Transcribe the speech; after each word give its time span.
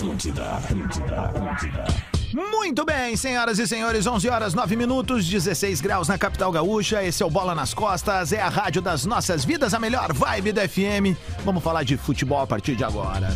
Atlântida, 0.00 0.42
Atlântida, 0.52 1.20
Atlântida. 1.20 1.84
Muito 2.32 2.86
bem, 2.86 3.14
senhoras 3.18 3.58
e 3.58 3.66
senhores, 3.66 4.06
11 4.06 4.30
horas 4.30 4.54
9 4.54 4.74
minutos, 4.74 5.28
16 5.28 5.82
graus 5.82 6.08
na 6.08 6.16
capital 6.16 6.50
gaúcha. 6.50 7.04
Esse 7.04 7.22
é 7.22 7.26
o 7.26 7.28
Bola 7.28 7.54
nas 7.54 7.74
Costas, 7.74 8.32
é 8.32 8.40
a 8.40 8.48
rádio 8.48 8.80
das 8.80 9.04
nossas 9.04 9.44
vidas, 9.44 9.74
a 9.74 9.78
melhor 9.78 10.10
vibe 10.14 10.52
da 10.52 10.66
FM. 10.66 11.14
Vamos 11.44 11.62
falar 11.62 11.82
de 11.82 11.98
futebol 11.98 12.40
a 12.40 12.46
partir 12.46 12.76
de 12.76 12.82
agora. 12.82 13.28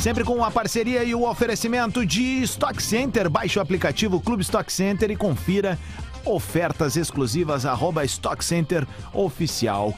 Sempre 0.00 0.24
com 0.24 0.42
a 0.42 0.50
parceria 0.50 1.04
e 1.04 1.14
o 1.14 1.28
oferecimento 1.28 2.04
de 2.04 2.42
Stock 2.42 2.82
Center. 2.82 3.30
Baixe 3.30 3.60
o 3.60 3.62
aplicativo 3.62 4.20
Clube 4.20 4.42
Stock 4.42 4.72
Center 4.72 5.12
e 5.12 5.16
confira 5.16 5.78
ofertas 6.24 6.96
exclusivas 6.96 7.64
arroba 7.66 8.04
Stock 8.04 8.44
Center 8.44 8.86
Oficial. 9.12 9.92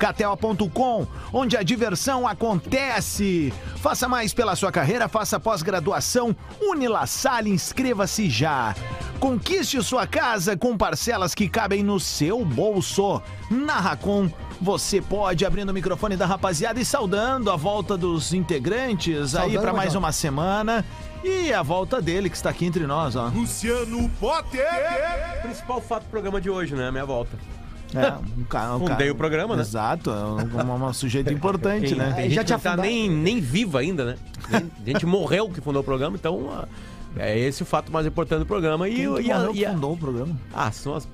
Onde 1.33 1.57
a 1.57 1.63
diversão 1.63 2.27
acontece. 2.27 3.53
Faça 3.77 4.09
mais 4.09 4.33
pela 4.33 4.57
sua 4.57 4.73
carreira, 4.73 5.09
faça 5.09 5.41
pós-graduação. 5.41 6.35
Unila 6.61 7.07
Salle, 7.07 7.51
inscreva-se 7.51 8.29
já. 8.29 8.75
Conquiste 9.19 9.81
sua 9.85 10.07
casa 10.07 10.57
com 10.57 10.77
parcelas 10.77 11.35
que 11.35 11.49
cabem 11.49 11.83
no 11.83 12.01
seu 12.01 12.45
bolso. 12.45 13.23
Na 13.49 13.79
Racon, 13.79 14.29
você 14.61 15.01
pode 15.01 15.45
abrindo 15.45 15.71
o 15.71 15.75
microfone 15.75 16.17
da 16.17 16.27
rapaziada 16.27 16.81
e 16.81 16.85
saudando 16.85 17.51
a 17.51 17.57
volta 17.57 17.97
dos 17.97 18.33
integrantes 18.33 19.35
aí 19.35 19.53
Saudando, 19.53 19.61
para 19.61 19.73
mais 19.73 19.95
uma 19.95 20.13
semana. 20.13 20.85
E 21.25 21.53
a 21.53 21.63
volta 21.63 22.01
dele 22.03 22.29
que 22.29 22.37
está 22.37 22.51
aqui 22.51 22.65
entre 22.67 22.87
nós, 22.87 23.15
ó. 23.17 23.29
Luciano 23.29 24.09
Potter. 24.21 24.67
Principal 25.43 25.81
fato 25.81 26.05
do 26.05 26.11
programa 26.11 26.41
de 26.41 26.51
hoje, 26.51 26.75
né? 26.75 26.89
A 26.89 26.93
minha 26.93 27.05
volta. 27.07 27.37
É, 27.95 28.13
um 28.41 28.45
cara, 28.45 28.75
um 28.77 28.79
Fundei 28.81 28.97
cara- 28.97 29.13
o 29.13 29.15
programa, 29.15 29.55
né? 29.55 29.61
Exato, 29.63 30.11
é 30.11 30.15
um, 30.15 30.37
um- 30.75 30.87
um 30.87 30.93
sujeito 30.95 31.31
importante, 31.33 31.89
Tem, 31.91 31.99
né? 31.99 32.13
tem 32.17 32.31
já 32.31 32.43
te 32.43 32.57
tá 32.57 32.75
nem, 32.77 33.11
nem 33.11 33.39
viva 33.39 33.81
ainda, 33.81 34.05
né? 34.05 34.17
Tem 34.83 34.95
gente 34.95 35.05
morreu 35.05 35.51
que 35.51 35.61
fundou 35.61 35.83
o 35.83 35.85
programa, 35.85 36.17
então 36.17 36.67
é 37.19 37.39
esse 37.39 37.63
o 37.63 37.67
fato 37.67 37.93
mais 37.93 38.07
importante 38.07 38.39
do 38.41 38.47
programa. 38.47 38.89
E, 38.89 38.95
Quem 38.97 39.15
que 39.17 39.23
e 39.29 39.31
a- 39.31 39.39
morreu 39.39 39.55
e 39.55 39.67
a- 39.67 39.73
fundou 39.73 39.93
o 39.93 39.97
programa? 39.99 40.35
Ah, 40.55 40.73
se 40.73 40.89
nós 40.89 41.07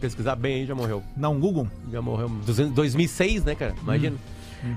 pesquisar 0.00 0.34
bem 0.34 0.56
aí, 0.62 0.66
já 0.66 0.74
morreu. 0.74 1.04
Não, 1.16 1.38
Google. 1.38 1.68
Já 1.92 2.02
morreu. 2.02 2.28
200 2.44 2.72
2006, 2.74 3.44
né, 3.44 3.54
cara? 3.54 3.74
Imagina. 3.80 4.16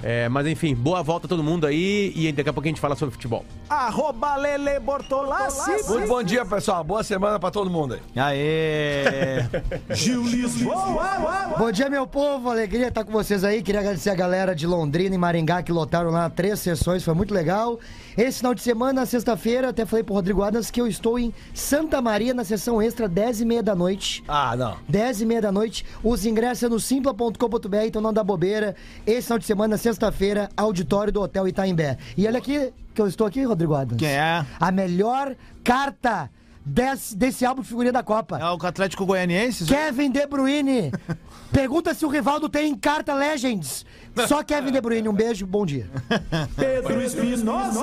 É, 0.04 0.30
mas 0.30 0.48
enfim, 0.48 0.76
boa 0.76 1.02
volta 1.04 1.28
a 1.28 1.30
todo 1.30 1.44
mundo 1.44 1.66
aí 1.66 2.12
e 2.16 2.32
daqui 2.32 2.50
a 2.50 2.54
pouco 2.54 2.68
a 2.68 2.70
gente 2.70 2.82
fala 2.82 2.96
sobre 2.96 3.14
futebol. 3.14 3.46
Arroba 3.70 4.36
Lele 4.36 4.80
Bortolassi. 4.80 5.90
Muito 5.90 6.08
bom 6.08 6.24
dia, 6.24 6.46
pessoal. 6.46 6.84
Boa 6.84 7.04
semana 7.04 7.40
pra 7.40 7.52
todo 7.52 7.70
mundo 7.70 7.96
aí. 7.96 8.02
Aê! 8.16 9.46
Gil 9.96 10.24
Lisboa. 10.24 11.56
Bom 11.58 11.72
dia, 11.72 11.90
meu 11.90 12.06
povo. 12.06 12.50
Alegria 12.50 12.88
estar 12.88 13.04
com 13.04 13.12
vocês 13.12 13.44
aí. 13.44 13.62
Queria 13.62 13.82
agradecer 13.82 14.10
a 14.10 14.16
galera 14.16 14.56
de 14.56 14.68
Londrina 14.68 15.16
e 15.16 15.18
Maringá 15.18 15.62
que 15.64 15.72
lotaram 15.72 16.10
lá 16.12 16.30
três 16.30 16.60
sessões. 16.60 17.04
Foi 17.04 17.14
muito 17.14 17.34
legal. 17.34 17.80
Esse 18.18 18.40
final 18.40 18.54
de 18.54 18.62
semana, 18.62 19.06
sexta-feira, 19.06 19.70
até 19.70 19.86
falei 19.86 20.04
pro 20.04 20.14
Rodrigo 20.14 20.44
Adams 20.44 20.70
que 20.70 20.82
eu 20.82 20.88
estou 20.88 21.18
em 21.18 21.34
Santa 21.54 22.02
Maria 22.02 22.34
na 22.34 22.44
sessão 22.44 22.82
extra, 22.82 23.08
10 23.08 23.42
e 23.42 23.46
meia 23.46 23.64
da 23.64 23.74
noite. 23.74 24.24
Ah, 24.28 24.56
não. 24.56 24.78
10 24.88 25.22
e 25.22 25.26
meia 25.26 25.42
da 25.42 25.52
noite. 25.52 25.86
Os 26.04 26.26
ingressos 26.26 26.64
é 26.64 26.70
no 26.70 26.80
simpla.com.br, 26.80 27.78
então 27.86 28.02
não 28.02 28.12
dá 28.14 28.24
bobeira. 28.24 28.76
Esse 29.06 29.24
final 29.24 29.40
de 29.40 29.46
semana, 29.46 29.71
sexta-feira, 29.78 30.50
auditório 30.56 31.12
do 31.12 31.22
Hotel 31.22 31.48
Itaimbé. 31.48 31.98
E 32.18 32.28
olha 32.28 32.38
aqui, 32.38 32.74
que 32.94 33.02
eu 33.02 33.08
estou 33.08 33.28
aqui, 33.28 33.44
Rodrigo 33.44 33.74
Adams. 33.74 33.98
Quem 34.00 34.10
é? 34.10 34.46
A 34.60 34.72
melhor 34.72 35.36
carta 35.64 36.30
desse, 36.66 37.16
desse 37.16 37.46
álbum 37.46 37.62
de 37.62 37.68
figurinha 37.68 37.94
da 37.94 38.04
Copa. 38.04 38.38
É 38.38 38.46
o 38.46 38.66
Atlético 38.66 39.06
Goianiense? 39.06 39.66
Kevin 39.66 40.12
De 40.12 40.26
Bruyne. 40.28 40.92
Pergunta 41.52 41.94
se 41.94 42.06
o 42.06 42.10
Rivaldo 42.10 42.48
tem 42.48 42.74
carta 42.76 43.14
Legends. 43.14 43.86
Só 44.28 44.44
Kevin 44.44 44.72
De 44.72 44.82
Bruyne. 44.82 45.08
Um 45.08 45.14
beijo, 45.14 45.46
bom 45.46 45.66
dia. 45.66 45.88
Pedro 46.56 47.02
Espinosa. 47.02 47.82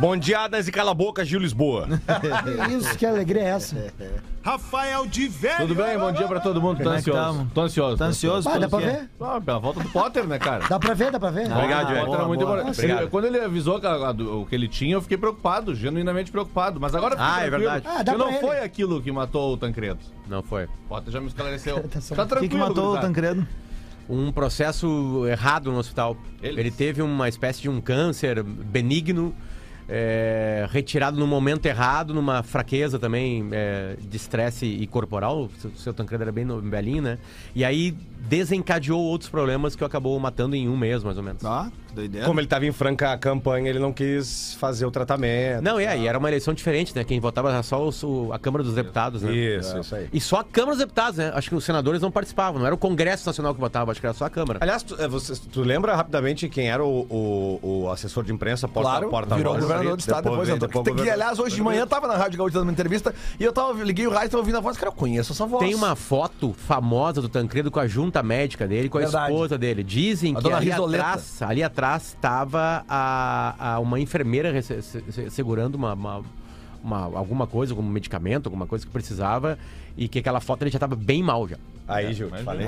Bom 0.00 0.16
dia, 0.16 0.38
e 0.66 0.70
cala 0.70 0.90
a 0.92 0.94
boca, 0.94 1.24
Gil 1.24 1.40
Lisboa. 1.40 1.88
Isso, 2.76 2.96
que 2.96 3.04
alegria 3.06 3.42
é 3.42 3.48
essa? 3.48 3.76
Rafael 4.42 5.06
de 5.06 5.26
Velho. 5.26 5.56
Tudo 5.68 5.74
bem? 5.74 5.98
Bom 5.98 6.12
dia 6.12 6.28
pra 6.28 6.38
todo 6.40 6.60
mundo. 6.60 6.82
Tô 6.82 6.92
é 6.92 6.96
ansioso. 6.96 7.46
Tô 7.54 7.60
ansioso. 7.62 7.96
Tá 7.96 8.04
ansioso? 8.06 8.48
Ah, 8.48 8.58
dá 8.58 8.68
pra 8.68 8.78
ver? 8.78 9.08
Ah, 9.20 9.40
pela 9.40 9.58
volta 9.58 9.80
do 9.80 9.88
Potter, 9.88 10.26
né, 10.26 10.38
cara? 10.38 10.66
Dá 10.68 10.78
pra 10.78 10.92
ver, 10.94 11.10
dá 11.10 11.18
pra 11.18 11.30
ver? 11.30 11.50
Obrigado, 11.50 11.86
Ah, 11.86 11.90
Joel. 11.94 12.04
Potter 12.04 12.06
boa, 12.06 12.16
era 12.18 12.28
muito 12.28 12.40
boa. 12.44 12.52
importante. 12.56 12.78
Obrigado. 12.78 13.00
Ele- 13.02 13.10
quando 13.10 13.24
ele 13.24 13.40
avisou 13.40 13.80
que 13.80 13.86
a- 13.86 14.08
a 14.08 14.12
do- 14.12 14.42
o 14.42 14.46
que 14.46 14.54
ele 14.54 14.68
tinha, 14.68 14.94
eu 14.94 15.02
fiquei 15.02 15.16
preocupado, 15.16 15.74
genuinamente 15.74 16.30
preocupado. 16.30 16.78
Mas 16.78 16.94
agora 16.94 17.16
Ah, 17.18 17.38
é 17.44 17.48
tranquilo. 17.48 17.70
verdade. 17.72 17.86
Ah, 17.88 18.02
dá 18.02 18.12
que 18.12 18.18
pra 18.18 18.26
não 18.26 18.30
ele. 18.32 18.40
foi 18.40 18.58
aquilo 18.60 19.00
que 19.02 19.10
matou 19.10 19.54
o 19.54 19.56
Tancredo. 19.56 20.00
Não 20.28 20.42
foi. 20.42 20.64
O 20.64 20.68
Potter 20.88 21.12
já 21.12 21.20
me 21.20 21.26
esclareceu. 21.28 21.76
Tá 21.76 21.88
tá 21.88 21.98
O 21.98 22.26
tranquilo, 22.26 22.40
que, 22.40 22.48
que 22.48 22.56
matou 22.56 22.94
o. 22.96 23.00
Tancredo? 23.00 23.46
Um 24.08 24.30
processo 24.32 25.26
errado 25.26 25.70
no 25.72 25.78
hospital. 25.78 26.16
Eles? 26.42 26.58
Ele 26.58 26.70
teve 26.70 27.00
uma 27.02 27.28
espécie 27.28 27.62
de 27.62 27.68
um 27.70 27.80
câncer 27.80 28.42
benigno, 28.42 29.34
é, 29.88 30.66
retirado 30.70 31.18
no 31.18 31.26
momento 31.26 31.66
errado, 31.66 32.12
numa 32.14 32.42
fraqueza 32.42 32.98
também 32.98 33.46
é, 33.52 33.96
de 34.00 34.16
estresse 34.16 34.66
e 34.66 34.86
corporal. 34.86 35.44
O 35.44 35.50
seu- 35.58 35.70
seu 35.76 35.94
Tancredo 35.94 36.22
era 36.22 36.32
bem 36.32 36.46
velhinho, 36.62 37.02
né? 37.02 37.18
E 37.54 37.64
aí 37.64 37.94
desencadeou 38.28 39.00
outros 39.00 39.28
problemas 39.30 39.76
que 39.76 39.84
acabou 39.84 40.18
matando 40.18 40.56
em 40.56 40.68
um 40.68 40.76
mês, 40.76 41.02
mais 41.04 41.16
ou 41.16 41.22
menos. 41.22 41.42
Que 41.42 41.83
doideira. 41.94 42.26
Como 42.26 42.38
ele 42.40 42.46
tava 42.46 42.66
em 42.66 42.72
franca 42.72 43.16
campanha, 43.18 43.68
ele 43.70 43.78
não 43.78 43.92
quis 43.92 44.54
fazer 44.54 44.84
o 44.86 44.90
tratamento. 44.90 45.62
Não, 45.62 45.78
é, 45.78 45.96
e 45.98 46.06
era 46.06 46.18
uma 46.18 46.28
eleição 46.28 46.52
diferente, 46.52 46.94
né? 46.94 47.04
Quem 47.04 47.20
votava 47.20 47.50
era 47.50 47.62
só 47.62 47.88
o- 47.88 48.32
a 48.32 48.38
Câmara 48.38 48.62
dos 48.64 48.74
Deputados, 48.74 49.22
né? 49.22 49.32
Isso, 49.32 49.78
isso 49.78 49.94
aí. 49.94 50.08
E 50.12 50.20
só 50.20 50.40
a 50.40 50.44
Câmara 50.44 50.72
dos 50.72 50.80
Deputados, 50.80 51.18
né? 51.18 51.30
Acho 51.34 51.48
que 51.48 51.54
os 51.54 51.64
senadores 51.64 52.00
não 52.02 52.10
participavam, 52.10 52.58
não 52.58 52.66
era 52.66 52.74
o 52.74 52.78
Congresso 52.78 53.26
Nacional 53.26 53.54
que 53.54 53.60
votava, 53.60 53.90
acho 53.92 54.00
que 54.00 54.06
era 54.06 54.14
só 54.14 54.24
a 54.26 54.30
Câmara. 54.30 54.58
Aliás, 54.62 54.82
tu, 54.82 55.00
é, 55.00 55.06
você- 55.08 55.34
tu 55.52 55.62
lembra 55.62 55.94
rapidamente 55.94 56.48
quem 56.48 56.68
era 56.70 56.84
o, 56.84 57.06
o- 57.08 57.84
o 57.84 57.90
assessor 57.90 58.24
de 58.24 58.32
imprensa, 58.32 58.66
porta, 58.68 58.90
Claro, 58.90 59.08
porta 59.10 59.34
virou 59.36 59.54
governador 59.58 59.96
do 59.96 60.00
estado 60.00 60.24
depois. 60.30 60.48
eu 60.48 60.58
tô- 60.58 60.66
depois 60.66 61.00
que, 61.02 61.10
aliás, 61.10 61.38
hoje 61.38 61.54
de 61.56 61.62
manhã 61.62 61.80
eu 61.80 61.86
tava 61.86 62.06
na 62.06 62.16
Rádio 62.16 62.38
Gaúcha 62.38 62.54
dando 62.54 62.64
uma 62.64 62.72
entrevista 62.72 63.14
e 63.38 63.44
eu 63.44 63.52
tava, 63.52 63.72
liguei 63.82 64.06
o 64.06 64.10
rádio 64.10 64.26
e 64.26 64.30
tava 64.30 64.40
ouvindo 64.40 64.56
a 64.58 64.60
voz. 64.60 64.76
Cara, 64.76 64.88
eu 64.88 64.92
conheço 64.92 65.32
essa 65.32 65.46
voz. 65.46 65.64
Tem 65.64 65.74
uma 65.74 65.94
foto 65.94 66.52
famosa 66.56 67.20
do 67.22 67.28
Tancredo 67.28 67.70
com 67.70 67.78
a 67.80 67.86
junta 67.86 68.22
médica 68.22 68.66
dele, 68.66 68.88
com 68.88 68.98
a 68.98 69.02
Verdade. 69.02 69.32
esposa 69.32 69.56
dele. 69.58 69.82
Dizem 69.82 70.34
A 70.36 70.40
que 70.40 70.52
ali 70.52 70.70
Risoleta. 70.70 71.04
atrás, 71.04 71.42
ali 71.42 71.62
atrás 71.62 71.83
estava 71.96 72.84
a, 72.88 73.74
a- 73.74 73.78
uma 73.80 74.00
enfermeira 74.00 74.52
segurando 75.30 75.74
uma, 75.76 75.94
uma- 75.94 76.22
uma- 76.82 77.04
alguma 77.18 77.46
coisa, 77.46 77.72
algum 77.72 77.82
medicamento, 77.82 78.46
alguma 78.46 78.66
coisa 78.66 78.84
que 78.84 78.92
precisava, 78.92 79.58
e 79.96 80.08
que 80.08 80.18
aquela 80.18 80.40
foto 80.40 80.62
ele 80.62 80.70
já 80.70 80.76
estava 80.76 80.96
bem 80.96 81.22
mal 81.22 81.46
já. 81.48 81.56
Aí, 81.86 82.14
Gil, 82.14 82.30
te 82.30 82.42
falei. 82.42 82.66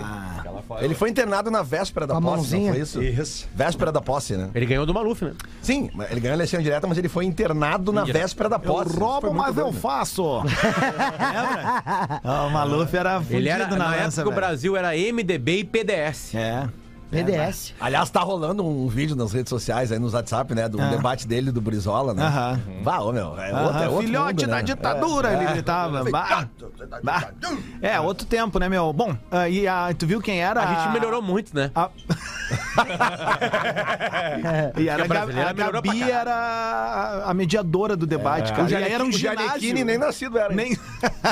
Foto. 0.68 0.84
Ele 0.84 0.94
foi 0.94 1.08
internado 1.08 1.50
na 1.50 1.62
véspera 1.62 2.06
da 2.06 2.18
a 2.18 2.20
posse, 2.20 2.36
mãozinha. 2.36 2.66
não 2.66 2.72
foi 2.74 2.82
isso? 2.82 3.02
Isso. 3.02 3.48
Véspera 3.54 3.90
da 3.90 4.00
posse, 4.02 4.36
né? 4.36 4.50
Ele 4.54 4.66
ganhou 4.66 4.84
do 4.84 4.92
Maluf, 4.92 5.22
né? 5.24 5.32
Sim, 5.62 5.88
ele 6.10 6.20
ganhou 6.20 6.34
a 6.34 6.36
eleição 6.36 6.60
direta, 6.60 6.86
mas 6.86 6.98
ele 6.98 7.08
foi 7.08 7.24
internado 7.24 7.92
na 7.92 8.02
Indireto. 8.02 8.22
véspera 8.22 8.48
da 8.50 8.56
Eu 8.56 8.60
posse. 8.60 8.90
Foi 8.94 9.00
roubo, 9.02 9.32
mas 9.32 9.56
eu 9.56 9.64
doido. 9.64 9.78
faço. 9.80 10.42
Lembra? 10.44 12.20
Ah, 12.22 12.46
o 12.46 12.50
Maluf 12.50 12.94
era 12.94 13.18
fudido 13.20 13.36
Ele 13.38 13.48
era, 13.48 13.66
na, 13.68 13.76
na 13.76 13.86
lança, 13.90 14.20
época 14.20 14.34
o. 14.36 14.38
Brasil 14.38 14.76
era 14.76 14.90
MDB 14.94 15.60
e 15.60 15.64
PDS. 15.64 16.34
É. 16.34 16.68
PDS. 17.10 17.72
Aliás, 17.80 18.10
tá 18.10 18.20
rolando 18.20 18.66
um 18.66 18.88
vídeo 18.88 19.14
nas 19.16 19.32
redes 19.32 19.48
sociais, 19.50 19.90
aí 19.92 19.98
nos 19.98 20.12
WhatsApp, 20.14 20.54
né? 20.54 20.68
Do 20.68 20.80
Ah. 20.80 20.88
debate 20.88 21.26
dele 21.26 21.50
do 21.52 21.60
Brizola, 21.60 22.12
né? 22.12 22.22
Aham. 22.24 22.60
Vá, 22.82 22.98
ô, 23.00 23.12
meu. 23.12 23.38
É 23.40 23.62
outro, 23.62 23.78
é 23.78 23.88
outro 23.88 24.06
filhote 24.06 24.40
mundo, 24.44 24.50
da 24.50 24.56
né? 24.56 24.62
ditadura, 24.62 25.30
É, 25.30 25.34
ele 25.36 25.44
é. 25.44 25.52
gritava. 25.52 26.04
Bah, 26.10 26.48
bah. 27.02 27.28
É, 27.80 28.00
outro 28.00 28.26
tempo, 28.26 28.58
né, 28.58 28.68
meu? 28.68 28.92
Bom, 28.92 29.16
ah, 29.30 29.48
e 29.48 29.66
a, 29.68 29.94
tu 29.96 30.06
viu 30.06 30.20
quem 30.20 30.40
era? 30.42 30.60
A 30.62 30.74
gente 30.84 30.92
melhorou 30.92 31.22
muito, 31.22 31.54
né? 31.54 31.70
A... 31.74 31.88
e 34.78 34.88
era 34.88 35.02
a 35.02 35.04
a, 35.04 35.08
Ga- 35.08 35.14
brasileira 35.14 35.50
a 35.50 35.70
Gabi 35.70 36.02
era 36.02 37.22
a- 37.26 37.34
mediadora 37.34 37.96
do 37.96 38.06
debate, 38.06 38.52
cara. 38.52 38.64
O 38.64 38.68
E 38.70 38.74
aí 38.76 38.92
era 38.92 39.04
um 39.04 39.08
o 39.08 39.12
ginásio. 39.12 39.74
Nem 39.84 39.98
nascido 39.98 40.38
era. 40.38 40.54
Nem... 40.54 40.76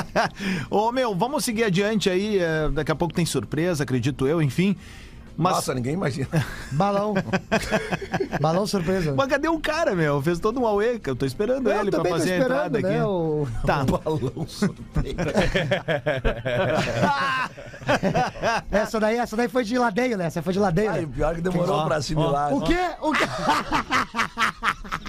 Ô, 0.69 0.91
meu, 0.91 1.15
vamos 1.15 1.43
seguir 1.43 1.63
adiante 1.65 2.09
aí. 2.09 2.39
eh, 2.39 2.69
Daqui 2.73 2.91
a 2.91 2.95
pouco 2.95 3.13
tem 3.13 3.25
surpresa, 3.25 3.83
acredito 3.83 4.27
eu, 4.27 4.41
enfim. 4.41 4.75
Mas, 5.37 5.55
Nossa, 5.55 5.73
ninguém 5.73 5.93
imagina. 5.93 6.27
Balão. 6.71 7.13
Balão 8.39 8.65
surpresa. 8.65 9.13
mas 9.15 9.27
cadê 9.27 9.49
o 9.49 9.59
cara, 9.59 9.93
meu? 9.93 10.21
Fez 10.21 10.39
todo 10.39 10.61
um 10.61 10.65
auê. 10.65 10.99
Eu 11.05 11.15
tô 11.15 11.25
esperando 11.25 11.69
Eu 11.69 11.81
ele 11.81 11.91
pra 11.91 12.05
fazer 12.05 12.33
a 12.33 12.37
entrada 12.37 12.79
né? 12.79 12.89
aqui. 12.89 13.01
O... 13.01 13.45
Tá. 13.65 13.83
Balão 13.83 14.47
surpresa. 14.47 15.15
Essa 18.71 18.99
daí, 18.99 19.17
essa 19.17 19.35
daí 19.35 19.47
foi 19.47 19.63
de 19.63 19.77
ladeio, 19.77 20.17
né? 20.17 20.25
Essa 20.25 20.41
foi 20.41 20.53
de 20.53 20.59
ladeio. 20.59 20.89
Ai, 20.89 21.01
né? 21.01 21.05
o 21.05 21.09
pior 21.09 21.35
que 21.35 21.41
demorou 21.41 21.75
Ó, 21.75 21.85
pra 21.85 21.97
assimilar. 21.97 22.53
O 22.53 22.61
quê? 22.61 22.79
O 23.01 23.11
quê? 23.11 23.25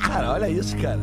Cara, 0.07 0.33
olha 0.33 0.49
isso, 0.49 0.77
cara. 0.77 1.01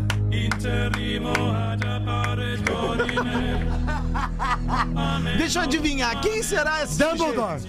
Deixa 5.38 5.60
eu 5.60 5.64
adivinhar, 5.64 6.20
quem 6.22 6.44
será 6.44 6.84
esse 6.84 6.98
Dumbledore. 6.98 7.62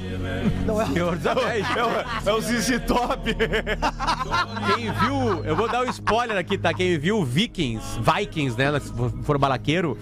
Não 0.67 0.81
é? 0.81 0.87
Senhor 0.87 1.17
dos 1.45 1.71
Anéis. 1.71 2.27
É 2.27 2.33
o 2.33 2.41
ZZ 2.41 2.81
Top. 2.87 3.35
Quem 4.75 4.93
viu, 4.93 5.45
eu 5.45 5.57
vou 5.57 5.69
dar 5.69 5.83
um 5.83 5.91
spoiler 5.91 6.37
aqui, 6.37 6.57
tá? 6.59 6.73
Quem 6.75 6.99
viu 6.99 7.25
Vikings, 7.25 8.01
Vikings, 8.01 8.59
né? 8.59 8.79
Se 8.81 8.93
for 9.23 9.39
balaqueiro, 9.39 9.97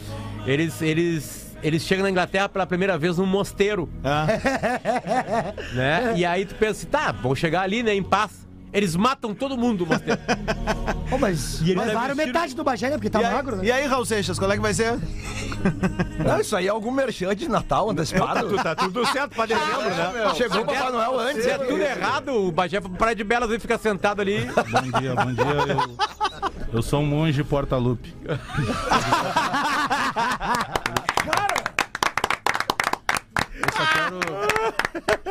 eles, 0.46 0.80
eles, 0.82 1.56
eles 1.62 1.82
chegam 1.82 2.02
na 2.04 2.10
Inglaterra 2.10 2.48
pela 2.48 2.66
primeira 2.66 2.96
vez 2.98 3.18
num 3.18 3.26
mosteiro, 3.26 3.88
Ah, 4.04 4.26
né? 5.74 6.14
E 6.16 6.24
aí 6.24 6.44
tu 6.44 6.54
pensa 6.54 6.72
assim, 6.72 6.86
tá, 6.86 7.12
vão 7.12 7.34
chegar 7.34 7.62
ali, 7.62 7.82
né, 7.82 7.94
em 7.94 8.02
paz. 8.02 8.46
Eles 8.72 8.96
matam 8.96 9.34
todo 9.34 9.56
mundo. 9.56 9.86
Ô, 11.10 11.18
mas 11.18 11.60
E 11.60 11.72
ele 11.72 11.80
tá 11.80 11.86
levaram 11.86 12.14
metade 12.14 12.54
do 12.54 12.64
Bagé, 12.64 12.88
né? 12.88 12.96
Porque 12.96 13.10
tá 13.10 13.20
E 13.20 13.24
aí, 13.24 13.32
magro, 13.34 13.56
né? 13.56 13.64
e 13.64 13.72
aí, 13.72 13.86
Raul 13.86 14.04
Seixas, 14.06 14.38
qual 14.38 14.50
é 14.50 14.54
que 14.54 14.62
vai 14.62 14.72
ser? 14.72 14.98
Não, 16.24 16.40
isso 16.40 16.56
aí 16.56 16.66
é 16.66 16.70
algum 16.70 16.90
merchan 16.90 17.34
de 17.36 17.48
Natal 17.48 17.90
antecipado. 17.90 18.56
Tá 18.56 18.74
tudo 18.74 19.06
certo 19.06 19.34
pra 19.34 19.46
dezembro, 19.46 19.90
né? 19.90 20.34
Chegou 20.34 20.62
o 20.62 20.64
Papai 20.64 20.90
Noel 20.90 21.20
antes. 21.20 21.44
Se 21.44 21.50
é 21.50 21.58
tudo 21.58 21.80
errado, 21.82 22.28
o 22.32 22.50
Bagé 22.50 22.80
foi 22.80 22.90
pra 22.90 22.98
Praia 22.98 23.14
de 23.16 23.24
Belas 23.24 23.50
e 23.50 23.58
fica 23.58 23.76
sentado 23.76 24.20
ali. 24.22 24.46
Bom 24.46 25.00
dia, 25.00 25.14
bom 25.14 25.32
dia. 25.32 25.44
Eu, 26.72 26.74
eu 26.74 26.82
sou 26.82 27.00
um 27.00 27.06
monge 27.06 27.44
porta-lupe. 27.44 28.14
Eu 33.54 33.72
só 33.72 33.86
quero 33.92 34.74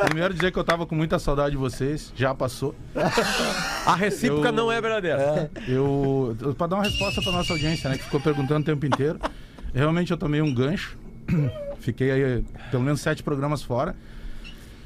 primeiro 0.06 0.34
dizer 0.34 0.52
que 0.52 0.58
eu 0.60 0.63
tava 0.63 0.86
com 0.86 0.96
muita 0.96 1.19
saudade 1.19 1.52
de 1.52 1.58
vocês, 1.58 2.12
já 2.16 2.34
passou. 2.34 2.75
A 3.86 3.96
recíproca 3.96 4.50
Eu- 4.50 4.54
não 4.54 4.72
é 4.72 4.80
verdadeira. 4.81 5.50
Eu, 5.68 6.36
eu 6.42 6.54
para 6.56 6.68
dar 6.68 6.75
uma 6.78 6.84
resposta 6.84 7.22
para 7.22 7.31
nossa 7.31 7.54
audiência, 7.54 7.90
né, 7.90 7.98
que 7.98 8.04
ficou 8.04 8.19
perguntando 8.19 8.62
o 8.62 8.63
tempo 8.63 8.86
inteiro. 8.86 9.19
Realmente 9.74 10.12
eu 10.12 10.18
tomei 10.18 10.42
um 10.42 10.54
gancho. 10.54 10.98
Fiquei 11.80 12.12
aí 12.12 12.44
pelo 12.69 12.84
menos 12.84 13.02
sete 13.02 13.24
programas 13.24 13.62
fora. 13.63 13.96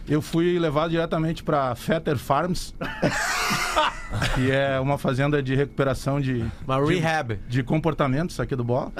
Eu 0.08 0.22
fui 0.22 0.60
levado 0.60 0.92
diretamente 0.92 1.44
para 1.44 1.74
Fetter 1.74 2.16
Farms, 2.18 2.76
que 4.36 4.52
é 4.52 4.80
uma 4.80 5.00
fazenda 5.00 5.42
de 5.42 5.56
recuperação 5.56 6.22
de, 6.22 6.46
Uma 6.68 6.78
rehab. 6.86 7.40
de 7.50 7.64
comportamentos 7.64 8.40
aqui 8.40 8.56
do 8.56 8.64
Bola. 8.64 8.92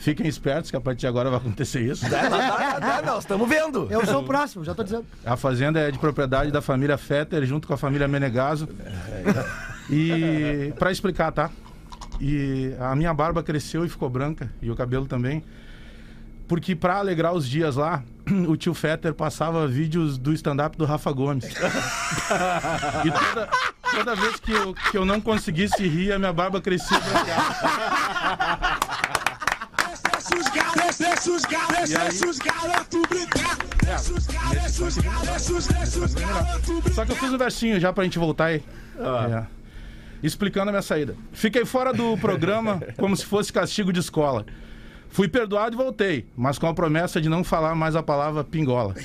Fiquem 0.00 0.26
espertos 0.26 0.70
que 0.70 0.76
a 0.76 0.80
partir 0.80 1.00
de 1.00 1.06
agora 1.06 1.30
vai 1.30 1.38
acontecer 1.38 1.80
isso. 1.82 2.04
É, 2.06 2.28
nós- 2.28 2.82
é, 2.82 3.02
nós 3.06 3.18
estamos 3.20 3.48
vendo. 3.48 3.86
Eu 3.88 4.04
sou 4.04 4.22
o 4.22 4.24
próximo, 4.24 4.64
já 4.64 4.74
tô 4.74 4.82
dizendo. 4.82 5.06
A 5.24 5.36
fazenda 5.36 5.78
é 5.78 5.92
de 5.92 5.98
propriedade 5.98 6.50
da 6.50 6.60
família 6.60 6.98
Fetter, 6.98 7.44
junto 7.46 7.68
com 7.68 7.74
a 7.74 7.78
família 7.78 8.08
Menegaso. 8.08 8.68
E 9.88 10.72
para 10.78 10.90
explicar, 10.90 11.30
tá? 11.30 11.50
E 12.20 12.74
a 12.80 12.96
minha 12.96 13.14
barba 13.14 13.44
cresceu 13.44 13.84
e 13.84 13.88
ficou 13.88 14.10
branca, 14.10 14.50
e 14.60 14.70
o 14.70 14.74
cabelo 14.74 15.06
também. 15.06 15.44
Porque 16.48 16.74
para 16.74 16.96
alegrar 16.96 17.34
os 17.34 17.46
dias 17.46 17.76
lá, 17.76 18.02
o 18.48 18.56
tio 18.56 18.72
Fetter 18.72 19.12
passava 19.14 19.68
vídeos 19.68 20.16
do 20.16 20.32
stand-up 20.32 20.76
do 20.76 20.84
Rafa 20.84 21.12
Gomes. 21.12 21.44
E 23.04 23.10
toda, 23.10 23.48
toda 23.90 24.14
vez 24.14 24.36
que 24.36 24.52
eu, 24.52 24.74
que 24.74 24.98
eu 24.98 25.04
não 25.04 25.20
conseguisse 25.20 25.86
rir, 25.86 26.12
a 26.12 26.18
minha 26.18 26.32
barba 26.32 26.60
crescia 26.60 26.98
e 26.98 27.00
branqueava. 27.00 28.78
E 31.88 31.96
aí, 31.96 32.12
Só 36.92 37.04
que 37.06 37.12
eu 37.12 37.16
fiz 37.16 37.32
um 37.32 37.38
versinho 37.38 37.80
já 37.80 37.92
pra 37.92 38.04
gente 38.04 38.18
voltar 38.18 38.46
aí. 38.46 38.62
É. 38.98 39.46
Explicando 40.22 40.68
a 40.68 40.72
minha 40.72 40.82
saída. 40.82 41.16
Fiquei 41.32 41.64
fora 41.64 41.92
do 41.92 42.18
programa 42.18 42.80
como 42.96 43.16
se 43.16 43.24
fosse 43.24 43.52
castigo 43.52 43.92
de 43.92 44.00
escola. 44.00 44.44
Fui 45.10 45.26
perdoado 45.28 45.74
e 45.74 45.76
voltei, 45.76 46.26
mas 46.36 46.58
com 46.58 46.66
a 46.66 46.74
promessa 46.74 47.20
de 47.20 47.28
não 47.28 47.42
falar 47.42 47.74
mais 47.74 47.96
a 47.96 48.02
palavra 48.02 48.44
pingola. 48.44 48.94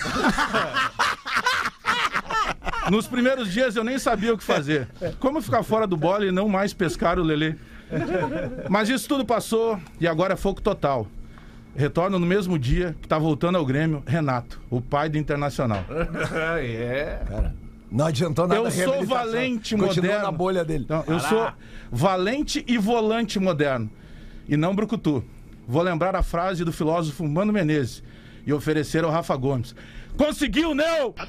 Nos 2.90 3.08
primeiros 3.08 3.52
dias 3.52 3.76
eu 3.76 3.84
nem 3.84 3.98
sabia 3.98 4.34
o 4.34 4.38
que 4.38 4.44
fazer. 4.44 4.88
Como 5.20 5.42
ficar 5.42 5.64
fora 5.64 5.88
do 5.88 5.96
bola 5.96 6.26
e 6.26 6.32
não 6.32 6.50
mais 6.50 6.74
pescar 6.74 7.18
o 7.18 7.24
Lelê? 7.24 7.56
Mas 8.70 8.90
isso 8.90 9.08
tudo 9.08 9.26
passou 9.26 9.80
e 10.00 10.08
agora 10.08 10.34
é 10.34 10.38
foco 10.38 10.62
total. 10.62 11.08
Retorno 11.76 12.20
no 12.20 12.26
mesmo 12.26 12.60
dia 12.60 12.96
que 13.02 13.08
tá 13.08 13.18
voltando 13.18 13.58
ao 13.58 13.66
Grêmio, 13.66 14.04
Renato, 14.06 14.62
o 14.70 14.80
pai 14.82 15.10
do 15.10 15.18
Internacional. 15.18 15.84
Não 17.92 18.08
adiantou 18.08 18.48
nada. 18.48 18.60
Eu 18.60 18.72
sou 18.72 19.06
valente 19.06 19.76
Continua 19.76 19.96
moderno. 19.96 20.24
na 20.24 20.32
bolha 20.32 20.66
dele. 20.66 20.84
Então, 20.84 21.04
eu 21.08 21.20
sou 21.20 21.52
valente 21.92 22.64
e 22.68 22.76
volante 22.78 23.40
moderno. 23.40 23.88
E 24.50 24.58
não 24.58 24.74
brucutu. 24.76 25.24
Vou 25.68 25.82
lembrar 25.82 26.16
a 26.16 26.24
frase 26.24 26.64
do 26.66 26.72
filósofo 26.74 27.28
Mano 27.28 27.54
Menezes 27.54 28.04
e 28.46 28.52
oferecer 28.54 29.04
ao 29.04 29.12
Rafa 29.12 29.36
Gomes. 29.36 29.74
Conseguiu, 30.18 30.76
não? 30.76 31.14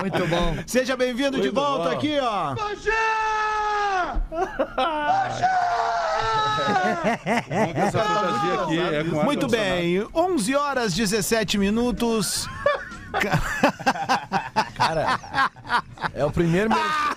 Muito 0.00 0.26
bom. 0.28 0.56
Seja 0.66 0.96
bem-vindo 0.96 1.40
de 1.40 1.48
volta 1.50 1.92
aqui, 1.92 2.16
ó. 2.20 2.54
Essa 7.74 7.98
fantasia 8.04 8.62
aqui 8.62 8.78
é 8.80 9.04
com 9.04 9.24
Muito 9.24 9.46
ar-condicionado. 9.46 9.80
bem, 9.80 10.06
11 10.14 10.54
horas 10.56 10.94
17 10.94 11.58
minutos. 11.58 12.48
É 16.14 16.24
o 16.24 16.30
primeiro 16.30 16.70
merchan. 16.70 17.13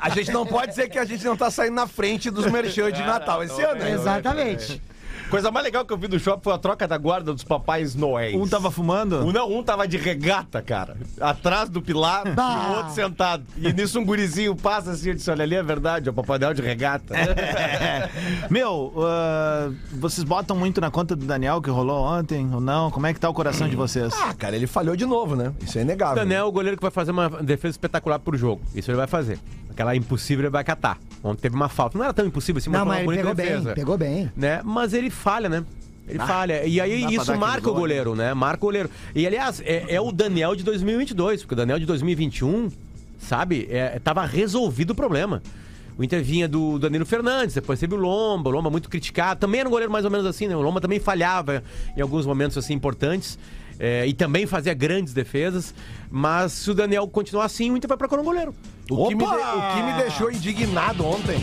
A 0.00 0.08
gente 0.10 0.30
não 0.30 0.46
pode 0.46 0.68
dizer 0.68 0.88
que 0.88 0.98
a 0.98 1.04
gente 1.04 1.24
não 1.24 1.36
tá 1.36 1.50
saindo 1.50 1.74
na 1.74 1.86
frente 1.86 2.30
dos 2.30 2.46
merchan 2.46 2.92
de 2.92 3.02
Natal 3.02 3.42
esse 3.42 3.60
ano, 3.62 3.80
né? 3.80 3.92
Exatamente. 3.92 4.82
Coisa 5.30 5.50
mais 5.50 5.64
legal 5.64 5.84
que 5.84 5.92
eu 5.92 5.96
vi 5.96 6.08
do 6.08 6.18
shopping 6.18 6.42
foi 6.42 6.52
a 6.52 6.58
troca 6.58 6.88
da 6.88 6.98
guarda 6.98 7.32
dos 7.32 7.44
papais 7.44 7.94
noéis. 7.94 8.34
Um 8.34 8.46
tava 8.48 8.70
fumando? 8.70 9.24
Um, 9.24 9.32
não, 9.32 9.50
um 9.52 9.62
tava 9.62 9.86
de 9.86 9.96
regata, 9.96 10.60
cara. 10.60 10.96
Atrás 11.20 11.68
do 11.68 11.80
pilar 11.80 12.26
e 12.26 12.30
Bah. 12.32 12.70
o 12.72 12.76
outro 12.78 12.92
sentado. 12.94 13.44
E 13.56 13.72
nisso 13.72 13.98
um 14.00 14.04
gurizinho 14.04 14.56
passa 14.56 14.90
assim, 14.92 15.10
eu 15.10 15.14
disse, 15.14 15.30
olha 15.30 15.42
ali 15.44 15.54
é 15.54 15.62
verdade, 15.62 16.08
é 16.08 16.10
o 16.10 16.14
Papai 16.14 16.38
Noel 16.38 16.54
de 16.54 16.62
regata. 16.62 17.14
Meu, 18.50 18.92
ah, 18.98 19.70
vocês 19.92 20.24
botam 20.24 20.56
muito 20.56 20.80
na 20.80 20.90
conta 20.90 21.14
do 21.14 21.24
Daniel 21.24 21.60
que 21.62 21.70
rolou 21.70 22.02
ontem 22.04 22.48
ou 22.52 22.60
não? 22.60 22.90
Como 22.90 23.06
é 23.06 23.14
que 23.14 23.20
tá 23.20 23.28
o 23.28 23.34
coração 23.34 23.68
de 23.68 23.76
vocês? 23.76 24.12
Ah, 24.20 24.34
cara, 24.34 24.56
ele 24.56 24.66
falhou 24.66 24.96
de 24.96 25.06
novo, 25.06 25.36
né? 25.36 25.52
Isso 25.62 25.78
é 25.78 25.82
O 25.82 25.84
inegável. 25.84 26.16
Daniel 26.16 26.40
é 26.46 26.48
o 26.48 26.52
goleiro 26.52 26.76
que 26.76 26.82
vai 26.82 26.90
fazer 26.90 27.10
uma 27.12 27.28
defesa 27.28 27.72
espetacular 27.72 28.18
pro 28.18 28.36
jogo. 28.36 28.62
Isso 28.74 28.90
ele 28.90 28.96
vai 28.98 29.06
fazer. 29.06 29.38
Aquela 29.70 29.94
impossível 29.94 30.44
ele 30.44 30.50
vai 30.50 30.64
catar. 30.64 30.98
Ontem 31.22 31.42
teve 31.42 31.54
uma 31.54 31.68
falta. 31.68 31.96
Não 31.96 32.04
era 32.04 32.12
tão 32.12 32.26
impossível 32.26 32.58
assim, 32.58 32.70
Não, 32.70 32.80
foi 32.80 32.86
mas 32.88 32.98
ele 33.06 33.16
pegou 33.18 33.34
defesa. 33.34 33.64
bem, 33.66 33.74
pegou 33.74 33.98
bem. 33.98 34.32
né? 34.36 34.60
Mas 34.64 34.92
ele 34.92 35.10
falha, 35.20 35.48
né? 35.48 35.64
Ele 36.08 36.18
falha. 36.18 36.66
E 36.66 36.80
aí 36.80 37.14
isso 37.14 37.36
marca 37.36 37.68
o 37.68 37.72
gol, 37.72 37.82
goleiro, 37.82 38.14
né? 38.16 38.34
Marca 38.34 38.64
o 38.64 38.66
goleiro. 38.66 38.90
E 39.14 39.26
aliás, 39.26 39.60
é, 39.64 39.94
é 39.94 40.00
o 40.00 40.10
Daniel 40.10 40.56
de 40.56 40.64
2022, 40.64 41.42
porque 41.42 41.54
o 41.54 41.56
Daniel 41.56 41.78
de 41.78 41.86
2021, 41.86 42.70
sabe? 43.18 43.68
É, 43.70 43.98
tava 44.00 44.24
resolvido 44.26 44.90
o 44.90 44.94
problema. 44.94 45.40
O 45.96 46.02
Inter 46.02 46.22
vinha 46.24 46.48
do 46.48 46.78
Danilo 46.78 47.04
Fernandes, 47.04 47.54
depois 47.54 47.78
teve 47.78 47.94
o 47.94 47.98
Lomba, 47.98 48.48
o 48.48 48.52
Lomba 48.52 48.70
muito 48.70 48.88
criticado. 48.88 49.38
Também 49.38 49.60
era 49.60 49.68
um 49.68 49.70
goleiro 49.70 49.92
mais 49.92 50.04
ou 50.04 50.10
menos 50.10 50.26
assim, 50.26 50.48
né? 50.48 50.56
O 50.56 50.62
Lomba 50.62 50.80
também 50.80 50.98
falhava 50.98 51.62
em 51.96 52.00
alguns 52.00 52.26
momentos 52.26 52.56
assim 52.56 52.74
importantes. 52.74 53.38
é, 53.80 54.06
e 54.06 54.12
também 54.12 54.46
fazia 54.46 54.74
grandes 54.74 55.14
defesas. 55.14 55.74
Mas 56.10 56.52
se 56.52 56.70
o 56.70 56.74
Daniel 56.74 57.06
continuar 57.08 57.44
assim, 57.44 57.70
o 57.70 57.76
Inter 57.76 57.88
vai 57.88 57.96
procurar 57.98 58.22
um 58.22 58.24
goleiro. 58.24 58.54
O 58.90 59.06
que, 59.06 59.14
me 59.14 59.24
de- 59.24 59.30
o 59.30 59.74
que 59.74 59.82
me 59.84 59.92
deixou 60.02 60.32
indignado 60.32 61.06
ontem. 61.06 61.38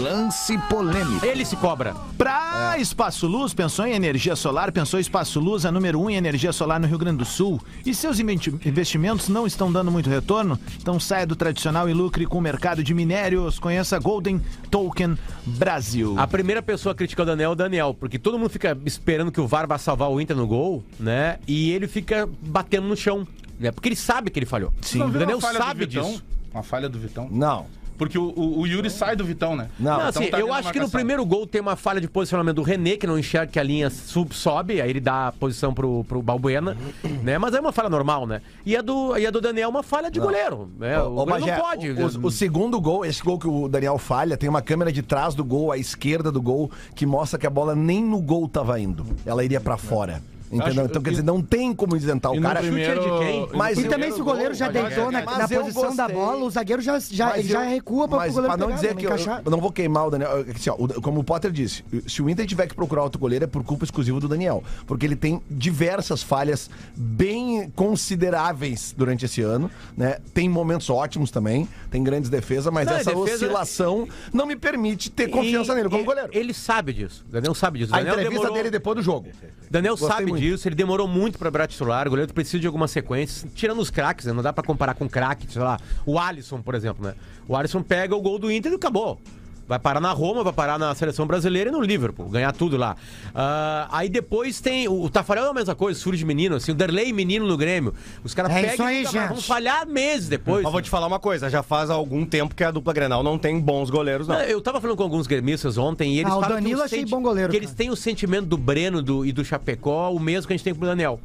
Lance 0.00 0.58
polêmico. 0.68 1.24
Ele 1.24 1.44
se 1.44 1.54
cobra. 1.54 1.94
Pra 2.16 2.74
Espaço 2.76 3.28
Luz, 3.28 3.54
pensou 3.54 3.86
em 3.86 3.92
energia 3.94 4.34
solar, 4.34 4.72
pensou 4.72 4.98
Espaço 4.98 5.38
Luz, 5.38 5.64
a 5.64 5.70
número 5.70 6.00
1 6.00 6.02
um 6.04 6.10
em 6.10 6.16
energia 6.16 6.52
solar 6.52 6.80
no 6.80 6.88
Rio 6.88 6.98
Grande 6.98 7.18
do 7.18 7.24
Sul. 7.24 7.60
E 7.86 7.94
seus 7.94 8.18
investimentos 8.18 9.28
não 9.28 9.46
estão 9.46 9.70
dando 9.70 9.92
muito 9.92 10.10
retorno? 10.10 10.58
Então 10.82 10.98
saia 10.98 11.24
do 11.24 11.36
tradicional 11.36 11.88
e 11.88 11.92
lucre 11.92 12.26
com 12.26 12.38
o 12.38 12.40
mercado 12.40 12.82
de 12.82 12.92
minérios. 12.92 13.60
Conheça 13.60 13.96
Golden 14.00 14.40
Token 14.68 15.16
Brasil. 15.46 16.16
A 16.18 16.26
primeira 16.26 16.60
pessoa 16.62 16.92
a 16.92 16.96
criticar 16.96 17.22
o 17.22 17.26
Daniel 17.26 17.50
é 17.50 17.52
o 17.52 17.56
Daniel, 17.56 17.94
porque 17.94 18.18
todo 18.18 18.36
mundo 18.38 18.50
fica 18.50 18.76
esperando 18.84 19.30
que 19.30 19.40
o 19.40 19.46
VAR 19.46 19.68
vá 19.68 19.78
salvar 19.78 20.10
o 20.10 20.20
Inter 20.20 20.36
no 20.36 20.48
gol, 20.48 20.82
né? 20.98 21.38
E 21.46 21.70
ele 21.70 21.86
fica 21.86 22.28
batendo 22.42 22.88
no 22.88 22.96
chão, 22.96 23.26
né? 23.58 23.70
Porque 23.72 23.88
ele 23.88 23.96
sabe 23.96 24.30
que 24.30 24.38
ele 24.38 24.46
falhou. 24.46 24.72
Sim. 24.80 24.98
Não 24.98 25.08
O 25.08 25.10
Daniel 25.10 25.40
sabe 25.40 25.86
disso. 25.86 26.22
Uma 26.52 26.62
falha 26.62 26.88
do 26.88 26.98
Vitão. 26.98 27.28
Não. 27.30 27.66
Porque 27.98 28.16
o, 28.16 28.32
o- 28.36 28.60
o 28.60 28.66
Yuri 28.66 28.88
sai 28.90 29.16
do 29.16 29.24
Vitão, 29.24 29.56
né? 29.56 29.68
Não. 29.76 29.98
Não, 29.98 30.06
assim, 30.06 30.30
tá 30.30 30.38
eu 30.38 30.54
acho 30.54 30.72
que 30.72 30.78
no 30.78 30.88
primeiro 30.88 31.26
gol 31.26 31.48
tem 31.48 31.60
uma 31.60 31.74
falha 31.74 32.00
de 32.00 32.06
posicionamento 32.06 32.54
do 32.54 32.62
René, 32.62 32.96
que 32.96 33.08
não 33.08 33.18
enxerga 33.18 33.50
que 33.50 33.58
a 33.58 33.62
linha 33.62 33.90
sub 33.90 34.32
sobe, 34.32 34.80
aí 34.80 34.88
ele 34.88 35.00
dá 35.00 35.26
a 35.26 35.32
posição 35.32 35.74
pro, 35.74 36.04
pro 36.04 36.22
Balbuena, 36.22 36.76
né? 37.24 37.38
Mas 37.38 37.54
é 37.54 37.60
uma 37.60 37.72
falha 37.72 37.88
normal, 37.88 38.24
né? 38.24 38.40
E 38.64 38.76
a 38.76 38.82
do, 38.82 39.18
e 39.18 39.26
a 39.26 39.32
do 39.32 39.40
Daniel 39.40 39.66
é 39.66 39.68
uma 39.68 39.82
falha 39.82 40.12
de 40.12 40.20
goleiro. 40.20 40.70
Né? 40.78 40.96
O, 41.02 41.06
Ô, 41.06 41.10
goleiro 41.26 41.40
Bagé, 41.40 41.56
não 41.56 41.60
pode. 41.60 41.90
O, 41.90 42.06
o- 42.22 42.26
o 42.28 42.30
segundo 42.30 42.80
gol, 42.80 43.04
esse 43.04 43.20
gol 43.20 43.36
que 43.36 43.48
o 43.48 43.68
Daniel 43.68 43.98
falha, 43.98 44.36
tem 44.36 44.48
uma 44.48 44.62
câmera 44.62 44.92
de 44.92 45.02
trás 45.02 45.34
do 45.34 45.44
gol, 45.44 45.72
à 45.72 45.76
esquerda 45.76 46.30
do 46.30 46.40
gol, 46.40 46.70
que 46.94 47.04
mostra 47.04 47.36
que 47.36 47.48
a 47.48 47.50
bola 47.50 47.74
nem 47.74 48.00
no 48.00 48.20
gol 48.20 48.48
tava 48.48 48.78
indo. 48.78 49.04
Ela 49.26 49.44
iria 49.44 49.60
pra 49.60 49.76
fora. 49.76 50.22
Entendeu? 50.50 50.66
Acho- 50.66 50.80
então, 50.80 51.02
quer 51.02 51.10
dizer, 51.10 51.22
não 51.22 51.42
tem 51.42 51.74
como 51.74 51.94
isentar 51.96 52.32
o 52.32 52.40
cara. 52.40 52.60
primeiro- 52.60 53.02
chute 53.02 53.08
é 53.08 53.12
de 53.12 53.18
quem? 53.18 53.48
Mas 53.56 53.78
E 53.78 53.84
eu- 53.84 53.90
também 53.90 54.10
se 54.12 54.20
o 54.20 54.24
goleiro 54.24 54.54
já 54.54 54.68
deitou 54.70 55.10
na, 55.12 55.20
na 55.22 55.44
eu 55.50 55.60
posição 55.62 55.94
da 55.94 56.04
gostei. 56.04 56.14
bola, 56.16 56.44
o 56.44 56.50
zagueiro 56.50 56.80
já, 56.82 56.98
já, 56.98 57.38
ele 57.38 57.48
já 57.48 57.64
eu- 57.64 57.70
recua 57.70 58.08
pra 58.08 58.16
mas 58.18 58.32
o 58.32 58.34
goleiro 58.36 58.56
pra 58.56 58.66
não 58.66 58.66
pegar, 58.68 58.80
dizer 58.80 58.96
que 58.96 59.04
eu, 59.06 59.10
encaixar. 59.10 59.42
eu 59.44 59.50
não 59.50 59.60
vou 59.60 59.70
queimar 59.70 60.06
o 60.06 60.10
Daniel. 60.10 60.44
é 60.46 60.50
assim, 60.52 60.70
ó, 60.70 60.74
o- 60.78 61.02
como 61.02 61.20
o 61.20 61.24
Potter 61.24 61.50
disse, 61.50 61.84
se 62.06 62.22
o 62.22 62.30
Inter 62.30 62.46
tiver 62.46 62.66
que 62.66 62.74
procurar 62.74 63.02
outro 63.02 63.18
goleiro 63.20 63.44
é 63.44 63.48
por 63.48 63.62
culpa 63.62 63.84
exclusiva 63.84 64.18
do 64.20 64.26
Daniel. 64.28 64.62
Porque 64.86 65.04
ele 65.04 65.16
tem 65.16 65.40
diversas 65.50 66.22
falhas 66.22 66.70
bem 66.96 67.70
consideráveis 67.76 68.94
durante 68.96 69.24
esse 69.24 69.42
ano. 69.42 69.70
Né? 69.96 70.18
Tem 70.32 70.48
momentos 70.48 70.88
ótimos 70.90 71.30
também, 71.30 71.68
tem 71.90 72.02
grandes 72.02 72.30
defesas, 72.30 72.72
mas 72.72 72.86
Não, 72.86 72.94
essa 72.96 73.10
defesa- 73.14 73.34
oscilação 73.46 74.08
não 74.32 74.46
me 74.46 74.56
permite 74.56 75.10
ter 75.10 75.28
confiança 75.28 75.72
E- 75.72 75.76
nele 75.76 75.88
como 75.88 76.02
e- 76.02 76.06
goleiro. 76.06 76.28
Ele 76.32 76.54
sabe 76.54 76.92
disso. 76.92 77.24
O 77.28 77.32
Daniel 77.32 77.54
sabe 77.54 77.78
disso. 77.80 77.92
O 77.92 77.94
A 77.94 77.98
Daniel 77.98 78.14
entrevista 78.14 78.40
demorou- 78.42 78.56
dele 78.56 78.70
depois 78.70 78.96
do 78.96 79.02
jogo. 79.02 79.28
Daniel 79.70 79.94
Gostei 79.94 80.08
sabe 80.08 80.26
muito. 80.30 80.37
Disso, 80.38 80.68
ele 80.68 80.74
demorou 80.74 81.08
muito 81.08 81.38
pra 81.38 81.50
virar 81.50 81.66
titular, 81.66 82.06
o 82.06 82.10
goleiro 82.10 82.32
precisa 82.32 82.60
de 82.60 82.66
algumas 82.66 82.90
sequências, 82.90 83.50
tirando 83.54 83.80
os 83.80 83.90
craques, 83.90 84.26
né? 84.26 84.32
Não 84.32 84.42
dá 84.42 84.52
pra 84.52 84.64
comparar 84.64 84.94
com 84.94 85.08
craque, 85.08 85.50
sei 85.50 85.62
lá, 85.62 85.78
o 86.06 86.18
Alisson, 86.18 86.62
por 86.62 86.74
exemplo, 86.74 87.04
né? 87.04 87.14
O 87.46 87.56
Alisson 87.56 87.82
pega 87.82 88.14
o 88.14 88.20
gol 88.20 88.38
do 88.38 88.50
Inter 88.50 88.72
e 88.72 88.74
acabou. 88.76 89.20
Vai 89.68 89.78
parar 89.78 90.00
na 90.00 90.12
Roma, 90.12 90.42
vai 90.42 90.52
parar 90.52 90.78
na 90.78 90.94
seleção 90.94 91.26
brasileira 91.26 91.68
e 91.68 91.72
no 91.72 91.82
Liverpool, 91.82 92.26
ganhar 92.30 92.50
tudo 92.52 92.78
lá. 92.78 92.96
Ah, 93.34 93.86
aí 93.92 94.08
depois 94.08 94.60
tem. 94.62 94.88
O, 94.88 95.02
o 95.02 95.10
Tafarel 95.10 95.44
é 95.44 95.48
a 95.50 95.52
mesma 95.52 95.74
coisa, 95.74 96.00
surge 96.00 96.24
menino, 96.24 96.56
assim, 96.56 96.72
o 96.72 96.74
Derlei 96.74 97.12
menino 97.12 97.46
no 97.46 97.54
Grêmio. 97.56 97.92
Os 98.24 98.32
caras 98.32 98.50
É 98.52 98.62
pegam 98.62 98.86
aí, 98.86 99.02
e 99.02 99.04
vão 99.04 99.36
falhar 99.36 99.86
meses 99.86 100.26
depois. 100.28 100.62
Mas 100.62 100.72
vou 100.72 100.80
te 100.80 100.88
falar 100.88 101.06
uma 101.06 101.18
coisa, 101.18 101.50
já 101.50 101.62
faz 101.62 101.90
algum 101.90 102.24
tempo 102.24 102.54
que 102.54 102.64
a 102.64 102.70
dupla 102.70 102.94
Grenal 102.94 103.22
não 103.22 103.38
tem 103.38 103.60
bons 103.60 103.90
goleiros, 103.90 104.26
não. 104.26 104.40
Eu 104.40 104.60
tava 104.62 104.80
falando 104.80 104.96
com 104.96 105.02
alguns 105.02 105.26
gremistas 105.26 105.76
ontem 105.76 106.14
e 106.14 106.20
eles 106.20 106.32
Ah, 106.32 106.36
o 106.38 106.40
falam 106.40 106.56
que 106.56 106.62
Danilo 106.62 106.80
o 106.80 106.84
achei 106.84 107.00
senti- 107.00 107.10
bom 107.10 107.20
goleiro, 107.20 107.50
Que 107.50 107.56
eles 107.58 107.72
têm 107.74 107.90
o 107.90 107.96
sentimento 107.96 108.46
do 108.46 108.56
Breno 108.56 109.02
do- 109.02 109.26
e 109.26 109.32
do 109.32 109.44
Chapecó, 109.44 110.10
o 110.10 110.18
mesmo 110.18 110.46
que 110.46 110.54
a 110.54 110.56
gente 110.56 110.64
tem 110.64 110.74
com 110.74 110.82
o 110.82 110.86
Daniel. 110.86 111.20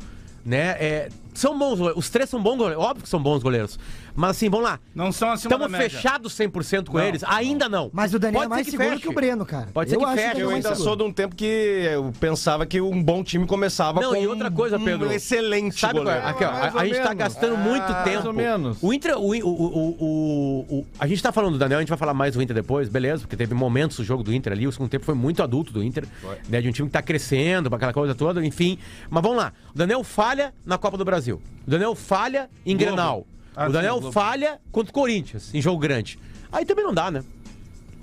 Né? 0.46 0.72
É, 0.78 1.10
são 1.34 1.58
bons 1.58 1.78
goleiros. 1.78 2.04
Os 2.04 2.10
três 2.10 2.30
são 2.30 2.44
bons 2.44 2.58
goleiros. 2.58 2.84
Óbvio 2.84 3.04
que 3.04 3.08
são 3.10 3.22
bons 3.24 3.42
goleiros. 3.42 3.80
Mas 4.16 4.32
assim, 4.32 4.50
vamos 4.50 4.66
lá. 4.66 4.80
Não 4.94 5.12
são 5.12 5.32
acima 5.32 5.50
da 5.50 5.56
Estamos 5.66 5.72
média. 5.72 5.90
fechados 5.90 6.34
100% 6.38 6.90
com 6.90 6.98
Não, 6.98 7.04
eles? 7.06 7.24
Ainda 7.24 7.68
não. 7.68 7.90
Mas 7.94 8.14
o 8.14 8.20
Daniel 8.20 8.42
Pode 8.42 8.46
é 8.46 8.50
mais 8.56 8.66
ser 8.66 8.72
que 8.72 8.78
seguro 8.78 8.90
feche. 8.92 9.02
que 9.02 9.10
o 9.10 9.14
Breno, 9.14 9.46
cara. 9.46 9.68
Pode 9.74 9.90
ser 9.90 9.96
eu 9.96 10.00
que 10.00 10.06
acho 10.06 10.16
feche, 10.16 10.28
o 10.28 10.30
Daniel 10.30 10.46
Eu 10.48 10.52
mais 10.52 10.66
ainda 10.66 10.76
seguro. 10.76 10.90
sou 10.90 10.96
de 10.96 11.04
um 11.04 11.14
tempo 11.14 11.36
que 11.36 11.46
eu 11.46 12.14
pensava 12.20 12.66
que 12.66 12.80
um 12.80 13.02
bom 13.04 13.24
time 13.24 13.46
começava 13.48 14.02
Não, 14.02 14.12
com 14.12 14.16
e 14.16 14.28
outra 14.28 14.52
coisa, 14.52 14.78
um 14.78 14.84
Pedro. 14.86 15.12
excelente 15.12 15.80
Sabe 15.80 15.94
qual 16.00 16.08
é? 16.10 16.20
goleiro. 16.22 16.28
Aqui, 16.28 16.44
ó, 16.44 16.52
Mais 16.52 16.76
a, 16.76 16.80
a 16.82 16.86
gente 16.86 16.98
tá 16.98 17.04
menos. 17.04 17.18
gastando 17.18 17.58
muito 17.58 17.84
Ah, 17.84 18.04
tempo. 18.04 18.14
mais 18.16 18.26
ou 18.26 18.34
menos. 18.34 18.78
O 18.82 18.94
Inter, 18.94 19.18
o, 19.18 19.32
o, 19.32 19.50
o, 19.50 19.98
o- 20.00 20.66
o- 20.80 20.86
a 21.00 21.08
gente 21.08 21.22
tá 21.24 21.32
falando 21.32 21.54
do 21.54 21.58
Daniel, 21.60 21.80
a 21.80 21.82
gente 21.82 21.90
vai 21.90 21.98
falar 21.98 22.14
mais 22.14 22.34
do 22.36 22.42
Inter 22.42 22.56
depois, 22.56 22.90
beleza? 22.90 23.22
Porque 23.22 23.36
teve 23.36 23.54
momentos 23.54 23.98
do 23.98 24.04
jogo 24.04 24.24
do 24.24 24.34
Inter 24.34 24.54
ali, 24.54 24.68
o 24.68 24.72
segundo 24.72 24.90
tempo 24.90 25.06
foi 25.06 25.16
muito 25.16 25.42
adulto 25.42 25.74
do 25.74 25.84
Inter, 25.84 26.06
né? 26.48 26.62
De 26.62 26.70
um 26.70 26.72
time 26.72 26.88
que 26.88 26.94
tá 26.94 27.02
crescendo, 27.02 27.74
aquela 27.74 27.94
coisa 27.94 28.14
toda, 28.14 28.46
enfim. 28.46 28.78
Mas 29.10 29.24
vamos 29.24 29.38
lá. 29.38 29.54
O 29.74 29.78
Daniel 29.78 30.04
falha 30.04 30.54
na 30.66 30.78
Copa 30.78 30.98
do 30.98 31.06
Brasil. 31.06 31.42
O 31.66 31.70
Daniel 31.70 31.96
falha 31.96 32.50
em 32.66 32.76
Globo. 32.78 32.84
Grenal. 32.94 33.28
Ah, 33.56 33.66
o 33.66 33.68
sim, 33.68 33.74
Daniel 33.74 34.00
Globo. 34.00 34.12
falha 34.12 34.60
contra 34.72 34.92
o 34.92 34.94
Corinthians, 34.94 35.54
em 35.54 35.62
jogo 35.62 35.80
grande. 35.80 36.18
Aí 36.52 36.66
também 36.66 36.84
não 36.84 36.94
dá, 36.94 37.10
né? 37.12 37.24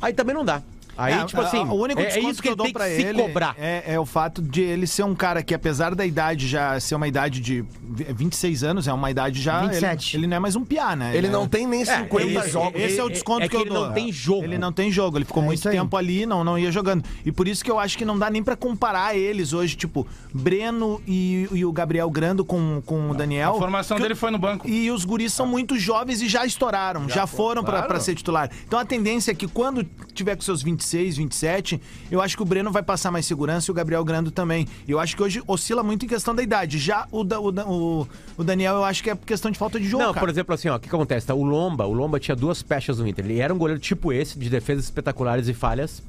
Aí 0.01 0.13
também 0.13 0.35
não 0.35 0.45
dá. 0.45 0.63
Aí, 0.97 1.15
É, 1.15 1.25
tipo 1.25 1.41
assim, 1.41 1.59
o 1.59 1.75
único 1.75 2.01
é, 2.01 2.05
é 2.05 2.07
desconto 2.07 2.31
isso 2.31 2.43
que 2.43 2.43
que 2.43 2.49
eu 2.49 2.53
ele 2.53 2.57
dou 2.57 2.65
tem 2.67 2.73
pra 2.73 2.85
que 2.89 2.97
se 2.97 3.03
ele 3.03 3.23
cobrar. 3.23 3.55
é, 3.59 3.95
é 3.95 4.01
o 4.01 4.05
fato 4.07 4.43
de 4.43 4.61
ele 4.61 4.87
ser 4.87 5.03
um 5.05 5.15
cara 5.15 5.43
que, 5.43 5.55
apesar 5.55 5.95
da 5.95 6.05
idade 6.05 6.47
já 6.49 6.79
ser 6.81 6.95
uma 6.95 7.09
idade 7.09 7.41
de 7.41 7.65
vi- 7.83 8.07
26 8.13 8.65
anos, 8.65 8.87
é 8.89 8.93
uma 8.93 9.11
idade 9.11 9.41
já. 9.41 9.61
27. 9.63 10.17
Ele, 10.17 10.21
ele 10.25 10.31
não 10.31 10.37
é 10.37 10.41
mais 10.41 10.57
um 10.57 10.65
piá, 10.65 10.95
né? 10.97 11.17
Ele 11.17 11.27
é- 11.27 11.31
não 11.31 11.47
tem 11.49 11.67
nem 11.67 11.85
50 11.85 12.41
esse, 12.41 12.51
jogos. 12.51 12.81
Esse 12.81 12.99
é 12.99 13.05
o 13.05 13.09
É- 13.09 13.11
desconto 13.13 13.43
é 13.43 13.49
que, 13.49 13.51
que 13.51 13.57
eu 13.57 13.61
ele 13.63 13.71
dou. 13.71 13.87
não 13.87 13.93
tem 13.95 14.13
jogo. 14.13 14.45
Ele 14.45 14.59
não 14.59 14.73
tem 14.73 14.91
jogo. 14.93 15.17
Ele 15.19 15.25
ficou 15.25 15.43
É 15.43 15.47
muito 15.47 15.63
tempo 15.69 15.97
ali, 15.97 16.27
não, 16.27 16.45
não 16.45 16.59
ia 16.59 16.71
jogando. 16.71 17.05
E 17.25 17.33
por 17.33 17.47
isso 17.49 17.65
que 17.65 17.71
eu 17.71 17.79
acho 17.79 17.97
que 17.97 18.05
não 18.05 18.19
dá 18.19 18.29
nem 18.31 18.43
pra 18.43 18.57
comparar 18.57 19.17
eles 19.17 19.53
hoje, 19.53 19.77
tipo, 19.77 20.07
Breno 20.35 21.01
e, 21.07 21.49
e 21.53 21.65
o 21.65 21.73
Gabriel 21.73 22.09
Grando 22.11 22.45
com, 22.45 22.83
com 22.85 23.11
o 23.11 23.15
Daniel. 23.15 23.55
A 23.55 23.59
formação 23.59 23.99
dele 23.99 24.15
foi 24.15 24.31
no 24.31 24.39
banco. 24.39 24.69
E 24.69 24.91
os 24.91 25.05
guris 25.05 25.33
são 25.33 25.47
muito 25.47 25.79
jovens 25.79 26.23
e 26.23 26.29
já 26.29 26.45
estouraram, 26.47 27.09
já, 27.09 27.27
foram 27.27 27.63
pra 27.63 27.73
claro. 27.73 27.89
pra 27.89 28.01
ser 28.01 28.15
titular. 28.15 28.51
Então 28.67 28.79
a 28.79 28.85
tendência 28.85 29.33
é 29.33 29.35
que 29.35 29.47
quando 29.49 29.85
tiver 30.15 30.37
com 30.37 30.43
seus 30.43 30.63
26, 30.81 31.17
27, 31.19 31.81
eu 32.11 32.21
acho 32.23 32.37
que 32.37 32.43
o 32.43 32.47
Breno 32.47 32.71
vai 32.73 32.83
passar 32.83 33.11
mais 33.11 33.27
segurança 33.27 33.71
e 33.71 33.73
o 33.73 33.75
Gabriel 33.75 34.03
Grando 34.05 34.31
também. 34.31 34.67
E 34.89 34.91
eu 34.91 34.99
acho 34.99 35.15
que 35.15 35.23
hoje 35.23 35.43
oscila 35.47 35.83
muito 35.83 36.05
em 36.05 36.09
questão 36.09 36.35
da 36.35 36.43
idade. 36.43 36.79
Já 36.79 37.07
o, 37.13 37.23
da- 37.23 37.39
o, 37.39 37.53
da- 37.53 37.67
o, 37.67 38.09
o 38.37 38.43
Daniel, 38.45 38.77
eu 38.77 38.85
acho 38.85 39.03
que 39.03 39.11
é 39.11 39.17
questão 39.17 39.51
de 39.51 39.59
falta 39.59 39.79
de 39.79 39.87
jogo. 39.87 40.03
Não, 40.03 40.13
cara. 40.15 40.25
por 40.27 40.31
exemplo, 40.31 40.55
assim, 40.55 40.69
ó, 40.69 40.77
o 40.77 40.81
que, 40.81 40.89
que 40.89 40.95
acontece? 40.95 41.27
Tá? 41.27 41.35
O 41.35 41.45
Lomba, 41.45 41.85
o 41.87 41.93
Lomba 41.93 42.19
tinha 42.19 42.35
duas 42.35 42.63
pechas 42.63 42.99
no 42.99 43.07
Inter. 43.07 43.25
Ele 43.25 43.39
era 43.39 43.53
um 43.53 43.59
goleiro 43.59 43.81
tipo 43.81 44.13
esse, 44.13 44.39
de 44.39 44.49
defesas 44.49 44.85
espetaculares 44.85 45.49
e 45.49 45.55
falhas, 45.55 46.03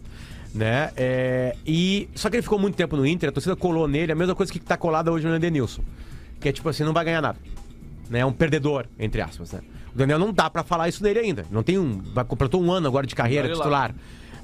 né? 0.54 0.92
É, 0.96 1.56
e 1.66 2.08
só 2.16 2.30
que 2.30 2.38
ele 2.38 2.44
ficou 2.44 2.58
muito 2.60 2.76
tempo 2.76 2.96
no 2.96 3.06
Inter, 3.06 3.30
a 3.30 3.32
torcida 3.32 3.56
colou 3.56 3.88
nele, 3.88 4.12
a 4.12 4.16
mesma 4.16 4.34
coisa 4.36 4.52
que 4.52 4.60
tá 4.60 4.78
colada 4.78 5.12
hoje 5.12 5.28
no 5.28 5.36
Edenilson. 5.36 5.82
Que 6.40 6.50
é 6.50 6.52
tipo 6.52 6.68
assim, 6.70 6.84
não 6.84 6.94
vai 6.94 7.06
ganhar 7.06 7.22
nada. 7.22 7.38
Né? 8.10 8.20
É 8.20 8.26
um 8.26 8.34
perdedor, 8.34 8.86
entre 8.98 9.22
aspas, 9.22 9.52
né? 9.52 9.60
O 9.94 9.98
Daniel 9.98 10.18
não 10.20 10.32
dá 10.32 10.50
pra 10.50 10.64
falar 10.64 10.88
isso 10.88 11.04
dele 11.04 11.20
ainda. 11.20 11.46
Não 11.52 11.62
tem 11.64 11.78
um. 11.78 12.02
Vai, 12.14 12.24
completou 12.24 12.62
um 12.64 12.72
ano 12.72 12.88
agora 12.88 13.06
de 13.06 13.14
carreira 13.14 13.48
Olha 13.50 13.58
lá. 13.66 13.92